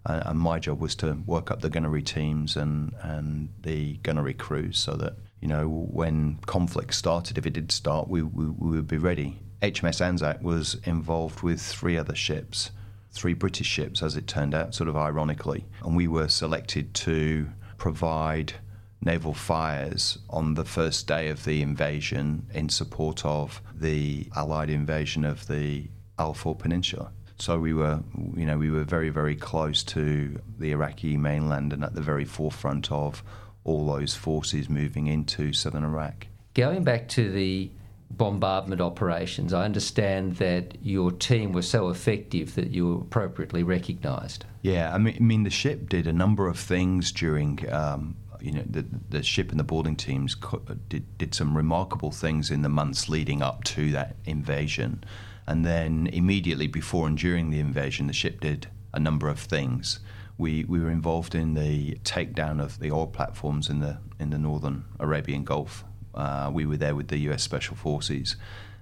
and 0.05 0.39
my 0.39 0.59
job 0.59 0.81
was 0.81 0.95
to 0.95 1.13
work 1.25 1.49
up 1.49 1.61
the 1.61 1.69
gunnery 1.69 2.01
teams 2.01 2.57
and, 2.57 2.93
and 3.01 3.49
the 3.61 3.93
gunnery 4.03 4.33
crews 4.33 4.77
so 4.77 4.95
that 4.95 5.15
you 5.39 5.47
know 5.47 5.67
when 5.67 6.39
conflict 6.45 6.93
started, 6.93 7.37
if 7.37 7.45
it 7.45 7.53
did 7.53 7.71
start, 7.71 8.09
we, 8.09 8.21
we, 8.21 8.45
we 8.45 8.75
would 8.77 8.87
be 8.87 8.97
ready. 8.97 9.39
HMS 9.63 10.01
Anzac 10.01 10.43
was 10.43 10.75
involved 10.83 11.41
with 11.41 11.61
three 11.61 11.97
other 11.97 12.15
ships, 12.15 12.71
three 13.11 13.33
British 13.33 13.67
ships, 13.67 14.03
as 14.03 14.17
it 14.17 14.27
turned 14.27 14.53
out, 14.53 14.75
sort 14.75 14.89
of 14.89 14.97
ironically, 14.97 15.63
and 15.83 15.95
we 15.95 16.05
were 16.05 16.27
selected 16.27 16.93
to 16.93 17.47
provide 17.77 18.53
naval 19.01 19.33
fires 19.33 20.17
on 20.29 20.55
the 20.55 20.65
first 20.65 21.07
day 21.07 21.29
of 21.29 21.45
the 21.45 21.61
invasion 21.61 22.45
in 22.53 22.67
support 22.67 23.25
of 23.25 23.61
the 23.73 24.27
Allied 24.35 24.69
invasion 24.69 25.23
of 25.23 25.47
the 25.47 25.87
Al-Faw 26.19 26.55
Peninsula. 26.55 27.11
So 27.39 27.57
we 27.57 27.73
were, 27.73 28.01
you 28.35 28.45
know, 28.45 28.57
we 28.57 28.69
were 28.69 28.83
very, 28.83 29.09
very 29.09 29.35
close 29.35 29.81
to 29.83 30.41
the 30.59 30.71
Iraqi 30.71 31.15
mainland 31.15 31.71
and 31.71 31.85
at 31.85 31.95
the 31.95 32.01
very 32.01 32.25
forefront 32.25 32.91
of 32.91 33.23
all 33.63 33.85
those 33.85 34.13
forces 34.13 34.69
moving 34.69 35.07
into 35.07 35.53
southern 35.53 35.85
Iraq. 35.85 36.27
Going 36.53 36.83
back 36.83 37.07
to 37.09 37.31
the 37.31 37.71
bombardment 38.17 38.81
operations, 38.81 39.53
I 39.53 39.65
understand 39.65 40.37
that 40.37 40.77
your 40.81 41.11
team 41.11 41.51
was 41.51 41.67
so 41.67 41.89
effective 41.89 42.55
that 42.55 42.71
you 42.71 42.87
were 42.87 43.01
appropriately 43.01 43.63
recognised. 43.63 44.45
Yeah, 44.61 44.93
I 44.93 44.97
mean, 44.97 45.15
I 45.19 45.23
mean, 45.23 45.43
the 45.43 45.49
ship 45.49 45.89
did 45.89 46.07
a 46.07 46.13
number 46.13 46.47
of 46.47 46.57
things 46.57 47.11
during 47.11 47.71
um, 47.71 48.15
you 48.43 48.51
know, 48.51 48.63
the, 48.69 48.85
the 49.09 49.23
ship 49.23 49.51
and 49.51 49.59
the 49.59 49.63
boarding 49.63 49.95
teams 49.95 50.35
did, 50.89 51.17
did 51.17 51.33
some 51.33 51.55
remarkable 51.55 52.11
things 52.11 52.51
in 52.51 52.61
the 52.61 52.69
months 52.69 53.07
leading 53.07 53.41
up 53.41 53.63
to 53.63 53.89
that 53.91 54.17
invasion. 54.25 55.03
And 55.47 55.65
then 55.65 56.07
immediately 56.07 56.67
before 56.67 57.07
and 57.07 57.17
during 57.17 57.49
the 57.49 57.59
invasion, 57.59 58.07
the 58.07 58.13
ship 58.13 58.41
did 58.41 58.67
a 58.93 58.99
number 58.99 59.29
of 59.29 59.39
things. 59.39 60.01
We, 60.37 60.65
we 60.65 60.81
were 60.81 60.91
involved 60.91 61.35
in 61.35 61.53
the 61.53 61.95
takedown 62.03 62.61
of 62.61 62.79
the 62.79 62.91
oil 62.91 63.07
platforms 63.07 63.69
in 63.69 63.79
the, 63.79 63.99
in 64.19 64.29
the 64.29 64.37
northern 64.37 64.83
Arabian 64.99 65.45
Gulf. 65.45 65.85
Uh, 66.13 66.49
we 66.53 66.65
were 66.65 66.77
there 66.77 66.95
with 66.95 67.07
the 67.07 67.17
US 67.29 67.43
Special 67.43 67.75
Forces. 67.75 68.35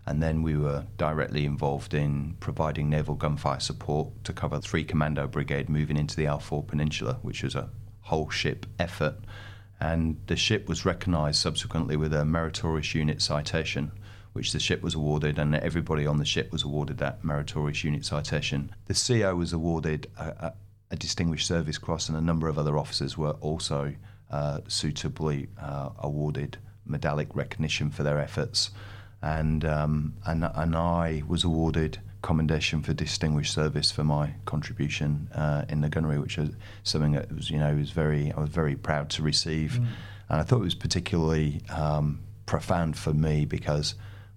And 0.05 0.21
then 0.21 0.41
we 0.41 0.57
were 0.57 0.85
directly 0.97 1.45
involved 1.45 1.93
in 1.93 2.35
providing 2.39 2.89
naval 2.89 3.15
gunfire 3.15 3.59
support 3.59 4.23
to 4.23 4.33
cover 4.33 4.59
three 4.59 4.83
commando 4.83 5.27
brigade 5.27 5.69
moving 5.69 5.95
into 5.95 6.15
the 6.15 6.25
Al-Faw 6.25 6.63
Peninsula, 6.63 7.19
which 7.21 7.43
was 7.43 7.53
a 7.53 7.69
whole 8.01 8.29
ship 8.29 8.65
effort 8.79 9.15
and 9.81 10.21
the 10.27 10.35
ship 10.35 10.69
was 10.69 10.85
recognised 10.85 11.41
subsequently 11.41 11.97
with 11.97 12.13
a 12.13 12.23
meritorious 12.23 12.93
unit 12.93 13.19
citation, 13.19 13.91
which 14.33 14.53
the 14.53 14.59
ship 14.59 14.83
was 14.83 14.93
awarded, 14.93 15.39
and 15.39 15.55
everybody 15.55 16.05
on 16.05 16.17
the 16.17 16.25
ship 16.25 16.51
was 16.51 16.61
awarded 16.61 16.99
that 16.99 17.23
meritorious 17.23 17.83
unit 17.83 18.05
citation. 18.05 18.73
The 18.85 18.93
CO 18.93 19.35
was 19.35 19.53
awarded 19.53 20.05
a, 20.17 20.23
a, 20.23 20.53
a 20.91 20.95
Distinguished 20.95 21.47
Service 21.47 21.79
Cross, 21.79 22.09
and 22.09 22.17
a 22.17 22.21
number 22.21 22.47
of 22.47 22.59
other 22.59 22.77
officers 22.77 23.17
were 23.17 23.31
also 23.41 23.95
uh, 24.29 24.59
suitably 24.67 25.47
uh, 25.59 25.89
awarded 25.97 26.59
medallic 26.85 27.35
recognition 27.35 27.89
for 27.89 28.03
their 28.03 28.19
efforts. 28.19 28.71
And, 29.21 29.63
um, 29.65 30.15
and, 30.25 30.49
and 30.55 30.75
I 30.75 31.23
was 31.27 31.43
awarded 31.43 31.99
commendation 32.21 32.81
for 32.81 32.93
distinguished 32.93 33.53
service 33.53 33.91
for 33.91 34.03
my 34.03 34.33
contribution 34.45 35.27
uh, 35.33 35.65
in 35.69 35.81
the 35.81 35.89
gunnery, 35.89 36.19
which 36.19 36.37
was 36.37 36.49
something 36.83 37.13
that 37.13 37.31
was, 37.31 37.49
you 37.49 37.57
know, 37.57 37.73
was 37.75 37.91
very 37.91 38.31
I 38.31 38.39
was 38.39 38.49
very 38.49 38.75
proud 38.75 39.09
to 39.11 39.23
receive, 39.23 39.73
mm. 39.73 39.87
and 40.29 40.39
I 40.39 40.43
thought 40.43 40.57
it 40.57 40.63
was 40.63 40.75
particularly 40.75 41.61
um, 41.69 42.19
profound 42.45 42.97
for 42.97 43.13
me 43.13 43.45
because 43.45 43.95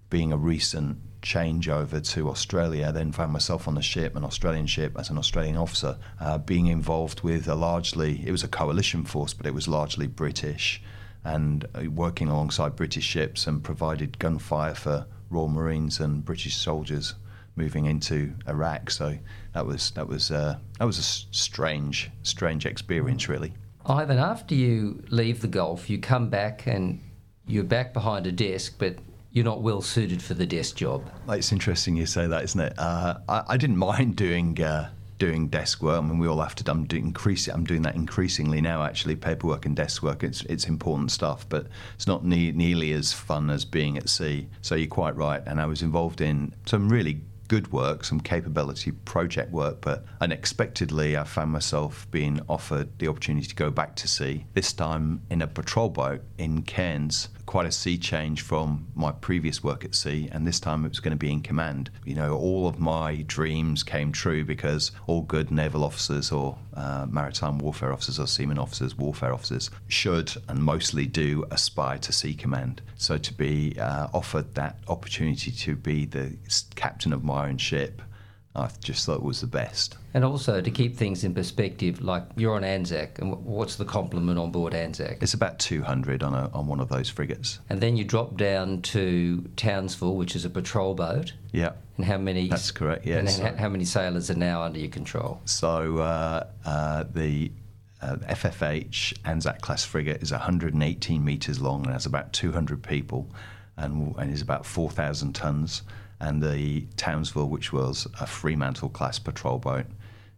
being 0.09 0.31
a 0.31 0.37
recent 0.37 0.97
changeover 1.21 2.07
to 2.13 2.29
Australia, 2.29 2.87
I 2.87 2.91
then 2.91 3.11
found 3.11 3.33
myself 3.33 3.67
on 3.67 3.75
the 3.75 3.81
ship, 3.81 4.15
an 4.15 4.23
Australian 4.23 4.67
ship, 4.67 4.95
as 4.97 5.09
an 5.09 5.17
Australian 5.17 5.57
officer, 5.57 5.97
uh, 6.19 6.37
being 6.37 6.67
involved 6.67 7.21
with 7.21 7.47
a 7.47 7.55
largely 7.55 8.23
it 8.25 8.31
was 8.31 8.43
a 8.43 8.47
coalition 8.47 9.03
force, 9.03 9.33
but 9.33 9.45
it 9.45 9.53
was 9.53 9.67
largely 9.67 10.07
British, 10.07 10.81
and 11.25 11.65
uh, 11.75 11.89
working 11.89 12.29
alongside 12.29 12.75
British 12.75 13.03
ships 13.03 13.47
and 13.47 13.63
provided 13.63 14.17
gunfire 14.19 14.75
for 14.75 15.05
Royal 15.29 15.49
Marines 15.49 15.99
and 15.99 16.23
British 16.23 16.55
soldiers 16.55 17.15
moving 17.55 17.85
into 17.85 18.33
Iraq. 18.47 18.91
So 18.91 19.17
that 19.53 19.65
was 19.65 19.91
that 19.91 20.07
was 20.07 20.31
uh, 20.31 20.57
that 20.79 20.85
was 20.85 20.99
a 20.99 21.03
strange 21.03 22.11
strange 22.23 22.65
experience, 22.65 23.27
really. 23.27 23.53
Ivan, 23.85 24.17
after 24.17 24.55
you 24.55 25.03
leave 25.09 25.41
the 25.41 25.47
Gulf, 25.47 25.89
you 25.89 25.99
come 25.99 26.29
back 26.29 26.67
and 26.67 27.01
you're 27.47 27.63
back 27.63 27.93
behind 27.93 28.25
a 28.25 28.31
desk, 28.31 28.75
but 28.79 28.97
you're 29.31 29.45
not 29.45 29.61
well 29.61 29.81
suited 29.81 30.21
for 30.21 30.33
the 30.33 30.45
desk 30.45 30.77
job. 30.77 31.03
It's 31.29 31.51
interesting 31.51 31.95
you 31.95 32.05
say 32.05 32.25
that, 32.25 32.43
isn't 32.43 32.59
it? 32.59 32.73
Uh, 32.77 33.17
I, 33.27 33.43
I, 33.49 33.57
didn't 33.57 33.77
mind 33.89 34.15
doing. 34.15 34.61
Uh, 34.61 34.89
doing 35.17 35.47
desk 35.47 35.81
work. 35.81 35.97
I 35.97 36.05
mean, 36.05 36.19
we 36.19 36.27
all 36.27 36.41
have 36.41 36.55
to. 36.55 36.71
I'm 36.71 36.85
doing 36.85 37.05
increase. 37.05 37.47
I'm 37.47 37.63
doing 37.63 37.83
that 37.83 37.95
increasingly 37.95 38.61
now. 38.61 38.83
Actually, 38.83 39.15
paperwork 39.15 39.65
and 39.65 39.75
desk 39.75 40.03
work. 40.03 40.23
It's 40.23 40.41
it's 40.43 40.65
important 40.65 41.11
stuff, 41.11 41.47
but 41.47 41.67
it's 41.95 42.07
not 42.07 42.25
ne- 42.25 42.51
nearly 42.51 42.91
as 42.93 43.13
fun 43.13 43.49
as 43.49 43.65
being 43.65 43.97
at 43.97 44.09
sea. 44.09 44.47
So 44.61 44.75
you're 44.75 44.87
quite 44.87 45.15
right. 45.15 45.41
And 45.45 45.59
I 45.61 45.65
was 45.65 45.81
involved 45.81 46.21
in 46.21 46.53
some 46.65 46.89
really 46.89 47.21
good 47.47 47.71
work, 47.71 48.03
some 48.03 48.19
capability 48.19 48.91
project 48.91 49.51
work, 49.51 49.81
but 49.81 50.03
unexpectedly 50.19 51.15
I 51.15 51.23
found 51.23 51.51
myself 51.51 52.07
being 52.11 52.41
offered 52.49 52.97
the 52.99 53.07
opportunity 53.07 53.47
to 53.47 53.55
go 53.55 53.69
back 53.69 53.95
to 53.97 54.07
sea, 54.07 54.45
this 54.53 54.73
time 54.73 55.21
in 55.29 55.41
a 55.41 55.47
patrol 55.47 55.89
boat 55.89 56.21
in 56.37 56.63
Cairns 56.63 57.29
quite 57.45 57.65
a 57.65 57.71
sea 57.71 57.97
change 57.97 58.41
from 58.41 58.87
my 58.95 59.11
previous 59.11 59.63
work 59.63 59.85
at 59.85 59.95
sea, 59.95 60.29
and 60.31 60.45
this 60.45 60.59
time 60.59 60.85
it 60.85 60.89
was 60.89 60.99
going 60.99 61.11
to 61.11 61.17
be 61.17 61.31
in 61.31 61.41
command. 61.41 61.89
You 62.05 62.15
know, 62.15 62.37
all 62.37 62.67
of 62.67 62.79
my 62.79 63.23
dreams 63.27 63.83
came 63.83 64.11
true 64.11 64.43
because 64.43 64.91
all 65.07 65.21
good 65.21 65.51
naval 65.51 65.83
officers 65.83 66.31
or 66.31 66.57
uh, 66.73 67.05
maritime 67.09 67.59
warfare 67.59 67.93
officers 67.93 68.19
or 68.19 68.27
seaman 68.27 68.57
officers, 68.59 68.97
warfare 68.97 69.33
officers, 69.33 69.69
should 69.87 70.33
and 70.47 70.59
mostly 70.59 71.05
do 71.05 71.45
aspire 71.51 71.97
to 71.99 72.11
sea 72.11 72.33
command. 72.33 72.81
So 72.95 73.17
to 73.17 73.33
be 73.33 73.77
uh, 73.79 74.07
offered 74.13 74.55
that 74.55 74.79
opportunity 74.87 75.51
to 75.51 75.75
be 75.75 76.05
the 76.05 76.35
captain 76.75 77.13
of 77.13 77.23
my 77.23 77.47
own 77.47 77.57
ship 77.57 78.01
I 78.55 78.69
just 78.81 79.05
thought 79.05 79.17
it 79.17 79.23
was 79.23 79.41
the 79.41 79.47
best. 79.47 79.97
And 80.13 80.23
also 80.23 80.61
to 80.61 80.71
keep 80.71 80.95
things 80.95 81.25
in 81.25 81.33
perspective, 81.33 82.01
like 82.01 82.23
you're 82.37 82.55
on 82.55 82.63
Anzac, 82.63 83.19
and 83.19 83.43
what's 83.43 83.75
the 83.75 83.83
complement 83.83 84.39
on 84.39 84.51
board 84.51 84.73
Anzac? 84.73 85.17
It's 85.21 85.33
about 85.33 85.59
200 85.59 86.23
on 86.23 86.33
a, 86.33 86.49
on 86.53 86.67
one 86.67 86.79
of 86.79 86.87
those 86.87 87.09
frigates. 87.09 87.59
And 87.69 87.81
then 87.81 87.97
you 87.97 88.05
drop 88.05 88.37
down 88.37 88.81
to 88.83 89.43
Townsville, 89.57 90.15
which 90.15 90.35
is 90.35 90.45
a 90.45 90.49
patrol 90.49 90.93
boat. 90.93 91.33
Yeah. 91.51 91.73
And 91.97 92.05
how 92.05 92.17
many? 92.17 92.47
That's 92.47 92.71
correct. 92.71 93.05
Yes. 93.05 93.39
And 93.39 93.59
how 93.59 93.67
many 93.67 93.83
sailors 93.83 94.31
are 94.31 94.35
now 94.35 94.61
under 94.63 94.79
your 94.79 94.89
control? 94.89 95.41
So 95.45 95.97
uh, 95.97 96.47
uh, 96.65 97.03
the 97.13 97.51
uh, 98.01 98.15
FFH 98.15 99.17
Anzac 99.25 99.61
class 99.61 99.83
frigate 99.83 100.21
is 100.21 100.31
118 100.31 101.23
metres 101.23 101.59
long 101.59 101.83
and 101.85 101.93
has 101.93 102.05
about 102.05 102.31
200 102.31 102.81
people, 102.83 103.27
and, 103.77 104.15
and 104.17 104.31
is 104.31 104.41
about 104.41 104.65
4,000 104.65 105.33
tons 105.33 105.81
and 106.19 106.41
the 106.41 106.87
Townsville, 106.97 107.49
which 107.49 107.73
was 107.73 108.07
a 108.19 108.27
Fremantle 108.27 108.89
class 108.89 109.19
patrol 109.19 109.57
boat, 109.57 109.85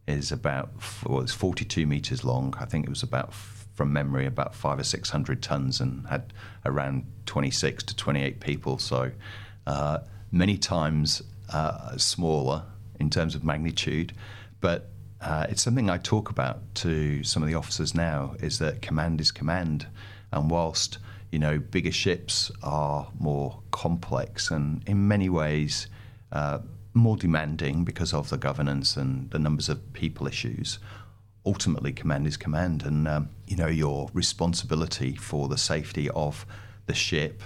is 0.08 0.32
about 0.32 0.70
well, 1.06 1.22
it's 1.22 1.34
42 1.34 1.86
meters 1.86 2.24
long. 2.24 2.54
I 2.60 2.66
think 2.66 2.86
it 2.86 2.90
was 2.90 3.04
about 3.04 3.34
from 3.34 3.94
memory 3.94 4.26
about 4.26 4.56
five 4.56 4.80
or 4.80 4.84
six 4.84 5.10
hundred 5.10 5.44
tons 5.44 5.80
and 5.80 6.08
had 6.08 6.34
around 6.66 7.06
26 7.28 7.84
to 7.84 7.96
28 7.96 8.40
people. 8.40 8.80
So 8.80 9.12
uh, 9.68 10.00
many 10.32 10.58
times 10.58 11.22
uh, 11.54 11.96
smaller 11.98 12.64
in 13.00 13.10
terms 13.10 13.36
of 13.36 13.44
magnitude, 13.44 14.14
but 14.62 14.90
uh, 15.22 15.46
it's 15.50 15.62
something 15.62 15.90
I 15.90 15.98
talk 15.98 16.30
about 16.30 16.74
to 16.76 17.24
some 17.24 17.44
of 17.44 17.50
the 17.50 17.56
officers 17.56 17.94
now. 17.94 18.36
Is 18.40 18.60
that 18.60 18.82
command 18.82 19.22
is 19.22 19.32
command, 19.32 19.88
and 20.32 20.50
whilst 20.50 20.98
you 21.32 21.40
know, 21.40 21.60
bigger 21.60 21.92
ships 21.92 22.52
are 22.64 23.08
more 23.20 23.60
complex 23.72 24.50
and 24.52 24.88
in 24.88 25.08
many 25.08 25.30
ways 25.30 25.88
uh, 26.32 26.60
more 26.94 27.18
demanding 27.18 27.84
because 27.84 28.14
of 28.14 28.30
the 28.30 28.38
governance 28.38 28.98
and 28.98 29.30
the 29.32 29.40
numbers 29.40 29.70
of 29.70 29.94
people 29.94 30.28
issues. 30.28 30.80
Ultimately, 31.46 31.94
command 31.94 32.28
is 32.28 32.36
command, 32.36 32.84
and 32.84 33.08
um, 33.08 33.30
you 33.48 33.56
know 33.56 33.68
your 33.68 34.10
responsibility 34.14 35.16
for 35.16 35.48
the 35.48 35.58
safety 35.58 36.10
of 36.10 36.46
the 36.88 36.94
ship 36.94 37.42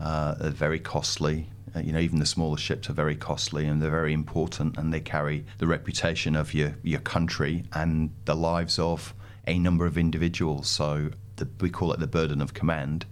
uh, 0.00 0.34
are 0.40 0.50
very 0.50 0.78
costly. 0.78 1.50
Uh, 1.74 1.80
you 1.80 1.92
know, 1.92 1.98
even 1.98 2.18
the 2.18 2.26
smaller 2.26 2.56
ships 2.58 2.90
are 2.90 2.94
very 2.94 3.16
costly 3.16 3.66
and 3.66 3.80
they're 3.80 3.90
very 3.90 4.12
important, 4.12 4.76
and 4.76 4.92
they 4.92 5.00
carry 5.00 5.46
the 5.58 5.66
reputation 5.66 6.36
of 6.36 6.52
your 6.52 6.74
your 6.82 7.00
country 7.00 7.64
and 7.72 8.10
the 8.26 8.34
lives 8.34 8.78
of 8.78 9.14
a 9.46 9.58
number 9.58 9.86
of 9.86 9.96
individuals. 9.96 10.68
So 10.68 11.10
the, 11.38 11.48
we 11.60 11.70
call 11.70 11.92
it 11.92 12.00
the 12.00 12.06
burden 12.06 12.40
of 12.40 12.54
command, 12.54 13.06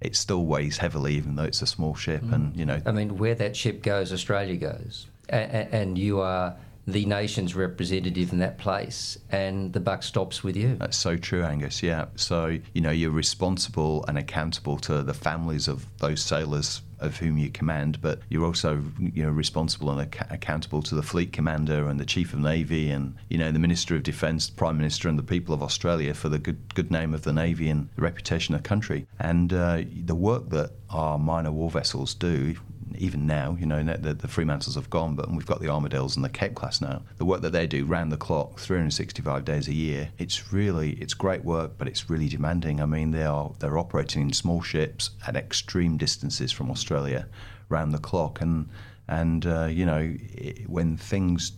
it 0.00 0.16
still 0.16 0.46
weighs 0.46 0.78
heavily, 0.78 1.14
even 1.14 1.36
though 1.36 1.44
it's 1.44 1.62
a 1.62 1.66
small 1.66 1.94
ship. 1.94 2.22
Mm. 2.22 2.32
And 2.32 2.56
you 2.56 2.64
know, 2.64 2.80
I 2.86 2.92
mean, 2.92 3.18
where 3.18 3.34
that 3.34 3.56
ship 3.56 3.82
goes, 3.82 4.12
Australia 4.12 4.56
goes, 4.56 5.06
and, 5.28 5.68
and 5.72 5.98
you 5.98 6.20
are 6.20 6.56
the 6.86 7.04
nation's 7.04 7.54
representative 7.54 8.32
in 8.32 8.38
that 8.38 8.58
place, 8.58 9.18
and 9.30 9.72
the 9.72 9.80
buck 9.80 10.02
stops 10.02 10.42
with 10.42 10.56
you. 10.56 10.76
That's 10.76 10.96
so 10.96 11.16
true, 11.16 11.44
Angus. 11.44 11.82
Yeah. 11.82 12.06
So, 12.16 12.58
you 12.74 12.80
know, 12.80 12.90
you're 12.90 13.10
responsible 13.10 14.04
and 14.08 14.18
accountable 14.18 14.78
to 14.78 15.02
the 15.02 15.14
families 15.14 15.68
of 15.68 15.86
those 15.98 16.22
sailors 16.22 16.82
of 16.98 17.16
whom 17.16 17.38
you 17.38 17.50
command, 17.50 18.00
but 18.02 18.20
you're 18.28 18.44
also, 18.44 18.82
you 18.98 19.22
know, 19.22 19.30
responsible 19.30 19.90
and 19.90 20.12
ac- 20.12 20.26
accountable 20.30 20.82
to 20.82 20.94
the 20.94 21.02
fleet 21.02 21.32
commander 21.32 21.88
and 21.88 21.98
the 21.98 22.04
chief 22.04 22.34
of 22.34 22.40
navy 22.40 22.90
and, 22.90 23.16
you 23.30 23.38
know, 23.38 23.50
the 23.50 23.58
minister 23.58 23.94
of 23.96 24.02
defence, 24.02 24.50
prime 24.50 24.76
minister, 24.76 25.08
and 25.08 25.18
the 25.18 25.22
people 25.22 25.54
of 25.54 25.62
Australia 25.62 26.12
for 26.12 26.28
the 26.28 26.38
good 26.38 26.74
good 26.74 26.90
name 26.90 27.14
of 27.14 27.22
the 27.22 27.32
navy 27.32 27.70
and 27.70 27.88
the 27.96 28.02
reputation 28.02 28.54
of 28.54 28.62
the 28.62 28.68
country. 28.68 29.06
And 29.18 29.52
uh, 29.52 29.82
the 30.04 30.14
work 30.14 30.50
that 30.50 30.72
our 30.90 31.18
minor 31.18 31.52
war 31.52 31.70
vessels 31.70 32.14
do, 32.14 32.56
even 32.98 33.26
now, 33.26 33.56
you 33.58 33.66
know, 33.66 33.82
the, 33.82 34.14
the 34.14 34.28
Fremantles 34.28 34.74
have 34.74 34.90
gone, 34.90 35.14
but 35.14 35.30
we've 35.30 35.46
got 35.46 35.60
the 35.60 35.66
Armadales 35.66 36.16
and 36.16 36.24
the 36.24 36.28
Cape 36.28 36.54
class 36.54 36.80
now. 36.80 37.02
The 37.18 37.24
work 37.24 37.40
that 37.42 37.52
they 37.52 37.66
do 37.66 37.84
round 37.84 38.12
the 38.12 38.16
clock, 38.16 38.58
365 38.58 39.44
days 39.44 39.68
a 39.68 39.74
year, 39.74 40.10
it's 40.18 40.52
really 40.52 40.92
it's 40.94 41.14
great 41.14 41.44
work, 41.44 41.72
but 41.78 41.88
it's 41.88 42.10
really 42.10 42.28
demanding. 42.28 42.80
I 42.80 42.86
mean, 42.86 43.10
they 43.10 43.24
are 43.24 43.52
they're 43.58 43.78
operating 43.78 44.22
in 44.22 44.32
small 44.32 44.62
ships 44.62 45.10
at 45.26 45.36
extreme 45.36 45.96
distances 45.96 46.52
from 46.52 46.70
Australia, 46.70 47.26
round 47.68 47.92
the 47.92 47.98
clock, 47.98 48.40
and 48.40 48.68
and 49.08 49.46
uh, 49.46 49.66
you 49.66 49.86
know 49.86 50.16
it, 50.18 50.68
when 50.68 50.96
things 50.96 51.52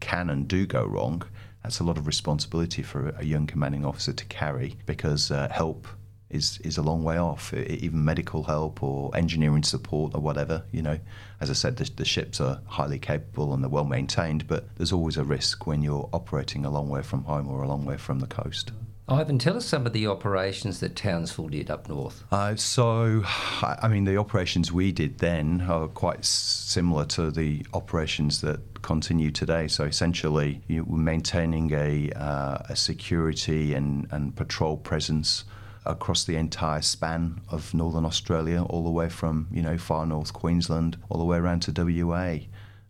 can 0.00 0.30
and 0.30 0.46
do 0.46 0.66
go 0.66 0.84
wrong, 0.84 1.22
that's 1.62 1.80
a 1.80 1.84
lot 1.84 1.98
of 1.98 2.06
responsibility 2.06 2.82
for 2.82 3.08
a 3.18 3.24
young 3.24 3.46
commanding 3.46 3.84
officer 3.84 4.12
to 4.12 4.24
carry 4.26 4.76
because 4.86 5.30
uh, 5.30 5.48
help 5.50 5.88
is 6.36 6.58
is 6.62 6.78
a 6.78 6.82
long 6.82 7.02
way 7.02 7.18
off. 7.18 7.52
Even 7.52 8.04
medical 8.04 8.44
help 8.44 8.82
or 8.82 9.10
engineering 9.16 9.64
support 9.64 10.14
or 10.14 10.20
whatever. 10.20 10.62
You 10.70 10.82
know, 10.82 10.98
as 11.40 11.50
I 11.50 11.54
said, 11.54 11.76
the, 11.76 11.90
the 11.96 12.04
ships 12.04 12.40
are 12.40 12.60
highly 12.66 12.98
capable 12.98 13.52
and 13.52 13.62
they're 13.62 13.70
well 13.70 13.84
maintained, 13.84 14.46
but 14.46 14.68
there's 14.76 14.92
always 14.92 15.16
a 15.16 15.24
risk 15.24 15.66
when 15.66 15.82
you're 15.82 16.08
operating 16.12 16.64
a 16.64 16.70
long 16.70 16.88
way 16.88 17.02
from 17.02 17.24
home 17.24 17.48
or 17.48 17.62
a 17.62 17.68
long 17.68 17.84
way 17.84 17.96
from 17.96 18.20
the 18.20 18.26
coast. 18.26 18.72
Ivan, 19.08 19.38
tell 19.38 19.56
us 19.56 19.64
some 19.64 19.86
of 19.86 19.92
the 19.92 20.08
operations 20.08 20.80
that 20.80 20.96
Townsville 20.96 21.48
did 21.48 21.70
up 21.70 21.88
north. 21.88 22.24
Uh, 22.32 22.56
so, 22.56 23.22
I 23.62 23.86
mean, 23.86 24.02
the 24.02 24.16
operations 24.16 24.72
we 24.72 24.90
did 24.90 25.18
then 25.18 25.60
are 25.68 25.86
quite 25.86 26.24
similar 26.24 27.04
to 27.06 27.30
the 27.30 27.64
operations 27.72 28.40
that 28.40 28.82
continue 28.82 29.30
today. 29.30 29.68
So, 29.68 29.84
essentially, 29.84 30.60
you 30.66 30.82
we're 30.82 30.98
maintaining 30.98 31.70
a, 31.72 32.10
uh, 32.16 32.58
a 32.68 32.74
security 32.74 33.74
and, 33.74 34.08
and 34.10 34.34
patrol 34.34 34.76
presence 34.76 35.44
across 35.86 36.24
the 36.24 36.36
entire 36.36 36.82
span 36.82 37.40
of 37.48 37.72
northern 37.74 38.04
Australia, 38.04 38.62
all 38.62 38.84
the 38.84 38.90
way 38.90 39.08
from 39.08 39.48
you 39.50 39.62
know 39.62 39.78
far 39.78 40.06
north 40.06 40.32
Queensland, 40.32 40.96
all 41.08 41.18
the 41.18 41.24
way 41.24 41.38
around 41.38 41.60
to 41.62 41.72
WA. 42.04 42.38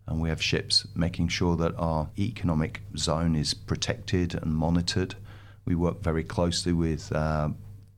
And 0.07 0.21
we 0.21 0.29
have 0.29 0.41
ships 0.41 0.87
making 0.95 1.27
sure 1.27 1.57
that 1.57 1.75
our 1.77 2.09
economic 2.17 2.81
zone 2.97 3.35
is 3.35 3.53
protected 3.53 4.35
and 4.35 4.53
monitored. 4.53 5.15
We 5.65 5.75
work 5.75 6.01
very 6.01 6.23
closely 6.23 6.71
with 6.71 7.11
uh, 7.11 7.49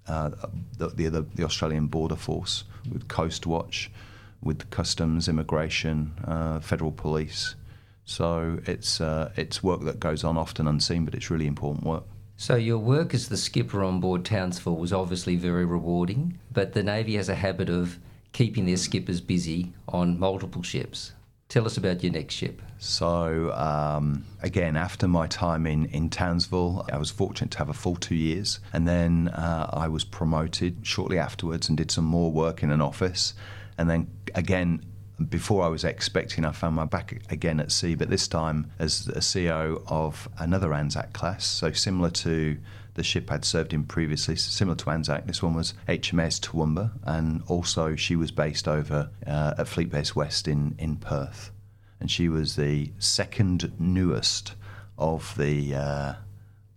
uh, 0.08 0.32
the, 0.78 0.88
the, 0.88 1.26
the, 1.36 1.44
Australian 1.44 1.86
Border 1.86 2.16
Force, 2.16 2.64
with 2.92 3.08
Coast 3.08 3.46
Watch, 3.46 3.92
with 4.42 4.68
Customs, 4.72 5.28
Immigration, 5.28 6.14
uh, 6.26 6.60
Federal 6.62 6.92
Police. 6.92 7.54
So 8.06 8.60
it's 8.66 9.00
uh, 9.00 9.32
it's 9.36 9.62
work 9.62 9.82
that 9.82 10.00
goes 10.00 10.24
on 10.24 10.36
often 10.36 10.68
unseen, 10.68 11.06
but 11.06 11.14
it's 11.14 11.30
really 11.30 11.46
important 11.46 11.86
work. 11.86 12.06
So 12.42 12.56
your 12.56 12.78
work 12.78 13.14
as 13.14 13.28
the 13.28 13.36
skipper 13.36 13.84
on 13.84 14.00
board 14.00 14.24
Townsville 14.24 14.78
was 14.78 14.94
obviously 14.94 15.36
very 15.36 15.66
rewarding, 15.66 16.40
but 16.54 16.72
the 16.72 16.82
Navy 16.82 17.18
has 17.18 17.28
a 17.28 17.36
habit 17.36 17.70
of 17.70 18.00
keeping 18.32 18.66
their 18.66 18.78
skippers 18.78 19.20
busy 19.20 19.74
on 19.90 20.18
multiple 20.18 20.64
ships. 20.64 21.12
Tell 21.50 21.66
us 21.66 21.76
about 21.76 22.02
your 22.02 22.14
next 22.14 22.36
ship. 22.36 22.62
So, 22.78 23.52
um, 23.52 24.24
again, 24.42 24.78
after 24.78 25.06
my 25.06 25.28
time 25.28 25.68
in, 25.68 25.88
in 25.88 26.10
Townsville, 26.10 26.86
I 26.94 26.98
was 26.98 27.12
fortunate 27.12 27.52
to 27.52 27.58
have 27.58 27.68
a 27.68 27.74
full 27.74 27.98
two 27.98 28.16
years. 28.16 28.62
And 28.72 28.88
then 28.88 29.28
uh, 29.28 29.72
I 29.74 29.90
was 29.90 30.06
promoted 30.06 30.78
shortly 30.88 31.20
afterwards 31.20 31.68
and 31.68 31.78
did 31.78 31.92
some 31.92 32.06
more 32.06 32.32
work 32.32 32.64
in 32.64 32.72
an 32.72 32.80
office. 32.80 33.34
And 33.78 33.90
then 33.90 34.08
again, 34.34 34.86
before 35.28 35.64
I 35.64 35.68
was 35.68 35.84
expecting, 35.84 36.46
I 36.46 36.52
found 36.52 36.76
my 36.76 36.86
back 36.86 37.22
again 37.30 37.60
at 37.60 37.72
sea, 37.72 37.96
but 37.96 38.10
this 38.10 38.28
time 38.28 38.72
as 38.80 39.08
a 39.10 39.20
CEO 39.20 39.84
of 39.88 40.30
another 40.38 40.74
Anzac 40.74 41.14
class. 41.14 41.46
So 41.46 41.72
similar 41.72 42.10
to 42.12 42.58
the 42.94 43.04
ship 43.04 43.32
I'd 43.32 43.46
served 43.46 43.74
in 43.74 43.84
previously, 43.84 44.36
similar 44.36 44.76
to 44.78 44.90
Anzac. 44.90 45.26
This 45.26 45.44
one 45.44 45.54
was 45.54 45.74
HMS 45.88 46.40
Toowoomba, 46.40 46.92
and 47.04 47.44
also 47.48 47.96
she 47.96 48.16
was 48.16 48.32
based 48.32 48.68
over 48.68 49.10
uh, 49.28 49.56
at 49.58 49.68
Fleet 49.68 49.90
Base 49.90 50.16
West 50.16 50.48
in, 50.48 50.76
in 50.78 50.96
Perth. 50.96 51.52
And 52.00 52.10
she 52.10 52.30
was 52.30 52.56
the 52.56 52.92
second 53.00 53.74
newest 53.80 54.54
of 54.98 55.36
the 55.38 55.76
uh, 55.76 56.14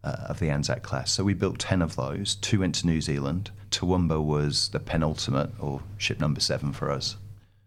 uh, 0.05 0.17
of 0.29 0.41
the 0.41 0.51
Anzac 0.51 0.83
class. 0.83 1.13
So 1.13 1.23
we 1.25 1.35
built 1.35 1.59
10 1.59 1.81
of 1.81 1.97
those. 1.97 2.35
Two 2.37 2.61
went 2.61 2.75
to 2.77 2.87
New 2.87 3.01
Zealand. 3.01 3.51
Toowoomba 3.71 4.23
was 4.23 4.69
the 4.69 4.81
penultimate, 4.81 5.51
or 5.61 5.81
ship 5.97 6.21
number 6.21 6.41
seven 6.41 6.73
for 6.73 6.91
us. 6.91 7.17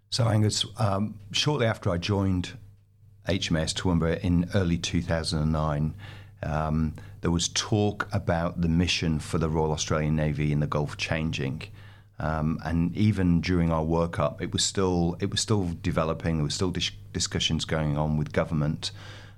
So, 0.09 0.27
Angus, 0.27 0.65
um, 0.77 1.15
shortly 1.31 1.65
after 1.65 1.89
I 1.89 1.97
joined 1.97 2.53
HMS 3.27 3.73
Toowoomba 3.73 4.19
in 4.21 4.49
early 4.53 4.77
2009, 4.77 5.93
um, 6.43 6.93
there 7.21 7.31
was 7.31 7.49
talk 7.49 8.07
about 8.13 8.61
the 8.61 8.67
mission 8.67 9.19
for 9.19 9.37
the 9.37 9.49
Royal 9.49 9.71
Australian 9.71 10.15
Navy 10.15 10.51
in 10.51 10.59
the 10.59 10.67
Gulf 10.67 10.95
changing. 10.95 11.63
Um, 12.19 12.59
and 12.63 12.95
even 12.95 13.41
during 13.41 13.71
our 13.71 13.83
workup, 13.83 14.41
it 14.41 14.53
was 14.53 14.63
still 14.63 15.17
it 15.19 15.29
was 15.31 15.41
still 15.41 15.71
developing. 15.81 16.37
There 16.37 16.43
was 16.43 16.53
still 16.53 16.71
dis- 16.71 16.91
discussions 17.11 17.65
going 17.65 17.97
on 17.97 18.17
with 18.17 18.31
government. 18.31 18.91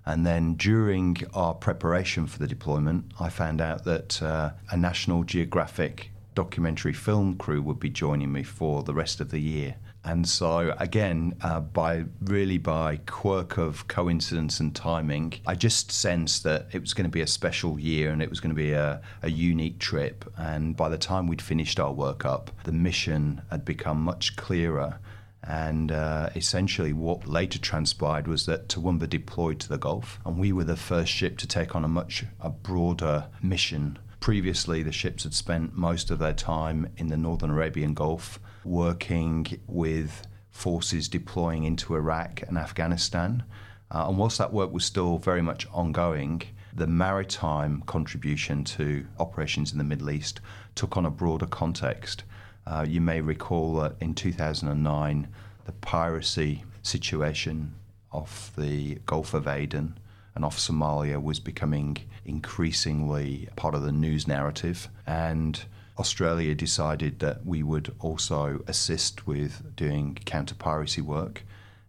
And 0.06 0.26
then 0.26 0.54
during 0.56 1.18
our 1.34 1.54
preparation 1.54 2.28
for 2.28 2.40
the 2.40 2.48
deployment, 2.48 3.06
I 3.20 3.30
found 3.30 3.60
out 3.62 3.84
that 3.86 4.22
uh, 4.22 4.52
a 4.72 4.78
National 4.78 5.24
Geographic 5.24 6.12
documentary 6.36 6.94
film 6.94 7.36
crew 7.36 7.62
would 7.62 7.80
be 7.80 7.90
joining 7.90 8.32
me 8.32 8.44
for 8.44 8.84
the 8.84 8.94
rest 8.94 9.20
of 9.20 9.32
the 9.32 9.40
year. 9.40 9.76
And 10.08 10.26
so, 10.26 10.74
again, 10.80 11.36
uh, 11.42 11.60
by 11.60 12.06
really 12.22 12.58
by 12.58 13.02
quirk 13.08 13.58
of 13.58 13.90
coincidence 13.90 14.62
and 14.62 14.74
timing, 14.74 15.34
I 15.46 15.54
just 15.56 15.92
sensed 15.92 16.46
that 16.46 16.68
it 16.72 16.80
was 16.80 16.94
going 16.94 17.04
to 17.04 17.12
be 17.12 17.20
a 17.20 17.28
special 17.28 17.78
year 17.78 18.12
and 18.12 18.22
it 18.22 18.30
was 18.30 18.40
going 18.40 18.56
to 18.56 18.56
be 18.56 18.72
a, 18.72 19.02
a 19.22 19.30
unique 19.30 19.80
trip. 19.80 20.24
And 20.38 20.78
by 20.78 20.88
the 20.88 20.98
time 20.98 21.28
we'd 21.28 21.42
finished 21.42 21.78
our 21.78 21.94
workup, 21.94 22.48
the 22.64 22.72
mission 22.72 23.42
had 23.50 23.66
become 23.66 24.02
much 24.02 24.38
clearer. 24.38 25.00
And 25.44 25.92
uh, 25.92 26.30
essentially, 26.36 26.94
what 26.94 27.28
later 27.28 27.60
transpired 27.60 28.30
was 28.30 28.46
that 28.46 28.70
Toowoomba 28.70 29.10
deployed 29.10 29.60
to 29.60 29.68
the 29.68 29.78
Gulf, 29.78 30.20
and 30.26 30.40
we 30.40 30.54
were 30.54 30.64
the 30.64 30.78
first 30.78 31.12
ship 31.12 31.38
to 31.40 31.48
take 31.48 31.76
on 31.76 31.84
a 31.84 31.90
much 31.90 32.24
a 32.40 32.50
broader 32.50 33.28
mission. 33.44 34.00
Previously, 34.22 34.84
the 34.84 34.94
ships 34.94 35.24
had 35.24 35.34
spent 35.34 35.76
most 35.76 36.12
of 36.12 36.20
their 36.20 36.34
time 36.34 36.88
in 36.96 37.08
the 37.08 37.18
Northern 37.18 37.50
Arabian 37.50 37.94
Gulf 37.94 38.40
working 38.68 39.60
with 39.68 40.28
forces 40.50 41.08
deploying 41.08 41.64
into 41.64 41.96
Iraq 41.96 42.42
and 42.48 42.58
Afghanistan. 42.58 43.44
Uh, 43.90 44.08
and 44.08 44.18
whilst 44.18 44.38
that 44.38 44.52
work 44.52 44.72
was 44.72 44.84
still 44.84 45.18
very 45.18 45.42
much 45.42 45.68
ongoing, 45.72 46.42
the 46.74 46.88
maritime 46.88 47.82
contribution 47.86 48.64
to 48.64 49.06
operations 49.20 49.72
in 49.72 49.78
the 49.78 49.84
Middle 49.84 50.12
East 50.12 50.42
took 50.76 50.98
on 50.98 51.06
a 51.06 51.12
broader 51.12 51.48
context. 51.48 52.24
Uh, 52.66 52.86
you 52.88 53.00
may 53.00 53.22
recall 53.22 53.76
that 53.76 53.96
in 54.02 54.14
2009, 54.14 55.28
the 55.66 55.72
piracy 55.74 56.64
situation 56.84 57.74
off 58.12 58.52
the 58.58 58.96
Gulf 59.06 59.34
of 59.34 59.48
Aden 59.48 59.98
and 60.36 60.46
off 60.46 60.58
Somalia 60.58 61.22
was 61.22 61.40
becoming 61.40 61.98
increasingly 62.26 63.50
part 63.56 63.74
of 63.74 63.82
the 63.82 63.92
news 63.92 64.28
narrative. 64.28 64.88
And 65.06 65.64
Australia 66.00 66.54
decided 66.54 67.20
that 67.20 67.46
we 67.46 67.64
would 67.64 67.94
also 68.00 68.64
assist 68.68 69.26
with 69.26 69.76
doing 69.76 70.18
counter 70.26 70.56
piracy 70.56 71.02
work, 71.02 71.44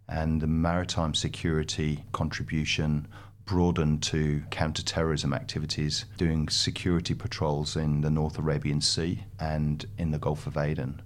and 0.07 0.41
the 0.41 0.47
maritime 0.47 1.13
security 1.13 2.03
contribution 2.11 3.07
broadened 3.45 4.03
to 4.03 4.43
counter 4.51 4.83
terrorism 4.83 5.33
activities, 5.33 6.05
doing 6.17 6.49
security 6.49 7.15
patrols 7.15 7.75
in 7.75 8.01
the 8.01 8.09
North 8.09 8.37
Arabian 8.37 8.81
Sea 8.81 9.23
and 9.39 9.85
in 9.97 10.11
the 10.11 10.19
Gulf 10.19 10.45
of 10.45 10.57
Aden. 10.57 11.01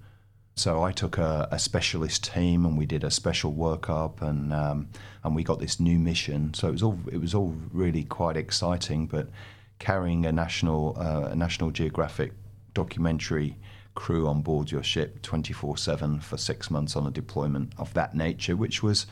So 0.56 0.84
I 0.84 0.92
took 0.92 1.18
a, 1.18 1.48
a 1.52 1.58
specialist 1.58 2.32
team 2.34 2.66
and 2.66 2.78
we 2.78 2.86
did 2.86 3.04
a 3.04 3.10
special 3.10 3.54
workup 3.54 4.22
and 4.22 4.54
um, 4.54 4.89
and 5.24 5.36
we 5.36 5.44
got 5.44 5.60
this 5.60 5.80
new 5.80 5.98
mission. 5.98 6.54
So 6.54 6.68
it 6.68 6.72
was 6.72 6.84
all 6.84 7.00
it 7.12 7.18
was 7.18 7.34
all 7.34 7.56
really 7.72 8.04
quite 8.04 8.38
exciting, 8.38 9.08
but 9.08 9.30
carrying 9.80 10.26
a 10.26 10.32
national 10.32 10.96
uh, 10.98 11.30
a 11.32 11.36
National 11.36 11.72
Geographic 11.72 12.34
documentary 12.73 13.57
crew 13.95 14.27
on 14.27 14.41
board 14.41 14.71
your 14.71 14.83
ship 14.83 15.21
24 15.21 15.77
7 15.77 16.19
for 16.19 16.38
six 16.38 16.71
months 16.71 16.95
on 16.95 17.05
a 17.05 17.12
deployment 17.12 17.73
of 17.77 17.93
that 17.93 18.15
nature, 18.15 18.55
which 18.55 18.81
was 18.81 19.05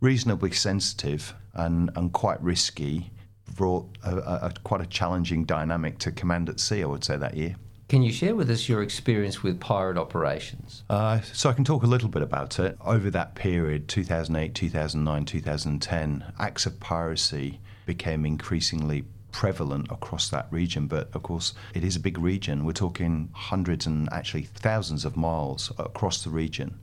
reasonably 0.00 0.52
sensitive 0.52 1.34
and, 1.54 1.90
and 1.96 2.12
quite 2.12 2.40
risky, 2.42 3.10
brought 3.54 3.86
a, 4.04 4.16
a, 4.16 4.38
a, 4.46 4.52
quite 4.62 4.80
a 4.80 4.86
challenging 4.86 5.44
dynamic 5.44 5.98
to 5.98 6.12
command 6.12 6.48
at 6.48 6.60
sea, 6.60 6.82
I 6.82 6.86
would 6.86 7.04
say, 7.04 7.16
that 7.16 7.36
year. 7.36 7.56
Can 7.88 8.02
you 8.02 8.12
share 8.12 8.36
with 8.36 8.50
us 8.50 8.68
your 8.68 8.82
experience 8.82 9.42
with 9.42 9.58
pirate 9.60 9.96
operations? 9.96 10.84
Uh, 10.90 11.20
so 11.22 11.48
I 11.48 11.54
can 11.54 11.64
talk 11.64 11.82
a 11.82 11.86
little 11.86 12.10
bit 12.10 12.20
about 12.20 12.58
it. 12.58 12.76
Over 12.84 13.10
that 13.10 13.34
period, 13.34 13.88
2008, 13.88 14.54
2009, 14.54 15.24
2010, 15.24 16.32
acts 16.38 16.66
of 16.66 16.78
piracy 16.80 17.60
became 17.86 18.26
increasingly 18.26 19.04
prevalent 19.32 19.90
across 19.90 20.28
that 20.30 20.46
region. 20.50 20.86
But 20.86 21.10
of 21.14 21.22
course, 21.22 21.54
it 21.74 21.84
is 21.84 21.96
a 21.96 22.00
big 22.00 22.18
region. 22.18 22.64
We're 22.64 22.72
talking 22.72 23.30
hundreds 23.32 23.86
and 23.86 24.08
actually 24.12 24.42
thousands 24.42 25.04
of 25.04 25.16
miles 25.16 25.72
across 25.78 26.24
the 26.24 26.30
region. 26.30 26.78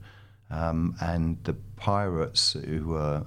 Um, 0.50 0.94
and 1.00 1.38
the 1.44 1.54
pirates, 1.76 2.52
who 2.52 2.88
were 2.88 3.26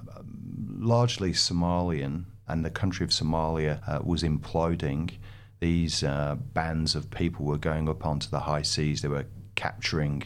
largely 0.78 1.32
Somalian, 1.32 2.24
and 2.48 2.64
the 2.64 2.70
country 2.70 3.04
of 3.04 3.10
Somalia 3.10 3.80
uh, 3.86 4.00
was 4.02 4.22
imploding 4.22 5.12
these 5.60 6.02
uh, 6.02 6.36
bands 6.54 6.94
of 6.94 7.10
people 7.10 7.44
were 7.44 7.58
going 7.58 7.88
up 7.88 8.04
onto 8.04 8.28
the 8.28 8.40
high 8.40 8.62
seas. 8.62 9.02
They 9.02 9.08
were 9.08 9.26
capturing 9.54 10.24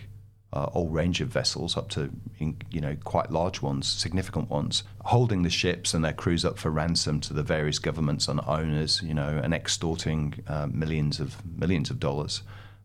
uh, 0.54 0.70
all 0.72 0.88
range 0.88 1.20
of 1.20 1.28
vessels, 1.28 1.76
up 1.76 1.88
to 1.90 2.10
you 2.38 2.80
know 2.80 2.96
quite 3.02 3.30
large 3.30 3.60
ones, 3.60 3.88
significant 3.88 4.48
ones, 4.48 4.84
holding 5.04 5.42
the 5.42 5.50
ships 5.50 5.92
and 5.92 6.04
their 6.04 6.12
crews 6.12 6.44
up 6.44 6.58
for 6.58 6.70
ransom 6.70 7.20
to 7.20 7.34
the 7.34 7.42
various 7.42 7.80
governments 7.80 8.28
and 8.28 8.40
owners, 8.46 9.02
you 9.02 9.12
know, 9.12 9.40
and 9.42 9.52
extorting 9.52 10.34
uh, 10.46 10.68
millions 10.70 11.18
of 11.18 11.44
millions 11.58 11.90
of 11.90 11.98
dollars. 11.98 12.42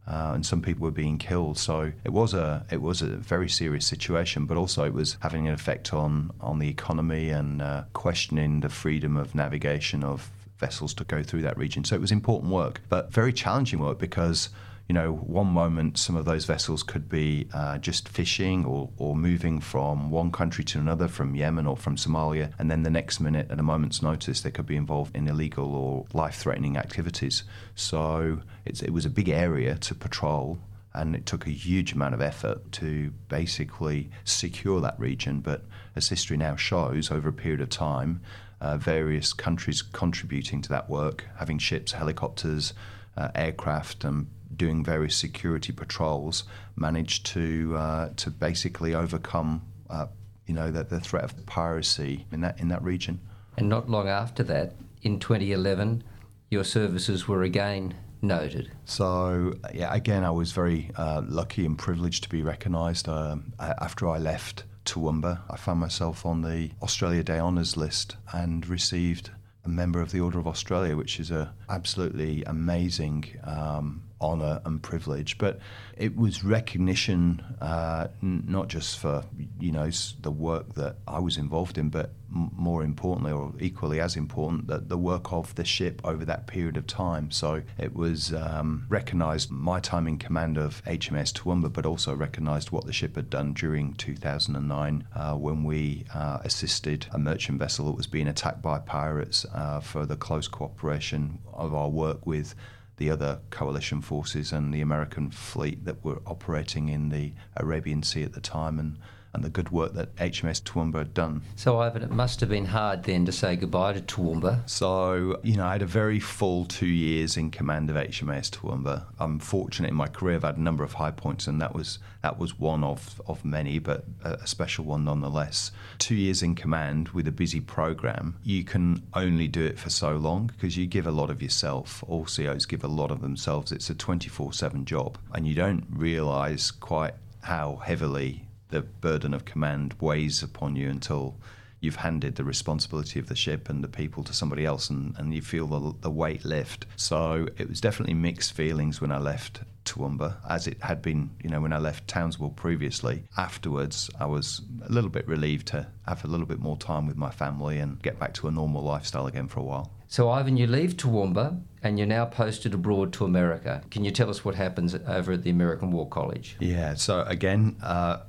Uh, 0.07 0.31
and 0.33 0.43
some 0.43 0.59
people 0.59 0.83
were 0.83 0.91
being 0.91 1.19
killed. 1.19 1.59
So 1.59 1.91
it 2.03 2.11
was 2.11 2.33
a 2.33 2.65
it 2.71 2.81
was 2.81 3.03
a 3.03 3.05
very 3.05 3.47
serious 3.47 3.85
situation, 3.85 4.45
but 4.45 4.57
also 4.57 4.83
it 4.85 4.93
was 4.93 5.17
having 5.19 5.47
an 5.47 5.53
effect 5.53 5.93
on 5.93 6.31
on 6.41 6.57
the 6.57 6.69
economy 6.69 7.29
and 7.29 7.61
uh, 7.61 7.83
questioning 7.93 8.61
the 8.61 8.69
freedom 8.69 9.15
of 9.15 9.35
navigation 9.35 10.03
of 10.03 10.31
vessels 10.57 10.95
to 10.95 11.03
go 11.03 11.21
through 11.21 11.43
that 11.43 11.57
region. 11.57 11.83
So 11.83 11.95
it 11.95 12.01
was 12.01 12.11
important 12.11 12.51
work, 12.51 12.81
but 12.89 13.13
very 13.13 13.31
challenging 13.31 13.79
work 13.79 13.99
because 13.99 14.49
you 14.89 14.95
know, 14.95 15.13
one 15.13 15.45
moment 15.45 15.99
some 15.99 16.15
of 16.15 16.25
those 16.25 16.45
vessels 16.45 16.81
could 16.81 17.07
be 17.07 17.47
uh, 17.53 17.77
just 17.77 18.09
fishing 18.09 18.65
or, 18.65 18.89
or 18.97 19.15
moving 19.15 19.61
from 19.61 20.09
one 20.09 20.31
country 20.31 20.63
to 20.63 20.79
another, 20.79 21.07
from 21.07 21.35
Yemen 21.35 21.67
or 21.67 21.77
from 21.77 21.95
Somalia, 21.95 22.51
and 22.57 22.71
then 22.71 22.81
the 22.81 22.89
next 22.89 23.19
minute, 23.19 23.51
at 23.51 23.59
a 23.59 23.63
moment's 23.63 24.01
notice, 24.01 24.41
they 24.41 24.49
could 24.49 24.65
be 24.65 24.75
involved 24.75 25.15
in 25.15 25.27
illegal 25.27 25.75
or 25.75 26.07
life 26.11 26.37
threatening 26.37 26.75
activities. 26.75 27.43
So 27.75 28.39
it 28.65 28.91
was 28.91 29.05
a 29.05 29.11
big 29.11 29.29
area 29.29 29.75
to 29.77 29.93
patrol. 29.95 30.59
And 30.91 31.15
it 31.15 31.27
took 31.27 31.45
a 31.45 31.51
huge 31.51 31.93
amount 31.93 32.15
of 32.15 32.21
effort 32.21 32.71
to 32.73 33.11
basically 33.27 34.09
secure 34.23 34.81
that 34.81 34.99
region. 34.99 35.39
But 35.39 35.65
as 35.95 36.09
history 36.09 36.35
now 36.35 36.55
shows, 36.55 37.11
over 37.11 37.29
a 37.29 37.33
period 37.33 37.61
of 37.61 37.69
time, 37.69 38.21
uh, 38.59 38.75
various 38.77 39.31
countries 39.31 39.83
contributing 39.83 40.63
to 40.63 40.69
that 40.69 40.89
work, 40.89 41.25
having 41.37 41.59
ships, 41.59 41.91
helicopters, 41.91 42.73
uh, 43.15 43.29
aircraft, 43.35 44.03
and 44.03 44.27
doing 44.59 44.83
various 44.83 45.15
security 45.15 45.71
patrols, 45.71 46.43
managed 46.75 47.25
to 47.25 47.75
uh, 47.75 48.09
to 48.17 48.29
basically 48.29 48.93
overcome, 48.93 49.63
uh, 49.89 50.05
you 50.45 50.53
know, 50.53 50.69
the, 50.69 50.83
the 50.83 50.99
threat 50.99 51.23
of 51.23 51.45
piracy 51.47 52.27
in 52.31 52.41
that 52.41 52.59
in 52.59 52.67
that 52.67 52.83
region. 52.83 53.19
And 53.57 53.67
not 53.67 53.89
long 53.89 54.07
after 54.07 54.43
that, 54.43 54.75
in 55.01 55.19
2011, 55.19 56.03
your 56.51 56.63
services 56.63 57.27
were 57.27 57.41
again 57.41 57.95
noted. 58.21 58.71
So, 58.85 59.53
yeah, 59.73 59.93
again, 59.93 60.23
I 60.23 60.31
was 60.31 60.51
very 60.51 60.91
uh, 60.95 61.21
lucky 61.25 61.65
and 61.65 61.77
privileged 61.77 62.23
to 62.23 62.29
be 62.29 62.43
recognised 62.43 63.09
um, 63.09 63.53
after 63.59 64.07
I 64.07 64.17
left 64.17 64.65
Toowoomba. 64.85 65.41
I 65.49 65.57
found 65.57 65.79
myself 65.79 66.25
on 66.25 66.41
the 66.41 66.71
Australia 66.81 67.23
Day 67.23 67.39
Honours 67.39 67.77
list 67.77 68.17
and 68.33 68.67
received 68.67 69.31
a 69.65 69.69
member 69.69 70.01
of 70.01 70.11
the 70.11 70.19
Order 70.19 70.39
of 70.39 70.47
Australia, 70.47 70.95
which 70.95 71.19
is 71.19 71.31
a 71.31 71.53
absolutely 71.69 72.43
amazing 72.43 73.25
um, 73.43 74.03
honour 74.21 74.61
and 74.65 74.81
privilege. 74.81 75.37
But 75.37 75.59
it 75.97 76.15
was 76.15 76.43
recognition, 76.43 77.43
uh, 77.61 78.07
n- 78.21 78.43
not 78.47 78.67
just 78.67 78.99
for 78.99 79.23
you 79.59 79.71
know 79.71 79.89
the 80.21 80.31
work 80.31 80.75
that 80.75 80.97
I 81.07 81.19
was 81.19 81.37
involved 81.37 81.77
in, 81.77 81.89
but 81.89 82.11
m- 82.33 82.51
more 82.55 82.83
importantly, 82.83 83.31
or 83.31 83.53
equally 83.59 83.99
as 83.99 84.15
important, 84.15 84.67
that 84.67 84.89
the 84.89 84.97
work 84.97 85.31
of 85.33 85.53
the 85.55 85.65
ship 85.65 86.01
over 86.03 86.25
that 86.25 86.47
period 86.47 86.77
of 86.77 86.87
time. 86.87 87.31
So 87.31 87.61
it 87.77 87.95
was 87.95 88.33
um, 88.33 88.85
recognised 88.89 89.51
my 89.51 89.79
time 89.79 90.07
in 90.07 90.17
command 90.17 90.57
of 90.57 90.83
HMS 90.85 91.33
Toowoomba, 91.33 91.71
but 91.71 91.85
also 91.85 92.15
recognised 92.15 92.71
what 92.71 92.85
the 92.85 92.93
ship 92.93 93.15
had 93.15 93.29
done 93.29 93.53
during 93.53 93.93
2009 93.95 95.07
uh, 95.15 95.33
when 95.35 95.63
we 95.63 96.05
uh, 96.13 96.39
assisted 96.43 97.07
a 97.11 97.17
merchant 97.19 97.59
vessel 97.59 97.85
that 97.87 97.97
was 97.97 98.07
being 98.07 98.27
attacked 98.27 98.61
by 98.61 98.79
pirates 98.79 99.45
uh, 99.53 99.79
for 99.79 100.05
the 100.05 100.15
close 100.15 100.47
cooperation 100.47 101.39
of 101.53 101.73
our 101.73 101.89
work 101.89 102.25
with 102.25 102.55
the 102.99 103.09
other 103.09 103.39
coalition 103.49 104.01
forces 104.01 104.51
and 104.51 104.73
the 104.73 104.81
American 104.81 105.31
fleet 105.31 105.85
that 105.85 106.03
were 106.03 106.21
operating 106.27 106.89
in 106.89 107.09
the 107.09 107.33
Arabian 107.55 108.03
Sea 108.03 108.23
at 108.23 108.33
the 108.33 108.41
time 108.41 108.77
and 108.77 108.97
and 109.33 109.43
the 109.43 109.49
good 109.49 109.69
work 109.69 109.93
that 109.93 110.15
HMS 110.15 110.61
Toowoomba 110.61 110.99
had 110.99 111.13
done. 111.13 111.41
So, 111.55 111.79
Ivan, 111.79 112.01
it 112.01 112.11
must 112.11 112.39
have 112.39 112.49
been 112.49 112.65
hard 112.65 113.03
then 113.03 113.25
to 113.25 113.31
say 113.31 113.55
goodbye 113.55 113.93
to 113.93 114.01
Toowoomba. 114.01 114.67
So, 114.69 115.39
you 115.43 115.57
know, 115.57 115.65
I 115.65 115.73
had 115.73 115.81
a 115.81 115.87
very 115.87 116.19
full 116.19 116.65
two 116.65 116.87
years 116.87 117.37
in 117.37 117.51
command 117.51 117.89
of 117.89 117.95
HMS 117.95 118.49
Toowoomba. 118.49 119.05
I'm 119.19 119.39
fortunate 119.39 119.89
in 119.89 119.95
my 119.95 120.07
career; 120.07 120.35
I've 120.37 120.43
had 120.43 120.57
a 120.57 120.61
number 120.61 120.83
of 120.83 120.93
high 120.93 121.11
points, 121.11 121.47
and 121.47 121.61
that 121.61 121.75
was 121.75 121.99
that 122.21 122.39
was 122.39 122.59
one 122.59 122.83
of 122.83 123.21
of 123.27 123.45
many, 123.45 123.79
but 123.79 124.05
a 124.23 124.47
special 124.47 124.85
one 124.85 125.05
nonetheless. 125.05 125.71
Two 125.99 126.15
years 126.15 126.41
in 126.41 126.55
command 126.55 127.09
with 127.09 127.27
a 127.27 127.31
busy 127.31 127.61
program, 127.61 128.37
you 128.43 128.63
can 128.63 129.03
only 129.13 129.47
do 129.47 129.63
it 129.63 129.79
for 129.79 129.89
so 129.89 130.17
long 130.17 130.47
because 130.47 130.75
you 130.77 130.87
give 130.87 131.07
a 131.07 131.11
lot 131.11 131.29
of 131.29 131.41
yourself. 131.41 132.03
All 132.07 132.25
COs 132.25 132.65
give 132.65 132.83
a 132.83 132.87
lot 132.87 133.11
of 133.11 133.21
themselves. 133.21 133.71
It's 133.71 133.89
a 133.89 133.95
24/7 133.95 134.85
job, 134.85 135.17
and 135.33 135.47
you 135.47 135.53
don't 135.53 135.85
realise 135.89 136.71
quite 136.71 137.13
how 137.41 137.77
heavily 137.85 138.48
the 138.69 138.81
burden 138.81 139.33
of 139.33 139.45
command 139.45 139.95
weighs 139.99 140.41
upon 140.41 140.75
you 140.75 140.89
until 140.89 141.35
you've 141.81 141.97
handed 141.97 142.35
the 142.35 142.43
responsibility 142.43 143.19
of 143.19 143.27
the 143.27 143.35
ship 143.35 143.69
and 143.69 143.83
the 143.83 143.87
people 143.87 144.23
to 144.23 144.33
somebody 144.33 144.65
else 144.65 144.89
and, 144.89 145.15
and 145.17 145.33
you 145.33 145.41
feel 145.41 145.67
the, 145.67 145.93
the 146.01 146.09
weight 146.09 146.43
lift. 146.43 146.85
So 146.95 147.47
it 147.57 147.69
was 147.69 147.79
definitely 147.79 148.15
mixed 148.15 148.53
feelings 148.53 148.99
when 148.99 149.11
I 149.11 149.17
left 149.17 149.61
Toowoomba, 149.85 150.35
as 150.47 150.67
it 150.67 150.81
had 150.81 151.01
been, 151.01 151.31
you 151.41 151.49
know, 151.49 151.61
when 151.61 151.73
I 151.73 151.79
left 151.79 152.07
Townsville 152.07 152.51
previously. 152.51 153.23
Afterwards, 153.37 154.09
I 154.19 154.25
was 154.25 154.61
a 154.85 154.91
little 154.91 155.09
bit 155.09 155.27
relieved 155.27 155.67
to 155.67 155.87
have 156.05 156.23
a 156.23 156.27
little 156.27 156.45
bit 156.45 156.59
more 156.59 156.77
time 156.77 157.07
with 157.07 157.17
my 157.17 157.31
family 157.31 157.79
and 157.79 158.01
get 158.01 158.19
back 158.19 158.33
to 158.35 158.47
a 158.47 158.51
normal 158.51 158.83
lifestyle 158.83 159.27
again 159.27 159.47
for 159.47 159.61
a 159.61 159.63
while. 159.63 159.91
So, 160.07 160.29
Ivan, 160.29 160.57
you 160.57 160.67
leave 160.67 160.97
Toowoomba 160.97 161.61
and 161.83 161.97
you're 161.97 162.07
now 162.07 162.25
posted 162.25 162.73
abroad 162.73 163.13
to 163.13 163.25
America. 163.25 163.83
Can 163.89 164.03
you 164.03 164.11
tell 164.11 164.29
us 164.29 164.43
what 164.43 164.55
happens 164.55 164.95
over 165.07 165.33
at 165.33 165.43
the 165.43 165.49
American 165.49 165.91
War 165.91 166.07
College? 166.07 166.57
Yeah, 166.59 166.95
so 166.95 167.21
again, 167.23 167.77
uh, 167.81 168.21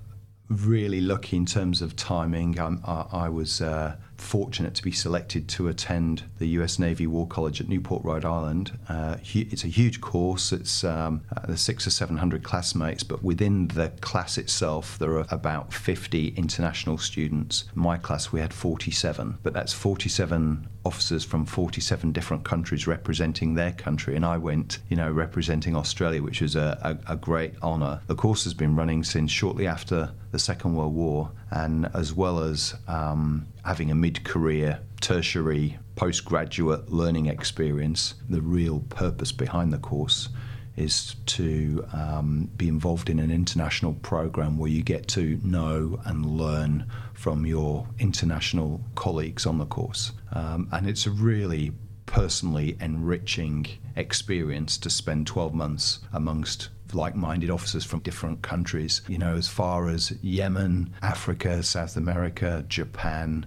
really 0.51 1.01
lucky 1.01 1.37
in 1.37 1.47
terms 1.47 1.81
of 1.81 1.97
timing. 1.97 2.59
I, 2.59 3.07
I 3.13 3.29
was 3.29 3.63
uh, 3.63 3.97
fortunate 4.21 4.75
to 4.75 4.83
be 4.83 4.93
selected 4.93 5.49
to 5.49 5.69
attend 5.69 6.25
the 6.39 6.49
US 6.49 6.79
Navy 6.79 7.07
War 7.07 7.27
College 7.27 7.61
at 7.61 7.69
Newport, 7.69 8.05
Rhode 8.05 8.25
Island. 8.25 8.79
Uh, 8.89 9.17
it's 9.35 9.65
a 9.65 9.69
huge 9.69 10.01
course. 10.01 10.53
It's 10.53 10.85
um, 10.85 11.23
uh, 11.37 11.55
six 11.55 11.87
or 11.87 11.91
seven 11.91 12.19
hundred 12.19 12.43
classmates, 12.43 13.03
but 13.03 13.23
within 13.23 13.69
the 13.69 13.91
class 14.01 14.39
itself, 14.39 14.99
there 14.99 15.13
are 15.13 15.27
about 15.31 15.73
50 15.73 16.29
international 16.37 16.99
students. 16.99 17.65
My 17.75 17.97
class, 17.97 18.33
we 18.33 18.41
had 18.41 18.53
47, 18.53 19.39
but 19.43 19.53
that's 19.53 19.73
47 19.73 20.69
officers 20.85 21.25
from 21.25 21.45
47 21.45 22.13
different 22.13 22.45
countries 22.45 22.87
representing 22.87 23.55
their 23.55 23.73
country, 23.73 24.17
and 24.17 24.25
I 24.25 24.39
went, 24.39 24.79
you 24.89 24.97
know, 24.97 25.11
representing 25.11 25.77
Australia, 25.77 26.23
which 26.23 26.41
was 26.41 26.57
a, 26.57 26.99
a, 27.07 27.15
a 27.15 27.17
great 27.17 27.55
honour. 27.63 28.01
The 28.07 28.15
course 28.15 28.45
has 28.45 28.55
been 28.55 28.77
running 28.77 29.05
since 29.05 29.31
shortly 29.31 29.67
after 29.67 30.13
the 30.31 30.39
Second 30.39 30.75
World 30.75 30.95
War, 30.95 31.31
and 31.51 31.91
as 31.95 32.13
well 32.13 32.41
as 32.41 32.75
um, 32.87 33.47
having 33.65 33.91
a 33.91 33.95
mid 33.95 34.25
career, 34.25 34.81
tertiary, 35.01 35.79
postgraduate 35.97 36.91
learning 36.91 37.27
experience, 37.27 38.15
the 38.29 38.41
real 38.41 38.81
purpose 38.89 39.33
behind 39.33 39.73
the 39.73 39.79
course 39.79 40.29
is 40.77 41.17
to 41.27 41.85
um, 41.93 42.51
be 42.57 42.69
involved 42.69 43.11
in 43.11 43.19
an 43.19 43.31
international 43.31 43.95
program 43.95 44.57
where 44.57 44.71
you 44.71 44.83
get 44.83 45.07
to 45.09 45.39
know 45.43 46.01
and 46.07 46.25
learn 46.25 46.87
from 47.13 47.45
your 47.45 47.87
international 47.99 48.81
colleagues 48.95 49.45
on 49.45 49.59
the 49.59 49.67
course. 49.67 50.13
Um, 50.33 50.69
and 50.73 50.89
it's 50.89 51.07
a 51.07 51.11
really 51.11 51.73
personally 52.07 52.77
enriching 52.81 53.67
experience 53.95 54.79
to 54.79 54.91
spend 54.91 55.27
12 55.27 55.55
months 55.55 56.01
amongst 56.13 56.71
like 56.95 57.15
minded 57.15 57.51
officers 57.51 57.85
from 57.85 58.01
different 58.01 58.43
countries, 58.43 59.03
you 59.09 59.19
know, 59.19 59.35
as 59.35 59.49
far 59.49 59.89
as 59.89 60.13
Yemen, 60.23 60.93
Africa, 61.03 61.63
South 61.63 61.97
America, 61.97 62.65
Japan, 62.69 63.47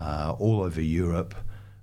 uh, 0.00 0.34
all 0.38 0.62
over 0.62 0.80
Europe. 0.80 1.34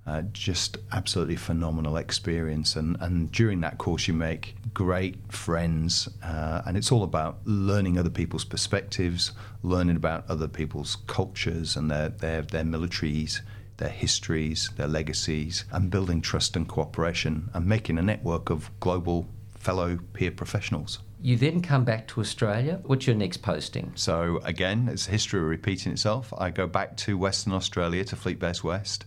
Uh, 0.08 0.22
just 0.34 0.78
absolutely 0.92 1.36
phenomenal 1.36 1.98
experience. 1.98 2.76
And, 2.76 2.96
and 3.00 3.32
during 3.32 3.62
that 3.62 3.80
course, 3.80 4.08
you 4.08 4.14
make 4.14 4.56
great 4.72 5.16
friends. 5.32 6.08
Uh, 6.22 6.62
and 6.68 6.78
it's 6.78 6.92
all 6.92 7.02
about 7.02 7.40
learning 7.46 7.98
other 7.98 8.12
people's 8.12 8.46
perspectives, 8.46 9.32
learning 9.64 9.96
about 9.96 10.30
other 10.30 10.48
people's 10.48 10.98
cultures 11.08 11.76
and 11.76 11.90
their, 11.90 12.10
their, 12.10 12.44
their 12.44 12.64
militaries, 12.64 13.40
their 13.78 13.90
histories, 13.90 14.70
their 14.78 14.88
legacies, 14.88 15.66
and 15.72 15.90
building 15.90 16.22
trust 16.22 16.56
and 16.56 16.68
cooperation 16.68 17.50
and 17.56 17.66
making 17.66 17.98
a 17.98 18.04
network 18.04 18.52
of 18.52 18.70
global 18.80 19.28
fellow 19.66 19.98
peer 20.14 20.30
professionals. 20.30 21.00
You 21.20 21.38
then 21.38 21.60
come 21.60 21.86
back 21.86 22.08
to 22.10 22.22
Australia. 22.22 22.80
What's 22.84 23.08
your 23.08 23.16
next 23.16 23.38
posting? 23.38 23.92
So 23.96 24.40
again, 24.44 24.88
it's 24.92 25.08
history 25.08 25.40
repeating 25.40 25.92
itself. 25.92 26.32
I 26.38 26.52
go 26.52 26.68
back 26.68 26.96
to 26.98 27.18
Western 27.18 27.52
Australia 27.52 28.04
to 28.06 28.16
Fleet 28.16 28.38
Base 28.38 28.64
West. 28.64 29.06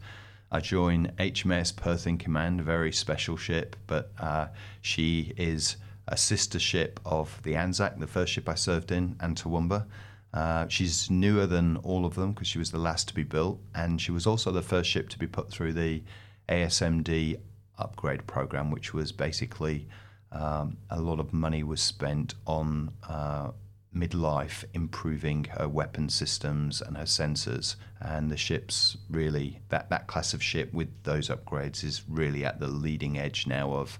I 0.50 0.58
join 0.58 1.12
HMS 1.16 1.76
Perth 1.76 2.08
in 2.08 2.18
Command, 2.18 2.58
a 2.58 2.64
very 2.64 2.90
special 2.90 3.36
ship, 3.36 3.76
but 3.86 4.10
uh, 4.18 4.48
she 4.80 5.32
is 5.36 5.76
a 6.08 6.16
sister 6.16 6.58
ship 6.58 6.98
of 7.04 7.40
the 7.44 7.54
Anzac, 7.54 8.00
the 8.00 8.08
first 8.08 8.32
ship 8.32 8.48
I 8.48 8.56
served 8.56 8.90
in, 8.90 9.14
and 9.20 9.36
Toowoomba. 9.36 9.86
Uh, 10.34 10.66
she's 10.66 11.08
newer 11.08 11.46
than 11.46 11.76
all 11.78 12.04
of 12.04 12.16
them 12.16 12.32
because 12.32 12.48
she 12.48 12.58
was 12.58 12.72
the 12.72 12.78
last 12.78 13.06
to 13.08 13.14
be 13.14 13.22
built, 13.22 13.60
and 13.76 14.00
she 14.00 14.10
was 14.10 14.26
also 14.26 14.50
the 14.50 14.62
first 14.62 14.90
ship 14.90 15.08
to 15.10 15.18
be 15.20 15.28
put 15.28 15.50
through 15.50 15.74
the 15.74 16.02
ASMD 16.48 17.38
upgrade 17.78 18.26
program, 18.26 18.72
which 18.72 18.92
was 18.92 19.12
basically 19.12 19.86
um, 20.32 20.76
a 20.90 21.00
lot 21.00 21.20
of 21.20 21.32
money 21.32 21.62
was 21.62 21.80
spent 21.80 22.34
on 22.46 22.92
uh, 23.08 23.50
midlife 23.94 24.64
improving 24.74 25.44
her 25.44 25.68
weapon 25.68 26.08
systems 26.08 26.80
and 26.80 26.96
her 26.96 27.04
sensors. 27.04 27.76
And 28.00 28.30
the 28.30 28.36
ship's 28.36 28.96
really, 29.10 29.60
that, 29.70 29.90
that 29.90 30.06
class 30.06 30.34
of 30.34 30.42
ship 30.42 30.72
with 30.72 30.88
those 31.04 31.28
upgrades 31.28 31.82
is 31.82 32.02
really 32.08 32.44
at 32.44 32.60
the 32.60 32.68
leading 32.68 33.18
edge 33.18 33.46
now 33.46 33.72
of 33.72 33.98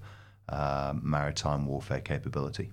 uh, 0.49 0.95
maritime 1.01 1.67
warfare 1.67 2.01
capability. 2.01 2.71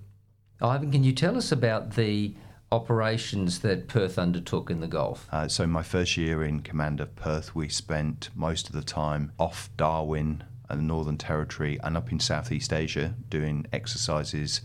Ivan, 0.60 0.90
can 0.90 1.04
you 1.04 1.12
tell 1.12 1.36
us 1.36 1.52
about 1.52 1.96
the 1.96 2.34
operations 2.72 3.60
that 3.60 3.88
Perth 3.88 4.18
undertook 4.18 4.70
in 4.70 4.80
the 4.80 4.86
Gulf? 4.86 5.28
Uh, 5.30 5.48
so, 5.48 5.66
my 5.66 5.82
first 5.82 6.16
year 6.16 6.42
in 6.42 6.60
command 6.60 7.00
of 7.00 7.14
Perth, 7.14 7.54
we 7.54 7.68
spent 7.68 8.30
most 8.34 8.68
of 8.68 8.74
the 8.74 8.82
time 8.82 9.32
off 9.38 9.68
Darwin 9.76 10.44
and 10.68 10.80
the 10.80 10.84
Northern 10.84 11.18
Territory 11.18 11.78
and 11.82 11.96
up 11.96 12.12
in 12.12 12.20
Southeast 12.20 12.72
Asia 12.72 13.14
doing 13.28 13.66
exercises 13.72 14.60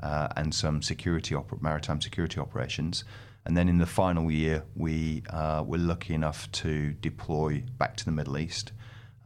uh, 0.00 0.28
and 0.36 0.54
some 0.54 0.82
security 0.82 1.34
maritime 1.60 2.00
security 2.00 2.40
operations. 2.40 3.04
And 3.46 3.56
then 3.56 3.68
in 3.68 3.78
the 3.78 3.86
final 3.86 4.30
year, 4.30 4.64
we 4.74 5.22
uh, 5.30 5.62
were 5.66 5.78
lucky 5.78 6.14
enough 6.14 6.50
to 6.52 6.92
deploy 6.92 7.62
back 7.78 7.96
to 7.98 8.04
the 8.04 8.10
Middle 8.10 8.38
East, 8.38 8.72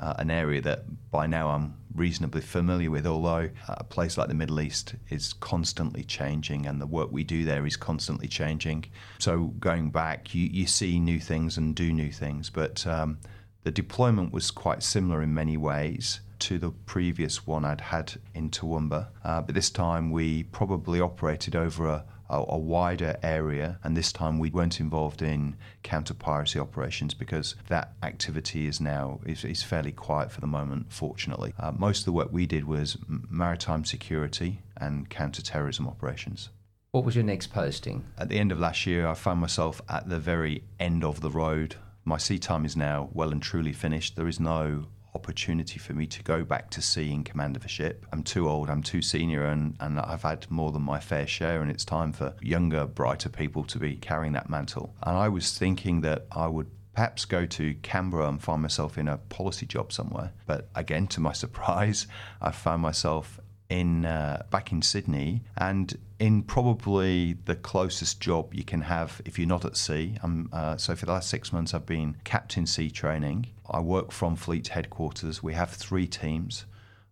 uh, 0.01 0.15
an 0.19 0.31
area 0.31 0.61
that 0.63 1.11
by 1.11 1.27
now 1.27 1.51
I'm 1.51 1.77
reasonably 1.95 2.41
familiar 2.41 2.91
with, 2.91 3.07
although 3.07 3.51
a 3.69 3.85
place 3.85 4.17
like 4.17 4.29
the 4.29 4.35
Middle 4.35 4.61
East 4.61 4.95
is 5.09 5.33
constantly 5.33 6.05
changing 6.05 6.67
and 6.67 6.81
the 6.81 6.87
work 6.87 7.11
we 7.11 7.25
do 7.25 7.45
there 7.45 7.67
is 7.67 7.77
constantly 7.77 8.29
changing. 8.29 8.85
So 9.19 9.47
going 9.59 9.91
back, 9.91 10.35
you, 10.35 10.47
you 10.47 10.67
see 10.67 10.99
new 10.99 11.21
things 11.21 11.57
and 11.57 11.75
do 11.75 11.93
new 11.93 12.13
things, 12.13 12.51
but 12.51 12.87
um, 12.87 13.19
the 13.65 13.71
deployment 13.71 14.33
was 14.33 14.51
quite 14.51 14.83
similar 14.83 15.23
in 15.23 15.35
many 15.35 15.57
ways 15.57 16.21
to 16.41 16.59
the 16.59 16.71
previous 16.71 17.47
one 17.47 17.65
I'd 17.65 17.81
had 17.81 18.15
in 18.35 18.51
Toowoomba, 18.51 19.09
uh, 19.25 19.41
but 19.43 19.55
this 19.55 19.71
time 19.71 20.11
we 20.11 20.45
probably 20.45 21.01
operated 21.01 21.57
over 21.57 21.87
a, 21.87 22.05
a, 22.31 22.45
a, 22.49 22.59
wider 22.59 23.17
area, 23.23 23.79
and 23.83 23.97
this 23.97 24.13
time 24.13 24.39
we 24.39 24.51
weren't 24.51 24.81
involved 24.81 25.23
in 25.23 25.57
counter 25.83 26.15
piracy 26.15 26.59
operations 26.59 27.15
because 27.15 27.57
that 27.69 27.95
activity 28.03 28.67
is 28.67 28.81
now 28.81 29.21
is, 29.27 29.45
is 29.45 29.63
fairly 29.63 29.93
quiet 29.93 30.31
for 30.31 30.41
the 30.41 30.47
moment. 30.47 30.87
Fortunately, 30.93 31.53
uh, 31.59 31.73
most 31.73 32.01
of 32.01 32.05
the 32.05 32.13
work 32.13 32.29
we 32.31 32.47
did 32.47 32.65
was 32.65 32.97
maritime 33.09 33.85
security 33.85 34.61
and 34.77 35.11
counter 35.11 35.43
terrorism 35.43 35.89
operations. 35.89 36.51
What 36.91 37.05
was 37.05 37.15
your 37.15 37.25
next 37.25 37.49
posting? 37.49 38.05
At 38.17 38.29
the 38.29 38.39
end 38.39 38.51
of 38.51 38.59
last 38.59 38.87
year, 38.87 39.07
I 39.07 39.15
found 39.15 39.41
myself 39.41 39.83
at 39.89 40.09
the 40.09 40.19
very 40.19 40.63
end 40.81 41.05
of 41.05 41.21
the 41.21 41.31
road. 41.31 41.77
My 42.09 42.17
sea 42.17 42.39
time 42.39 42.65
is 42.65 42.75
now 42.75 43.11
well 43.13 43.33
and 43.33 43.43
truly 43.43 43.75
finished. 43.75 44.17
There 44.17 44.29
is 44.29 44.41
no 44.41 44.87
opportunity 45.15 45.79
for 45.79 45.93
me 45.93 46.07
to 46.07 46.23
go 46.23 46.43
back 46.43 46.71
to 46.71 46.81
sea 46.81 47.13
in 47.13 47.23
command 47.23 47.55
of 47.55 47.67
a 47.67 47.69
ship. 47.69 48.07
I'm 48.11 48.23
too 48.23 48.49
old, 48.49 48.71
I'm 48.71 48.83
too 48.83 49.03
senior, 49.03 49.45
and, 49.45 49.77
and 49.79 50.01
I've 50.01 50.23
had 50.23 50.51
more 50.51 50.73
than 50.73 50.81
my 50.81 51.01
fair 51.01 51.27
share, 51.27 51.61
and 51.61 51.71
it's 51.71 51.85
time 51.85 52.15
for 52.15 52.35
younger, 52.41 52.87
brighter 52.87 53.29
people 53.29 53.63
to 53.65 53.79
be 53.79 53.97
carrying 53.97 54.33
that 54.33 54.49
mantle. 54.49 54.95
And 55.03 55.19
I 55.19 55.29
was 55.29 55.59
thinking 55.59 56.01
that 56.01 56.25
I 56.33 56.47
would 56.47 56.71
perhaps 56.95 57.27
go 57.27 57.45
to 57.45 57.75
Canberra 57.83 58.27
and 58.27 58.43
find 58.43 58.63
myself 58.63 58.97
in 58.97 59.07
a 59.07 59.19
policy 59.19 59.67
job 59.67 59.93
somewhere. 59.93 60.33
But 60.47 60.71
again, 60.75 61.09
to 61.09 61.21
my 61.21 61.33
surprise, 61.45 62.07
I 62.41 62.53
found 62.53 62.81
myself 62.81 63.39
in 63.69 64.07
uh, 64.07 64.45
back 64.51 64.73
in 64.73 64.81
Sydney 64.81 65.43
and 65.59 65.95
in 66.19 66.43
probably 66.43 67.35
the 67.45 67.55
closest 67.55 68.21
job 68.21 68.53
you 68.53 68.65
can 68.65 68.83
have 68.83 69.23
if 69.25 69.39
you're 69.39 69.49
not 69.49 69.65
at 69.65 69.77
sea. 69.77 70.17
Uh, 70.53 70.77
so 70.77 70.97
for 70.97 71.07
the 71.07 71.13
last 71.13 71.31
six 71.31 71.53
months, 71.53 71.75
I've 71.75 71.87
been 71.87 72.17
captain 72.25 72.67
sea 72.67 72.91
training. 72.91 73.47
I 73.71 73.81
work 73.81 74.11
from 74.11 74.35
Fleet 74.35 74.69
headquarters. 74.69 75.43
We 75.43 75.55
have 75.55 75.71
three 75.71 76.07
teams. 76.07 76.65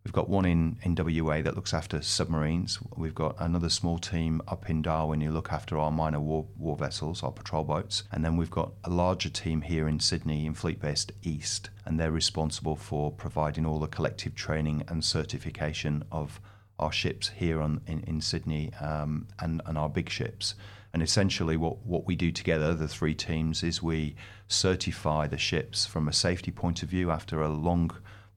We've 0.06 0.12
got 0.12 0.28
one 0.28 0.44
in, 0.44 0.78
in 0.82 0.94
WA 0.96 1.42
that 1.42 1.56
looks 1.56 1.74
after 1.74 2.00
submarines. 2.00 2.78
We've 2.96 3.14
got 3.14 3.34
another 3.40 3.68
small 3.68 3.98
team 3.98 4.40
up 4.46 4.70
in 4.70 4.80
Darwin 4.80 5.20
who 5.20 5.32
look 5.32 5.52
after 5.52 5.76
our 5.78 5.90
minor 5.90 6.20
war, 6.20 6.46
war 6.56 6.76
vessels, 6.76 7.24
our 7.24 7.32
patrol 7.32 7.64
boats. 7.64 8.04
And 8.12 8.24
then 8.24 8.36
we've 8.36 8.50
got 8.50 8.72
a 8.84 8.90
larger 8.90 9.28
team 9.28 9.62
here 9.62 9.88
in 9.88 9.98
Sydney 9.98 10.46
in 10.46 10.54
Fleet 10.54 10.80
Base 10.80 11.08
East. 11.22 11.70
And 11.84 11.98
they're 11.98 12.12
responsible 12.12 12.76
for 12.76 13.10
providing 13.10 13.66
all 13.66 13.80
the 13.80 13.88
collective 13.88 14.36
training 14.36 14.84
and 14.86 15.04
certification 15.04 16.04
of 16.12 16.40
our 16.78 16.92
ships 16.92 17.30
here 17.30 17.60
on, 17.60 17.80
in, 17.86 18.02
in 18.06 18.20
Sydney 18.20 18.72
um, 18.80 19.26
and, 19.38 19.62
and 19.66 19.78
our 19.78 19.88
big 19.88 20.10
ships. 20.10 20.54
And 20.92 21.02
essentially, 21.02 21.56
what, 21.56 21.84
what 21.84 22.06
we 22.06 22.16
do 22.16 22.30
together, 22.32 22.74
the 22.74 22.88
three 22.88 23.14
teams, 23.14 23.62
is 23.62 23.82
we 23.82 24.16
certify 24.48 25.26
the 25.26 25.38
ships 25.38 25.84
from 25.86 26.08
a 26.08 26.12
safety 26.12 26.50
point 26.50 26.82
of 26.82 26.88
view 26.88 27.10
after 27.10 27.42
a 27.42 27.48
long 27.48 27.90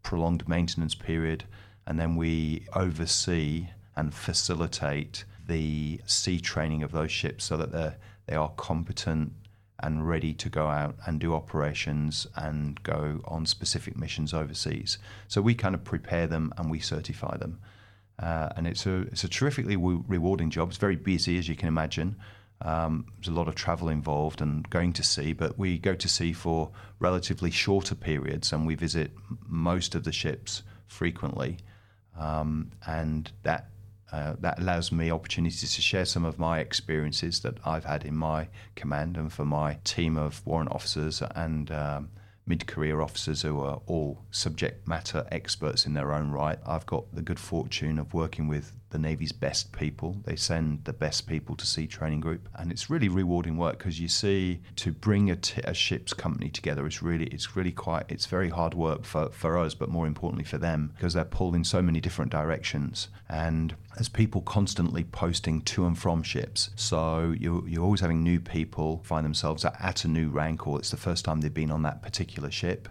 prolonged 0.04 0.48
maintenance 0.48 0.96
period, 0.96 1.46
and 1.86 2.00
then 2.00 2.16
we 2.16 2.66
oversee 2.74 3.68
and 3.96 4.14
facilitate 4.14 5.26
the 5.48 6.00
sea 6.06 6.40
training 6.40 6.84
of 6.84 6.92
those 6.92 7.12
ships 7.12 7.44
so 7.46 7.58
that 7.58 7.72
they 7.72 7.94
they 8.30 8.36
are 8.36 8.52
competent 8.58 9.34
and 9.82 10.08
ready 10.08 10.34
to 10.36 10.50
go 10.50 10.68
out 10.68 10.96
and 11.08 11.20
do 11.20 11.34
operations 11.34 12.28
and 12.36 12.82
go 12.84 13.22
on 13.26 13.44
specific 13.44 13.98
missions 13.98 14.36
overseas. 14.36 15.00
So 15.28 15.42
we 15.42 15.56
kind 15.56 15.74
of 15.74 15.84
prepare 15.84 16.28
them 16.28 16.54
and 16.58 16.70
we 16.70 16.80
certify 16.80 17.38
them, 17.38 17.60
uh, 18.22 18.50
and 18.56 18.68
it's 18.68 18.86
a 18.86 19.02
it's 19.12 19.24
a 19.24 19.30
terrifically 19.30 19.76
rewarding 19.76 20.50
job. 20.50 20.70
It's 20.70 20.78
very 20.78 20.96
busy, 20.96 21.38
as 21.38 21.48
you 21.48 21.56
can 21.56 21.68
imagine. 21.68 22.18
Um, 22.62 23.06
there's 23.16 23.30
a 23.30 23.34
lot 23.34 23.48
of 23.48 23.56
travel 23.56 23.88
involved 23.88 24.42
and 24.42 24.70
going 24.70 24.92
to 24.94 25.04
sea, 25.04 25.32
but 25.32 25.58
we 25.58 25.78
go 25.78 25.96
to 25.96 26.10
sea 26.10 26.34
for 26.34 26.72
relatively 27.00 27.52
shorter 27.52 27.96
periods 27.96 28.52
and 28.52 28.68
we 28.68 28.76
visit 28.76 29.12
most 29.48 29.96
of 29.96 30.04
the 30.04 30.12
ships 30.12 30.64
frequently. 30.88 31.58
Um, 32.18 32.72
and 32.86 33.32
that 33.44 33.70
uh, 34.12 34.34
that 34.40 34.60
allows 34.60 34.92
me 34.92 35.12
opportunities 35.12 35.74
to 35.76 35.82
share 35.82 36.04
some 36.04 36.26
of 36.26 36.40
my 36.40 36.60
experiences 36.60 37.42
that 37.42 37.58
I've 37.64 37.86
had 37.86 38.04
in 38.04 38.18
my 38.18 38.50
command 38.76 39.18
and 39.18 39.32
for 39.32 39.46
my 39.46 39.78
team 39.84 40.18
of 40.18 40.46
warrant 40.46 40.72
officers 40.72 41.22
and 41.36 41.72
um, 41.72 42.10
mid 42.50 42.66
career 42.66 43.00
officers 43.00 43.44
who 43.44 43.60
are 43.62 43.80
all 43.86 44.26
subject 44.32 44.88
matter 44.88 45.26
experts 45.32 45.86
in 45.86 45.94
their 45.94 46.12
own 46.12 46.32
right. 46.32 46.58
I've 46.66 46.88
got 46.88 47.06
the 47.14 47.22
good 47.22 47.40
fortune 47.40 48.00
of 48.00 48.14
working 48.14 48.48
with 48.48 48.74
the 48.90 49.00
Navy's 49.00 49.32
best 49.32 49.72
people. 49.72 50.18
They 50.26 50.36
send 50.36 50.86
the 50.86 50.94
best 50.94 51.28
people 51.28 51.56
to 51.56 51.66
Sea 51.66 51.88
Training 51.88 52.22
Group, 52.22 52.50
and 52.56 52.72
it's 52.72 52.90
really 52.90 53.10
rewarding 53.10 53.58
work 53.58 53.78
because 53.78 54.00
you 54.00 54.08
see 54.08 54.62
to 54.78 54.92
bring 54.92 55.30
a, 55.30 55.36
t- 55.36 55.62
a 55.64 55.74
ship's 55.74 56.14
company 56.14 56.50
together 56.50 56.86
is 56.88 57.02
really 57.02 57.26
it's 57.28 57.56
really 57.56 57.72
quite 57.72 58.06
it's 58.10 58.26
very 58.26 58.50
hard 58.50 58.74
work 58.74 59.06
for, 59.06 59.30
for 59.30 59.58
us, 59.58 59.74
but 59.74 59.90
more 59.90 60.08
importantly 60.08 60.46
for 60.46 60.58
them 60.58 60.92
because 60.96 61.14
they're 61.14 61.26
pulled 61.26 61.56
in 61.56 61.64
so 61.64 61.82
many 61.82 62.00
different 62.00 62.32
directions. 62.32 63.10
And 63.28 63.76
as 64.00 64.10
people 64.10 64.42
constantly 64.42 65.04
posting 65.04 65.62
to 65.62 65.86
and 65.86 65.98
from 65.98 66.24
ships, 66.24 66.72
so 66.76 67.36
you're, 67.38 67.68
you're 67.68 67.84
always 67.84 68.02
having 68.02 68.24
new 68.24 68.40
people 68.40 69.02
find 69.04 69.26
themselves 69.26 69.66
at, 69.66 69.76
at 69.80 70.06
a 70.06 70.08
new 70.08 70.30
rank, 70.30 70.68
or 70.68 70.80
it's 70.80 70.90
the 70.90 70.98
first 70.98 71.26
time 71.26 71.42
they've 71.42 71.54
been 71.54 71.72
on 71.72 71.84
that 71.84 72.02
particular 72.02 72.50
ship. 72.50 72.90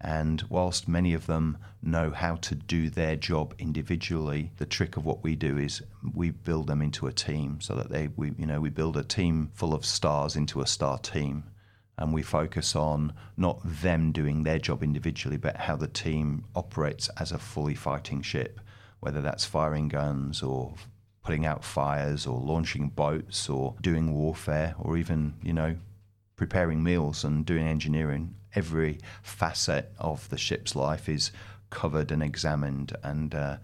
And 0.00 0.44
whilst 0.48 0.86
many 0.86 1.12
of 1.12 1.26
them 1.26 1.58
know 1.82 2.10
how 2.10 2.36
to 2.36 2.54
do 2.54 2.88
their 2.88 3.16
job 3.16 3.54
individually, 3.58 4.52
the 4.56 4.66
trick 4.66 4.96
of 4.96 5.04
what 5.04 5.24
we 5.24 5.34
do 5.34 5.58
is 5.58 5.82
we 6.14 6.30
build 6.30 6.68
them 6.68 6.82
into 6.82 7.08
a 7.08 7.12
team 7.12 7.60
so 7.60 7.74
that 7.74 7.90
they, 7.90 8.08
we, 8.16 8.32
you 8.38 8.46
know, 8.46 8.60
we 8.60 8.70
build 8.70 8.96
a 8.96 9.02
team 9.02 9.50
full 9.54 9.74
of 9.74 9.84
stars 9.84 10.36
into 10.36 10.60
a 10.60 10.66
star 10.66 10.98
team. 10.98 11.44
And 11.96 12.14
we 12.14 12.22
focus 12.22 12.76
on 12.76 13.12
not 13.36 13.60
them 13.64 14.12
doing 14.12 14.44
their 14.44 14.60
job 14.60 14.84
individually, 14.84 15.36
but 15.36 15.56
how 15.56 15.74
the 15.74 15.88
team 15.88 16.44
operates 16.54 17.08
as 17.16 17.32
a 17.32 17.38
fully 17.38 17.74
fighting 17.74 18.22
ship, 18.22 18.60
whether 19.00 19.20
that's 19.20 19.44
firing 19.44 19.88
guns 19.88 20.44
or 20.44 20.74
putting 21.24 21.44
out 21.44 21.64
fires 21.64 22.24
or 22.24 22.40
launching 22.40 22.88
boats 22.88 23.48
or 23.48 23.74
doing 23.82 24.14
warfare 24.14 24.76
or 24.78 24.96
even, 24.96 25.34
you 25.42 25.52
know, 25.52 25.76
preparing 26.38 26.82
meals 26.82 27.24
and 27.24 27.44
doing 27.44 27.66
engineering 27.66 28.34
every 28.54 28.98
facet 29.22 29.92
of 29.98 30.26
the 30.30 30.38
ship's 30.38 30.74
life 30.74 31.08
is 31.08 31.32
covered 31.68 32.10
and 32.10 32.22
examined, 32.22 32.96
and 33.02 33.34
uh, 33.34 33.56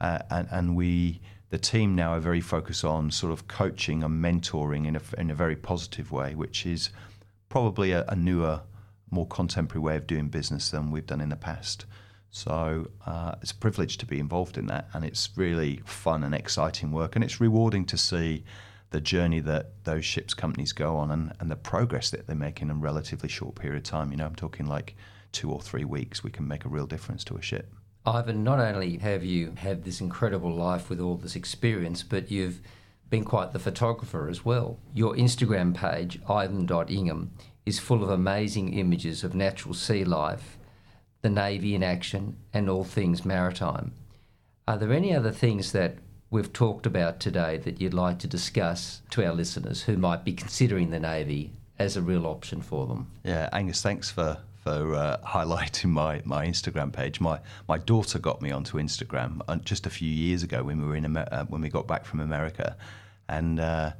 uh, 0.00 0.18
and, 0.30 0.48
and 0.50 0.76
we 0.76 1.20
the 1.50 1.58
team 1.58 1.94
now 1.94 2.14
are 2.14 2.20
very 2.20 2.40
focused 2.40 2.84
on 2.84 3.10
sort 3.10 3.32
of 3.32 3.46
coaching 3.46 4.02
and 4.02 4.24
mentoring 4.24 4.86
in 4.86 4.96
a 4.96 5.02
in 5.18 5.30
a 5.30 5.34
very 5.34 5.54
positive 5.54 6.10
way, 6.10 6.34
which 6.34 6.66
is 6.66 6.90
probably 7.48 7.92
a, 7.92 8.04
a 8.08 8.16
newer, 8.16 8.62
more 9.10 9.26
contemporary 9.26 9.82
way 9.82 9.96
of 9.96 10.06
doing 10.06 10.28
business 10.28 10.70
than 10.70 10.90
we've 10.90 11.06
done 11.06 11.20
in 11.20 11.28
the 11.28 11.36
past. 11.36 11.84
So 12.30 12.88
uh, 13.04 13.34
it's 13.42 13.50
a 13.50 13.56
privilege 13.56 13.98
to 13.98 14.06
be 14.06 14.18
involved 14.18 14.56
in 14.56 14.66
that, 14.66 14.88
and 14.94 15.04
it's 15.04 15.28
really 15.36 15.82
fun 15.84 16.24
and 16.24 16.34
exciting 16.34 16.90
work, 16.90 17.14
and 17.14 17.22
it's 17.22 17.40
rewarding 17.40 17.84
to 17.86 17.98
see 17.98 18.44
the 18.92 19.00
journey 19.00 19.40
that 19.40 19.84
those 19.84 20.04
ships 20.04 20.34
companies 20.34 20.72
go 20.72 20.96
on 20.96 21.10
and, 21.10 21.32
and 21.40 21.50
the 21.50 21.56
progress 21.56 22.10
that 22.10 22.26
they 22.26 22.34
make 22.34 22.62
in 22.62 22.70
a 22.70 22.74
relatively 22.74 23.28
short 23.28 23.56
period 23.56 23.78
of 23.78 23.82
time. 23.82 24.10
You 24.10 24.18
know, 24.18 24.26
I'm 24.26 24.34
talking 24.34 24.66
like 24.66 24.94
two 25.32 25.50
or 25.50 25.60
three 25.60 25.84
weeks, 25.84 26.22
we 26.22 26.30
can 26.30 26.46
make 26.46 26.64
a 26.64 26.68
real 26.68 26.86
difference 26.86 27.24
to 27.24 27.36
a 27.36 27.42
ship. 27.42 27.72
Ivan, 28.04 28.44
not 28.44 28.58
only 28.58 28.98
have 28.98 29.24
you 29.24 29.54
had 29.56 29.84
this 29.84 30.00
incredible 30.00 30.54
life 30.54 30.90
with 30.90 31.00
all 31.00 31.16
this 31.16 31.36
experience, 31.36 32.02
but 32.02 32.30
you've 32.30 32.60
been 33.08 33.24
quite 33.24 33.52
the 33.52 33.58
photographer 33.58 34.28
as 34.28 34.44
well. 34.44 34.78
Your 34.94 35.14
Instagram 35.14 35.74
page, 35.74 36.20
ivan.ingham, 36.28 37.30
is 37.64 37.78
full 37.78 38.02
of 38.02 38.10
amazing 38.10 38.74
images 38.74 39.22
of 39.22 39.34
natural 39.34 39.74
sea 39.74 40.04
life, 40.04 40.58
the 41.22 41.30
Navy 41.30 41.74
in 41.74 41.82
action, 41.82 42.36
and 42.52 42.68
all 42.68 42.84
things 42.84 43.24
maritime. 43.24 43.92
Are 44.66 44.76
there 44.76 44.92
any 44.92 45.14
other 45.14 45.30
things 45.30 45.72
that 45.72 45.96
we've 46.32 46.52
talked 46.52 46.86
about 46.86 47.20
today 47.20 47.58
that 47.58 47.80
you'd 47.80 47.94
like 47.94 48.18
to 48.18 48.26
discuss 48.26 49.02
to 49.10 49.24
our 49.24 49.34
listeners 49.34 49.82
who 49.82 49.96
might 49.96 50.24
be 50.24 50.32
considering 50.32 50.90
the 50.90 50.98
Navy 50.98 51.52
as 51.78 51.96
a 51.96 52.02
real 52.02 52.26
option 52.26 52.62
for 52.62 52.86
them? 52.86 53.06
Yeah, 53.22 53.48
Angus, 53.52 53.80
thanks 53.80 54.10
for 54.10 54.38
for 54.64 54.94
uh, 54.94 55.18
highlighting 55.26 55.90
my, 55.90 56.22
my 56.24 56.46
Instagram 56.46 56.92
page. 56.92 57.20
My 57.20 57.38
my 57.68 57.78
daughter 57.78 58.18
got 58.18 58.40
me 58.40 58.50
onto 58.50 58.78
Instagram 58.78 59.40
uh, 59.46 59.56
just 59.56 59.86
a 59.86 59.90
few 59.90 60.08
years 60.08 60.42
ago 60.42 60.64
when 60.64 60.80
we 60.80 60.86
were 60.86 60.96
in 60.96 61.04
Amer- 61.04 61.28
uh, 61.30 61.44
when 61.44 61.60
we 61.60 61.68
got 61.68 61.86
back 61.86 62.04
from 62.04 62.20
America, 62.20 62.76
and 63.28 63.60
uh, 63.60 63.92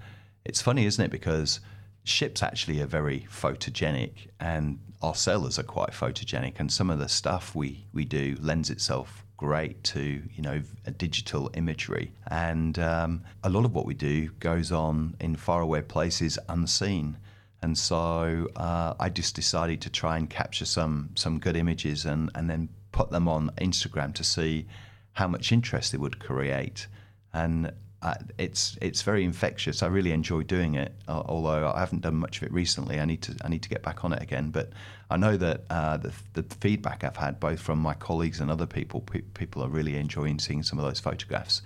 it's 0.45 0.63
funny, 0.63 0.87
isn't 0.87 1.05
it? 1.05 1.11
Because 1.11 1.61
ships 2.05 2.43
actually 2.43 2.81
are 2.81 2.87
very 2.87 3.27
photogenic, 3.31 4.29
and 4.41 4.79
our 5.03 5.15
sailors 5.15 5.59
are 5.59 5.65
quite 5.65 5.91
photogenic, 5.91 6.55
and 6.59 6.73
some 6.73 6.91
of 6.91 6.99
the 6.99 7.09
stuff 7.09 7.55
we 7.55 7.85
we 7.93 8.05
do 8.05 8.37
lends 8.41 8.71
itself 8.71 9.22
great 9.43 9.83
to 9.83 10.23
you 10.37 10.43
know 10.43 10.63
digital 10.99 11.51
imagery, 11.55 12.13
and 12.29 12.79
um, 12.79 13.23
a 13.43 13.51
lot 13.51 13.65
of 13.65 13.75
what 13.75 13.87
we 13.87 13.95
do 13.95 14.29
goes 14.39 14.71
on 14.71 15.17
in 15.19 15.35
faraway 15.35 15.83
places 15.83 16.39
unseen. 16.49 17.17
And 17.61 17.77
so 17.79 18.49
uh, 18.57 18.95
I 18.99 19.09
just 19.09 19.35
decided 19.35 19.81
to 19.83 19.91
try 19.91 20.17
and 20.17 20.31
capture 20.31 20.65
some 20.65 21.11
some 21.15 21.41
good 21.41 21.57
images 21.57 22.07
and, 22.07 22.31
and 22.37 22.49
then 22.49 22.69
put 22.93 23.11
them 23.11 23.27
on 23.29 23.51
Instagram 23.59 24.15
to 24.15 24.25
see 24.25 24.67
how 25.13 25.27
much 25.27 25.51
interest 25.51 25.93
it 25.95 26.01
would 26.01 26.19
create. 26.21 26.87
And 27.33 27.73
uh, 28.03 28.15
it's 28.39 28.79
it's 28.81 29.03
very 29.03 29.25
infectious. 29.25 29.83
I 29.83 29.89
really 29.89 30.13
enjoy 30.13 30.43
doing 30.43 30.75
it, 30.77 30.93
although 31.09 31.73
I 31.75 31.81
haven't 31.81 32.03
done 32.03 32.17
much 32.17 32.37
of 32.39 32.45
it 32.45 32.53
recently. 32.53 33.01
I 33.01 33.05
need 33.05 33.23
to 33.23 33.37
I 33.45 33.49
need 33.49 33.63
to 33.63 33.69
get 33.69 33.83
back 33.83 34.05
on 34.05 34.13
it 34.13 34.23
again. 34.23 34.51
But 34.51 34.71
I 35.13 35.17
know 35.19 35.37
that 35.37 35.61
uh, 35.69 35.99
the, 35.99 36.13
the 36.33 36.43
feedback 36.57 37.05
I've 37.05 37.17
had 37.17 37.39
both 37.39 37.61
from 37.61 37.79
my 37.79 37.95
colleagues 37.95 38.41
and 38.41 38.51
other 38.51 38.67
people, 38.67 39.03
pe- 39.03 39.21
people 39.21 39.63
are 39.63 39.69
really 39.69 39.97
enjoying 39.97 40.39
seeing 40.39 40.63
some 40.63 40.79
of 40.79 40.85
those 40.87 41.01
photographs. 41.01 41.61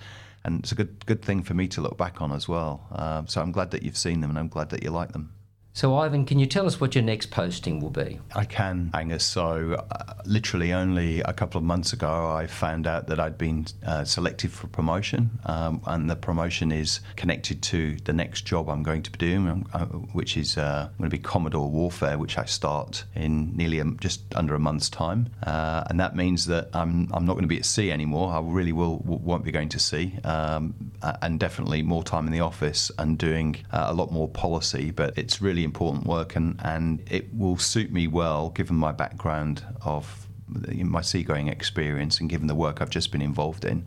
And 0.44 0.61
it's 0.61 0.72
a 0.72 0.74
good 0.74 1.07
good 1.07 1.22
thing 1.22 1.42
for 1.42 1.55
me 1.55 1.68
to 1.68 1.80
look 1.80 1.97
back 1.97 2.20
on 2.20 2.32
as 2.32 2.49
well. 2.49 2.86
Uh, 2.90 3.22
so 3.26 3.40
I'm 3.40 3.53
glad 3.53 3.70
that 3.70 3.82
you've 3.82 3.97
seen 3.97 4.20
them, 4.20 4.30
and 4.30 4.38
I'm 4.38 4.49
glad 4.49 4.70
that 4.70 4.82
you 4.82 4.90
like 4.90 5.12
them. 5.12 5.32
So, 5.77 5.95
Ivan, 5.95 6.24
can 6.24 6.39
you 6.39 6.47
tell 6.47 6.66
us 6.66 6.81
what 6.81 6.95
your 6.95 7.05
next 7.05 7.31
posting 7.31 7.81
will 7.81 7.91
be? 7.91 8.18
I 8.35 8.47
can, 8.47 8.91
Angus. 8.95 9.27
So, 9.27 9.74
uh, 9.91 10.14
literally 10.24 10.72
only 10.72 11.20
a 11.20 11.35
couple 11.35 11.59
of 11.59 11.64
months 11.64 11.93
ago, 11.93 12.31
I 12.31 12.47
found 12.47 12.87
out 12.87 13.09
that 13.09 13.20
I'd 13.20 13.37
been 13.37 13.66
uh, 13.85 14.05
selected 14.05 14.53
for 14.53 14.68
promotion, 14.68 15.39
um, 15.45 15.83
and 15.85 16.09
the 16.09 16.16
promotion 16.16 16.72
is 16.72 17.01
connected 17.16 17.61
to 17.64 17.97
the 18.05 18.14
next 18.14 18.47
job 18.47 18.70
I'm 18.70 18.83
going 18.83 19.03
to 19.03 19.11
be 19.11 19.18
doing, 19.18 19.47
um, 19.49 19.66
uh, 19.74 19.85
which 19.85 20.39
is 20.39 20.57
uh, 20.57 20.89
going 20.97 21.11
to 21.11 21.14
be 21.14 21.22
Commodore 21.22 21.70
Warfare, 21.70 22.16
which 22.16 22.39
I 22.39 22.47
start 22.47 23.05
in 23.14 23.55
nearly 23.55 23.79
a, 23.79 23.85
just 24.01 24.22
under 24.35 24.55
a 24.55 24.59
month's 24.59 24.89
time, 24.89 25.29
uh, 25.43 25.85
and 25.91 26.01
that 26.01 26.16
means 26.16 26.47
that 26.47 26.70
I'm 26.72 27.12
I'm 27.12 27.27
not 27.27 27.35
going 27.35 27.45
to 27.45 27.49
be 27.49 27.59
at 27.59 27.66
sea 27.66 27.93
anymore. 27.93 28.33
I 28.33 28.41
really 28.41 28.72
will 28.72 29.03
won't 29.05 29.45
be 29.45 29.53
going 29.53 29.68
to 29.68 29.79
sea, 29.79 30.18
um, 30.24 30.74
and 31.20 31.39
definitely 31.39 31.83
more 31.83 32.03
time 32.03 32.24
in 32.24 32.33
the 32.33 32.41
office 32.41 32.91
and 32.99 33.18
doing 33.18 33.59
uh, 33.72 33.89
a 33.89 33.93
lot 33.93 34.11
more 34.11 34.27
policy. 34.27 34.91
But 34.91 35.18
it's 35.18 35.43
really 35.43 35.65
important 35.70 36.06
work, 36.06 36.36
and, 36.36 36.58
and 36.64 37.02
it 37.10 37.26
will 37.34 37.58
suit 37.58 37.90
me 37.92 38.06
well 38.06 38.48
given 38.50 38.76
my 38.76 38.92
background 38.92 39.62
of 39.84 40.26
my 40.48 41.02
seagoing 41.02 41.48
experience 41.48 42.20
and 42.20 42.30
given 42.30 42.46
the 42.46 42.54
work 42.54 42.80
I've 42.80 42.90
just 42.90 43.12
been 43.12 43.22
involved 43.22 43.64
in. 43.64 43.86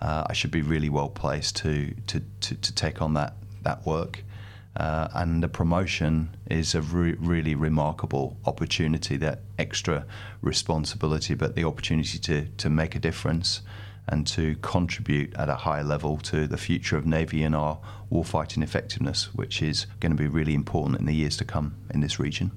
Uh, 0.00 0.24
I 0.30 0.32
should 0.32 0.50
be 0.50 0.62
really 0.62 0.88
well 0.88 1.08
placed 1.08 1.56
to, 1.56 1.94
to, 2.06 2.22
to, 2.40 2.54
to 2.54 2.74
take 2.74 3.02
on 3.02 3.14
that, 3.14 3.34
that 3.62 3.84
work. 3.84 4.22
Uh, 4.76 5.08
and 5.14 5.42
the 5.42 5.48
promotion 5.48 6.36
is 6.50 6.74
a 6.74 6.82
re- 6.82 7.16
really 7.18 7.54
remarkable 7.54 8.36
opportunity, 8.44 9.16
that 9.16 9.40
extra 9.58 10.04
responsibility, 10.42 11.34
but 11.34 11.54
the 11.54 11.64
opportunity 11.64 12.18
to, 12.18 12.46
to 12.58 12.68
make 12.68 12.94
a 12.94 12.98
difference 12.98 13.62
and 14.08 14.26
to 14.28 14.54
contribute 14.56 15.34
at 15.34 15.48
a 15.48 15.54
high 15.54 15.82
level 15.82 16.16
to 16.18 16.46
the 16.46 16.56
future 16.56 16.96
of 16.96 17.06
Navy 17.06 17.42
and 17.42 17.56
our 17.56 17.78
warfighting 18.10 18.62
effectiveness, 18.62 19.34
which 19.34 19.62
is 19.62 19.86
going 20.00 20.12
to 20.12 20.16
be 20.16 20.28
really 20.28 20.54
important 20.54 20.98
in 21.00 21.06
the 21.06 21.14
years 21.14 21.36
to 21.38 21.44
come 21.44 21.74
in 21.90 22.00
this 22.00 22.18
region. 22.18 22.52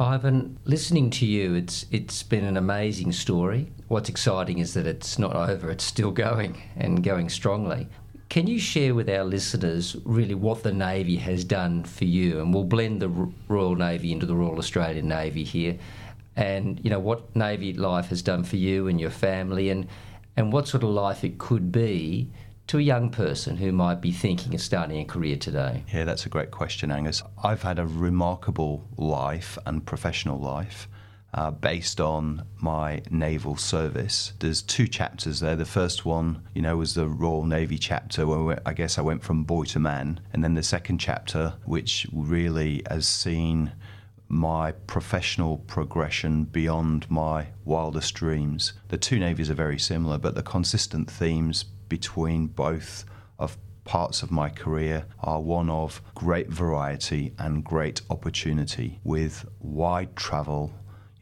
Ivan, 0.00 0.58
listening 0.64 1.10
to 1.10 1.26
you, 1.26 1.54
it's 1.54 1.86
it's 1.90 2.22
been 2.22 2.44
an 2.44 2.56
amazing 2.56 3.12
story. 3.12 3.70
What's 3.88 4.08
exciting 4.08 4.58
is 4.58 4.74
that 4.74 4.86
it's 4.86 5.18
not 5.18 5.36
over; 5.36 5.70
it's 5.70 5.84
still 5.84 6.10
going 6.10 6.60
and 6.76 7.04
going 7.04 7.28
strongly. 7.28 7.88
Can 8.28 8.46
you 8.46 8.58
share 8.58 8.94
with 8.94 9.10
our 9.10 9.24
listeners 9.24 9.94
really 10.04 10.34
what 10.34 10.62
the 10.62 10.72
Navy 10.72 11.16
has 11.16 11.44
done 11.44 11.84
for 11.84 12.06
you? 12.06 12.40
And 12.40 12.54
we'll 12.54 12.64
blend 12.64 13.02
the 13.02 13.10
Royal 13.48 13.76
Navy 13.76 14.10
into 14.10 14.24
the 14.24 14.34
Royal 14.34 14.56
Australian 14.56 15.08
Navy 15.08 15.44
here, 15.44 15.78
and 16.34 16.80
you 16.82 16.90
know 16.90 16.98
what 16.98 17.36
Navy 17.36 17.74
life 17.74 18.06
has 18.06 18.22
done 18.22 18.42
for 18.42 18.56
you 18.56 18.88
and 18.88 18.98
your 18.98 19.10
family, 19.10 19.68
and 19.68 19.86
and 20.36 20.52
what 20.52 20.68
sort 20.68 20.82
of 20.82 20.90
life 20.90 21.24
it 21.24 21.38
could 21.38 21.72
be 21.72 22.30
to 22.68 22.78
a 22.78 22.82
young 22.82 23.10
person 23.10 23.56
who 23.56 23.72
might 23.72 24.00
be 24.00 24.12
thinking 24.12 24.54
of 24.54 24.60
starting 24.60 25.00
a 25.00 25.04
career 25.04 25.36
today? 25.36 25.84
Yeah, 25.92 26.04
that's 26.04 26.26
a 26.26 26.28
great 26.28 26.50
question, 26.50 26.90
Angus. 26.90 27.22
I've 27.42 27.62
had 27.62 27.78
a 27.78 27.86
remarkable 27.86 28.88
life 28.96 29.58
and 29.66 29.84
professional 29.84 30.38
life. 30.38 30.88
Uh, 31.34 31.50
based 31.50 31.98
on 31.98 32.44
my 32.60 33.00
naval 33.08 33.56
service. 33.56 34.34
There's 34.40 34.60
two 34.60 34.86
chapters 34.86 35.40
there. 35.40 35.56
The 35.56 35.64
first 35.64 36.04
one, 36.04 36.42
you 36.54 36.60
know, 36.60 36.76
was 36.76 36.92
the 36.92 37.08
Royal 37.08 37.46
Navy 37.46 37.78
chapter 37.78 38.26
where 38.26 38.60
I 38.66 38.74
guess 38.74 38.98
I 38.98 39.00
went 39.00 39.22
from 39.22 39.44
boy 39.44 39.64
to 39.64 39.80
man. 39.80 40.20
And 40.34 40.44
then 40.44 40.52
the 40.52 40.62
second 40.62 40.98
chapter, 40.98 41.54
which 41.64 42.06
really 42.12 42.82
has 42.90 43.08
seen 43.08 43.72
my 44.32 44.72
professional 44.72 45.58
progression 45.58 46.44
beyond 46.44 47.08
my 47.10 47.48
wildest 47.66 48.14
dreams. 48.14 48.72
The 48.88 48.96
two 48.96 49.18
navies 49.18 49.50
are 49.50 49.54
very 49.54 49.78
similar, 49.78 50.16
but 50.16 50.34
the 50.34 50.42
consistent 50.42 51.10
themes 51.10 51.64
between 51.64 52.46
both 52.46 53.04
of 53.38 53.58
parts 53.84 54.22
of 54.22 54.30
my 54.30 54.48
career 54.48 55.04
are 55.20 55.42
one 55.42 55.68
of 55.68 56.00
great 56.14 56.48
variety 56.48 57.34
and 57.38 57.62
great 57.62 58.00
opportunity 58.08 59.00
with 59.04 59.44
wide 59.60 60.16
travel 60.16 60.72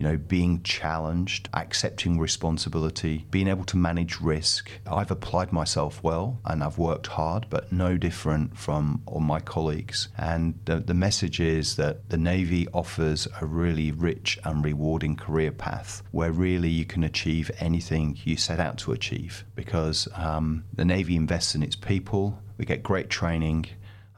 you 0.01 0.09
know, 0.09 0.17
being 0.17 0.63
challenged, 0.63 1.51
accepting 1.53 2.19
responsibility, 2.19 3.27
being 3.31 3.47
able 3.47 3.65
to 3.65 3.77
manage 3.77 4.19
risk. 4.19 4.71
I've 4.87 5.11
applied 5.11 5.53
myself 5.53 6.03
well 6.03 6.41
and 6.47 6.65
I've 6.65 6.79
worked 6.79 7.09
hard, 7.09 7.47
but 7.51 7.71
no 7.71 7.99
different 7.99 8.57
from 8.57 9.03
all 9.05 9.21
my 9.21 9.41
colleagues. 9.41 10.09
And 10.17 10.59
the, 10.65 10.81
the 10.81 10.95
message 10.95 11.39
is 11.39 11.77
that 11.77 12.09
the 12.09 12.17
Navy 12.17 12.67
offers 12.73 13.29
a 13.43 13.45
really 13.45 13.93
rich 13.93 14.39
and 14.43 14.65
rewarding 14.65 15.17
career 15.17 15.53
path 15.53 16.03
where 16.13 16.33
really 16.33 16.71
you 16.71 16.87
can 16.87 17.05
achieve 17.05 17.51
anything 17.61 18.19
you 18.25 18.39
set 18.39 18.59
out 18.59 18.79
to 18.79 18.93
achieve 18.93 19.45
because 19.55 20.09
um, 20.15 20.65
the 20.73 20.85
Navy 20.87 21.15
invests 21.15 21.55
in 21.55 21.63
its 21.63 21.77
people, 21.77 22.41
we 22.57 22.65
get 22.65 22.83
great 22.83 23.11
training, 23.11 23.67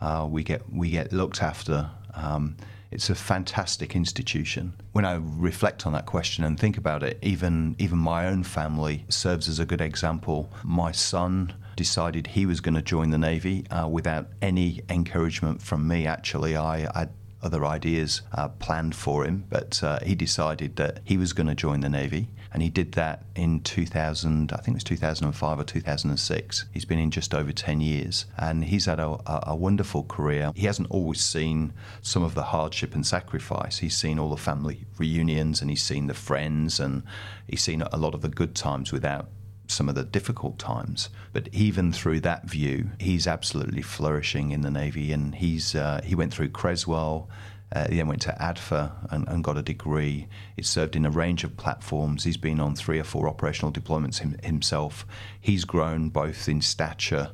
uh, 0.01 0.29
we, 0.31 0.45
get, 0.45 0.63
we 0.73 0.91
get 0.91 1.13
looked 1.13 1.43
after. 1.43 1.91
Um, 2.15 2.57
it's 2.93 3.11
a 3.11 3.15
fantastic 3.15 3.97
institution. 3.97 4.75
When 4.93 5.05
I 5.05 5.19
reflect 5.21 5.87
on 5.87 5.93
that 5.95 6.07
question 6.07 6.45
and 6.45 6.61
think 6.61 6.77
about 6.77 7.03
it, 7.03 7.19
even 7.23 7.75
even 7.79 7.99
my 7.99 8.27
own 8.27 8.45
family 8.45 9.07
serves 9.09 9.49
as 9.49 9.59
a 9.59 9.65
good 9.65 9.81
example. 9.81 10.53
My 10.63 10.93
son 10.93 11.55
decided 11.75 12.27
he 12.27 12.45
was 12.45 12.61
going 12.61 12.75
to 12.75 12.83
join 12.83 13.11
the 13.11 13.19
Navy 13.19 13.67
uh, 13.71 13.89
without 13.89 14.29
any 14.43 14.83
encouragement 14.91 15.63
from 15.63 15.89
me. 15.89 16.07
Actually, 16.07 16.57
I, 16.57 16.85
I 16.85 17.09
other 17.43 17.65
ideas 17.65 18.23
uh, 18.33 18.49
planned 18.49 18.95
for 18.95 19.25
him, 19.25 19.45
but 19.51 19.83
uh, 19.83 19.99
he 20.05 20.15
decided 20.15 20.77
that 20.77 21.01
he 21.05 21.17
was 21.17 21.33
going 21.33 21.49
to 21.49 21.55
join 21.55 21.81
the 21.81 21.89
Navy, 21.89 22.29
and 22.53 22.63
he 22.63 22.69
did 22.69 22.93
that 22.93 23.25
in 23.35 23.61
2000. 23.61 24.53
I 24.53 24.57
think 24.57 24.69
it 24.69 24.75
was 24.75 24.85
2005 24.85 25.59
or 25.59 25.65
2006. 25.65 26.65
He's 26.73 26.85
been 26.85 26.99
in 26.99 27.11
just 27.11 27.35
over 27.35 27.53
10 27.53 27.81
years, 27.81 28.27
and 28.39 28.65
he's 28.65 28.87
had 28.87 29.01
a, 29.01 29.09
a, 29.27 29.45
a 29.49 29.57
wonderful 29.57 30.05
career. 30.05 30.53
He 30.55 30.67
hasn't 30.67 30.91
always 30.91 31.21
seen 31.21 31.73
some 32.01 32.23
of 32.23 32.35
the 32.35 32.45
hardship 32.45 32.95
and 32.95 33.07
sacrifice. 33.07 33.79
He's 33.79 33.97
seen 33.97 34.19
all 34.19 34.31
the 34.31 34.37
family 34.37 34.85
reunions, 34.99 35.61
and 35.61 35.71
he's 35.71 35.83
seen 35.83 36.07
the 36.07 36.15
friends, 36.15 36.79
and 36.79 37.03
he's 37.49 37.63
seen 37.63 37.83
a 37.83 37.97
lot 37.97 38.15
of 38.15 38.21
the 38.21 38.29
good 38.29 38.55
times 38.55 38.93
without 38.93 39.29
some 39.73 39.89
of 39.89 39.95
the 39.95 40.05
difficult 40.05 40.59
times. 40.59 41.09
But 41.33 41.49
even 41.53 41.93
through 41.93 42.21
that 42.21 42.45
view, 42.45 42.91
he's 42.99 43.27
absolutely 43.27 43.83
flourishing 43.83 44.51
in 44.51 44.61
the 44.61 44.71
Navy, 44.71 45.13
and 45.13 45.35
he's 45.35 45.75
uh, 45.75 46.01
he 46.05 46.15
went 46.15 46.33
through 46.33 46.51
Creswell. 46.51 47.29
Uh, 47.75 47.89
he 47.89 47.97
then 47.97 48.07
went 48.07 48.21
to 48.21 48.37
ADFA 48.39 48.93
and, 49.11 49.27
and, 49.29 49.43
got 49.43 49.57
a 49.57 49.63
degree. 49.63 50.29
He's 50.57 50.69
served 50.69 50.95
in 50.95 51.07
a 51.07 51.11
range 51.11 51.43
of 51.43 51.57
platforms. 51.57 52.25
He's 52.25 52.37
been 52.37 52.61
on 52.61 52.75
three 52.75 52.99
or 52.99 53.05
four 53.05 53.27
operational 53.27 53.73
deployments 53.73 54.19
him, 54.19 54.37
himself. 54.43 55.07
He's 55.41 55.65
grown 55.65 56.11
both 56.11 56.51
in 56.51 56.61
stature, 56.61 57.31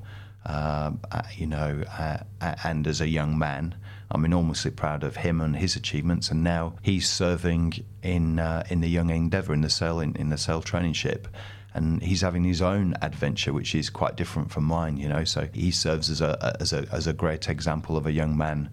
uh, 0.47 0.93
you 1.35 1.49
know, 1.49 1.83
uh, 1.99 2.19
and 2.63 2.87
as 2.87 3.01
a 3.01 3.09
young 3.09 3.37
man. 3.37 3.75
I'm 4.11 4.25
enormously 4.25 4.71
proud 4.71 5.03
of 5.03 5.17
him 5.17 5.41
and 5.41 5.57
his 5.57 5.77
achievements. 5.77 6.31
And 6.31 6.43
now 6.43 6.75
he's 6.83 7.11
serving 7.11 7.85
in 8.03 8.39
uh, 8.39 8.65
in 8.71 8.81
the 8.81 8.89
Young 8.89 9.11
Endeavour 9.11 9.53
in 9.53 9.61
the 9.61 9.71
SAIL 9.71 10.01
in, 10.01 10.17
in 10.17 10.31
the 10.31 10.39
SAIL 10.39 10.63
training 10.63 10.95
ship 10.95 11.29
and 11.75 12.03
he's 12.03 12.23
having 12.23 12.45
his 12.45 12.63
own 12.63 12.95
adventure, 13.03 13.53
which 13.53 13.75
is 13.75 13.91
quite 13.91 14.17
different 14.17 14.51
from 14.51 14.65
mine. 14.65 14.97
You 14.97 15.09
know, 15.09 15.25
so 15.25 15.49
he 15.53 15.71
serves 15.71 16.11
as 16.11 16.21
a 16.21 16.57
as 16.61 16.73
a 16.73 16.87
as 16.93 17.07
a 17.07 17.13
great 17.13 17.49
example 17.49 17.97
of 17.97 18.07
a 18.07 18.13
young 18.13 18.37
man. 18.37 18.71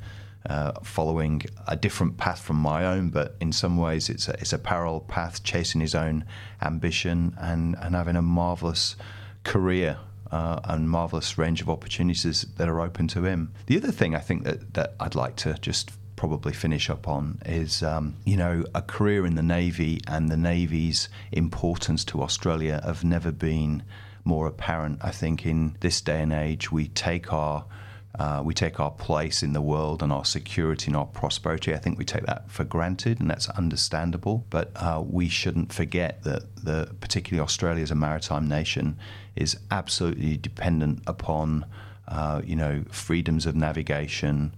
Uh, 0.47 0.71
following 0.83 1.41
a 1.67 1.75
different 1.75 2.17
path 2.17 2.39
from 2.39 2.55
my 2.55 2.85
own, 2.85 3.09
but 3.09 3.35
in 3.41 3.51
some 3.51 3.77
ways 3.77 4.09
it's 4.09 4.27
a, 4.27 4.33
it's 4.33 4.53
a 4.53 4.59
parallel 4.59 4.99
path, 4.99 5.43
chasing 5.43 5.81
his 5.81 5.95
own 5.95 6.23
ambition 6.61 7.35
and, 7.39 7.75
and 7.81 7.95
having 7.95 8.15
a 8.15 8.21
marvelous 8.21 8.95
career 9.43 9.97
uh, 10.31 10.59
and 10.65 10.87
marvelous 10.87 11.37
range 11.39 11.61
of 11.61 11.69
opportunities 11.69 12.43
that 12.57 12.69
are 12.69 12.79
open 12.79 13.07
to 13.07 13.25
him. 13.25 13.53
The 13.65 13.77
other 13.77 13.91
thing 13.91 14.13
I 14.13 14.19
think 14.19 14.43
that, 14.43 14.75
that 14.75 14.93
I'd 14.99 15.15
like 15.15 15.35
to 15.37 15.55
just 15.61 15.91
probably 16.15 16.53
finish 16.53 16.89
up 16.89 17.07
on 17.07 17.39
is 17.45 17.83
um, 17.83 18.15
you 18.25 18.37
know 18.37 18.63
a 18.73 18.81
career 18.81 19.25
in 19.25 19.35
the 19.35 19.43
navy 19.43 19.99
and 20.07 20.29
the 20.29 20.37
navy's 20.37 21.09
importance 21.31 22.05
to 22.05 22.21
Australia 22.21 22.81
have 22.83 23.03
never 23.03 23.31
been 23.31 23.83
more 24.23 24.47
apparent. 24.47 24.99
I 25.01 25.11
think 25.11 25.45
in 25.45 25.77
this 25.81 26.01
day 26.01 26.21
and 26.21 26.33
age 26.33 26.71
we 26.71 26.87
take 26.89 27.31
our 27.31 27.65
uh, 28.17 28.41
we 28.43 28.53
take 28.53 28.79
our 28.79 28.91
place 28.91 29.43
in 29.43 29.51
the 29.51 29.61
world 29.61 30.01
and 30.01 30.11
our 30.11 30.23
security 30.23 30.87
and 30.87 30.95
our 30.95 31.05
prosperity. 31.05 31.73
I 31.73 31.77
think 31.77 31.97
we 31.97 32.05
take 32.05 32.25
that 32.25 32.49
for 32.49 32.63
granted, 32.63 33.19
and 33.19 33.29
that's 33.29 33.49
understandable. 33.49 34.45
But 34.49 34.71
uh, 34.75 35.03
we 35.05 35.27
shouldn't 35.27 35.73
forget 35.73 36.23
that 36.23 36.43
the 36.55 36.95
particularly 37.01 37.43
Australia 37.43 37.83
as 37.83 37.91
a 37.91 37.95
maritime 37.95 38.47
nation 38.47 38.97
is 39.35 39.57
absolutely 39.69 40.37
dependent 40.37 41.03
upon 41.07 41.65
uh, 42.07 42.41
you 42.45 42.55
know 42.55 42.85
freedoms 42.89 43.45
of 43.45 43.55
navigation, 43.55 44.55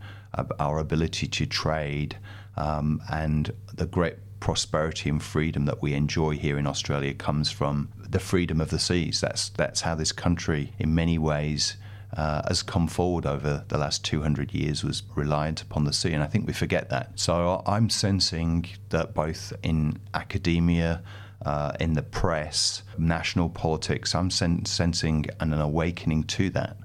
our 0.59 0.79
ability 0.79 1.27
to 1.27 1.45
trade, 1.45 2.17
um, 2.55 3.01
and 3.11 3.51
the 3.73 3.85
great 3.85 4.15
prosperity 4.39 5.09
and 5.09 5.21
freedom 5.21 5.65
that 5.65 5.81
we 5.81 5.93
enjoy 5.93 6.31
here 6.31 6.57
in 6.57 6.67
Australia 6.67 7.13
comes 7.13 7.51
from 7.51 7.89
the 7.97 8.19
freedom 8.19 8.61
of 8.61 8.69
the 8.69 8.79
seas. 8.79 9.21
That's 9.21 9.49
that's 9.49 9.81
how 9.81 9.95
this 9.95 10.11
country, 10.11 10.73
in 10.79 10.93
many 10.93 11.17
ways, 11.17 11.77
uh, 12.15 12.41
has 12.47 12.63
come 12.63 12.87
forward 12.87 13.25
over 13.25 13.65
the 13.67 13.77
last 13.77 14.05
200 14.05 14.53
years 14.53 14.83
was 14.83 15.03
reliant 15.15 15.61
upon 15.61 15.83
the 15.83 15.93
sea, 15.93 16.13
and 16.13 16.23
I 16.23 16.27
think 16.27 16.47
we 16.47 16.53
forget 16.53 16.89
that. 16.89 17.19
So 17.19 17.61
I'm 17.65 17.89
sensing 17.89 18.67
that 18.89 19.13
both 19.13 19.53
in 19.63 19.99
academia. 20.13 21.01
Uh, 21.45 21.71
in 21.79 21.93
the 21.93 22.01
press, 22.01 22.81
national 22.97 23.47
politics, 23.47 24.15
I'm 24.15 24.31
sen- 24.31 24.65
sensing 24.65 25.27
an, 25.39 25.53
an 25.53 25.61
awakening 25.61 26.23
to 26.23 26.49
that. 26.49 26.77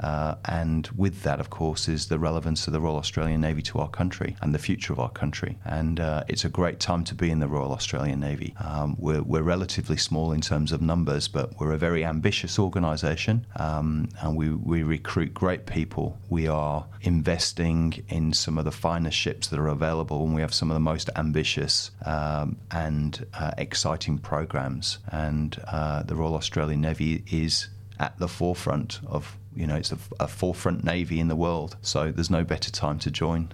Uh, 0.00 0.34
and 0.46 0.88
with 0.96 1.22
that, 1.22 1.40
of 1.40 1.50
course, 1.50 1.88
is 1.88 2.06
the 2.06 2.18
relevance 2.18 2.66
of 2.66 2.72
the 2.72 2.80
Royal 2.80 2.96
Australian 2.96 3.40
Navy 3.40 3.62
to 3.62 3.78
our 3.78 3.88
country 3.88 4.36
and 4.40 4.54
the 4.54 4.58
future 4.58 4.92
of 4.92 4.98
our 4.98 5.10
country. 5.10 5.58
And 5.64 6.00
uh, 6.00 6.24
it's 6.28 6.44
a 6.44 6.48
great 6.48 6.80
time 6.80 7.04
to 7.04 7.14
be 7.14 7.30
in 7.30 7.38
the 7.38 7.48
Royal 7.48 7.72
Australian 7.72 8.20
Navy. 8.20 8.54
Um, 8.58 8.96
we're, 8.98 9.22
we're, 9.22 9.46
relatively 9.46 9.96
small 9.96 10.32
in 10.32 10.40
terms 10.40 10.72
of 10.72 10.82
numbers, 10.82 11.28
but 11.28 11.58
we're 11.60 11.72
a 11.72 11.78
very 11.78 12.04
ambitious 12.04 12.58
organisation 12.58 13.46
um, 13.60 14.08
and 14.20 14.36
we, 14.36 14.50
we 14.50 14.82
recruit 14.82 15.32
great 15.32 15.66
people. 15.66 16.18
We 16.28 16.48
are 16.48 16.84
investing 17.02 18.04
in 18.08 18.32
some 18.32 18.58
of 18.58 18.64
the 18.64 18.72
finest 18.72 19.16
ships 19.16 19.46
that 19.48 19.58
are 19.60 19.68
available, 19.68 20.24
and 20.24 20.34
we 20.34 20.40
have 20.40 20.52
some 20.52 20.68
of 20.70 20.74
the 20.74 20.80
most 20.80 21.08
ambitious 21.14 21.92
um, 22.04 22.56
and 22.72 23.24
uh, 23.34 23.52
exciting 23.56 24.18
programs. 24.18 24.98
And 25.12 25.56
uh, 25.68 26.02
the 26.02 26.16
Royal 26.16 26.34
Australian 26.34 26.80
Navy 26.80 27.22
is 27.30 27.68
at 27.98 28.18
the 28.18 28.28
forefront 28.28 29.00
of 29.06 29.36
you 29.56 29.66
know, 29.66 29.76
it's 29.76 29.90
a, 29.90 29.98
a 30.20 30.28
forefront 30.28 30.84
navy 30.84 31.18
in 31.18 31.28
the 31.28 31.36
world. 31.36 31.76
So 31.80 32.12
there's 32.12 32.30
no 32.30 32.44
better 32.44 32.70
time 32.70 32.98
to 33.00 33.10
join. 33.10 33.52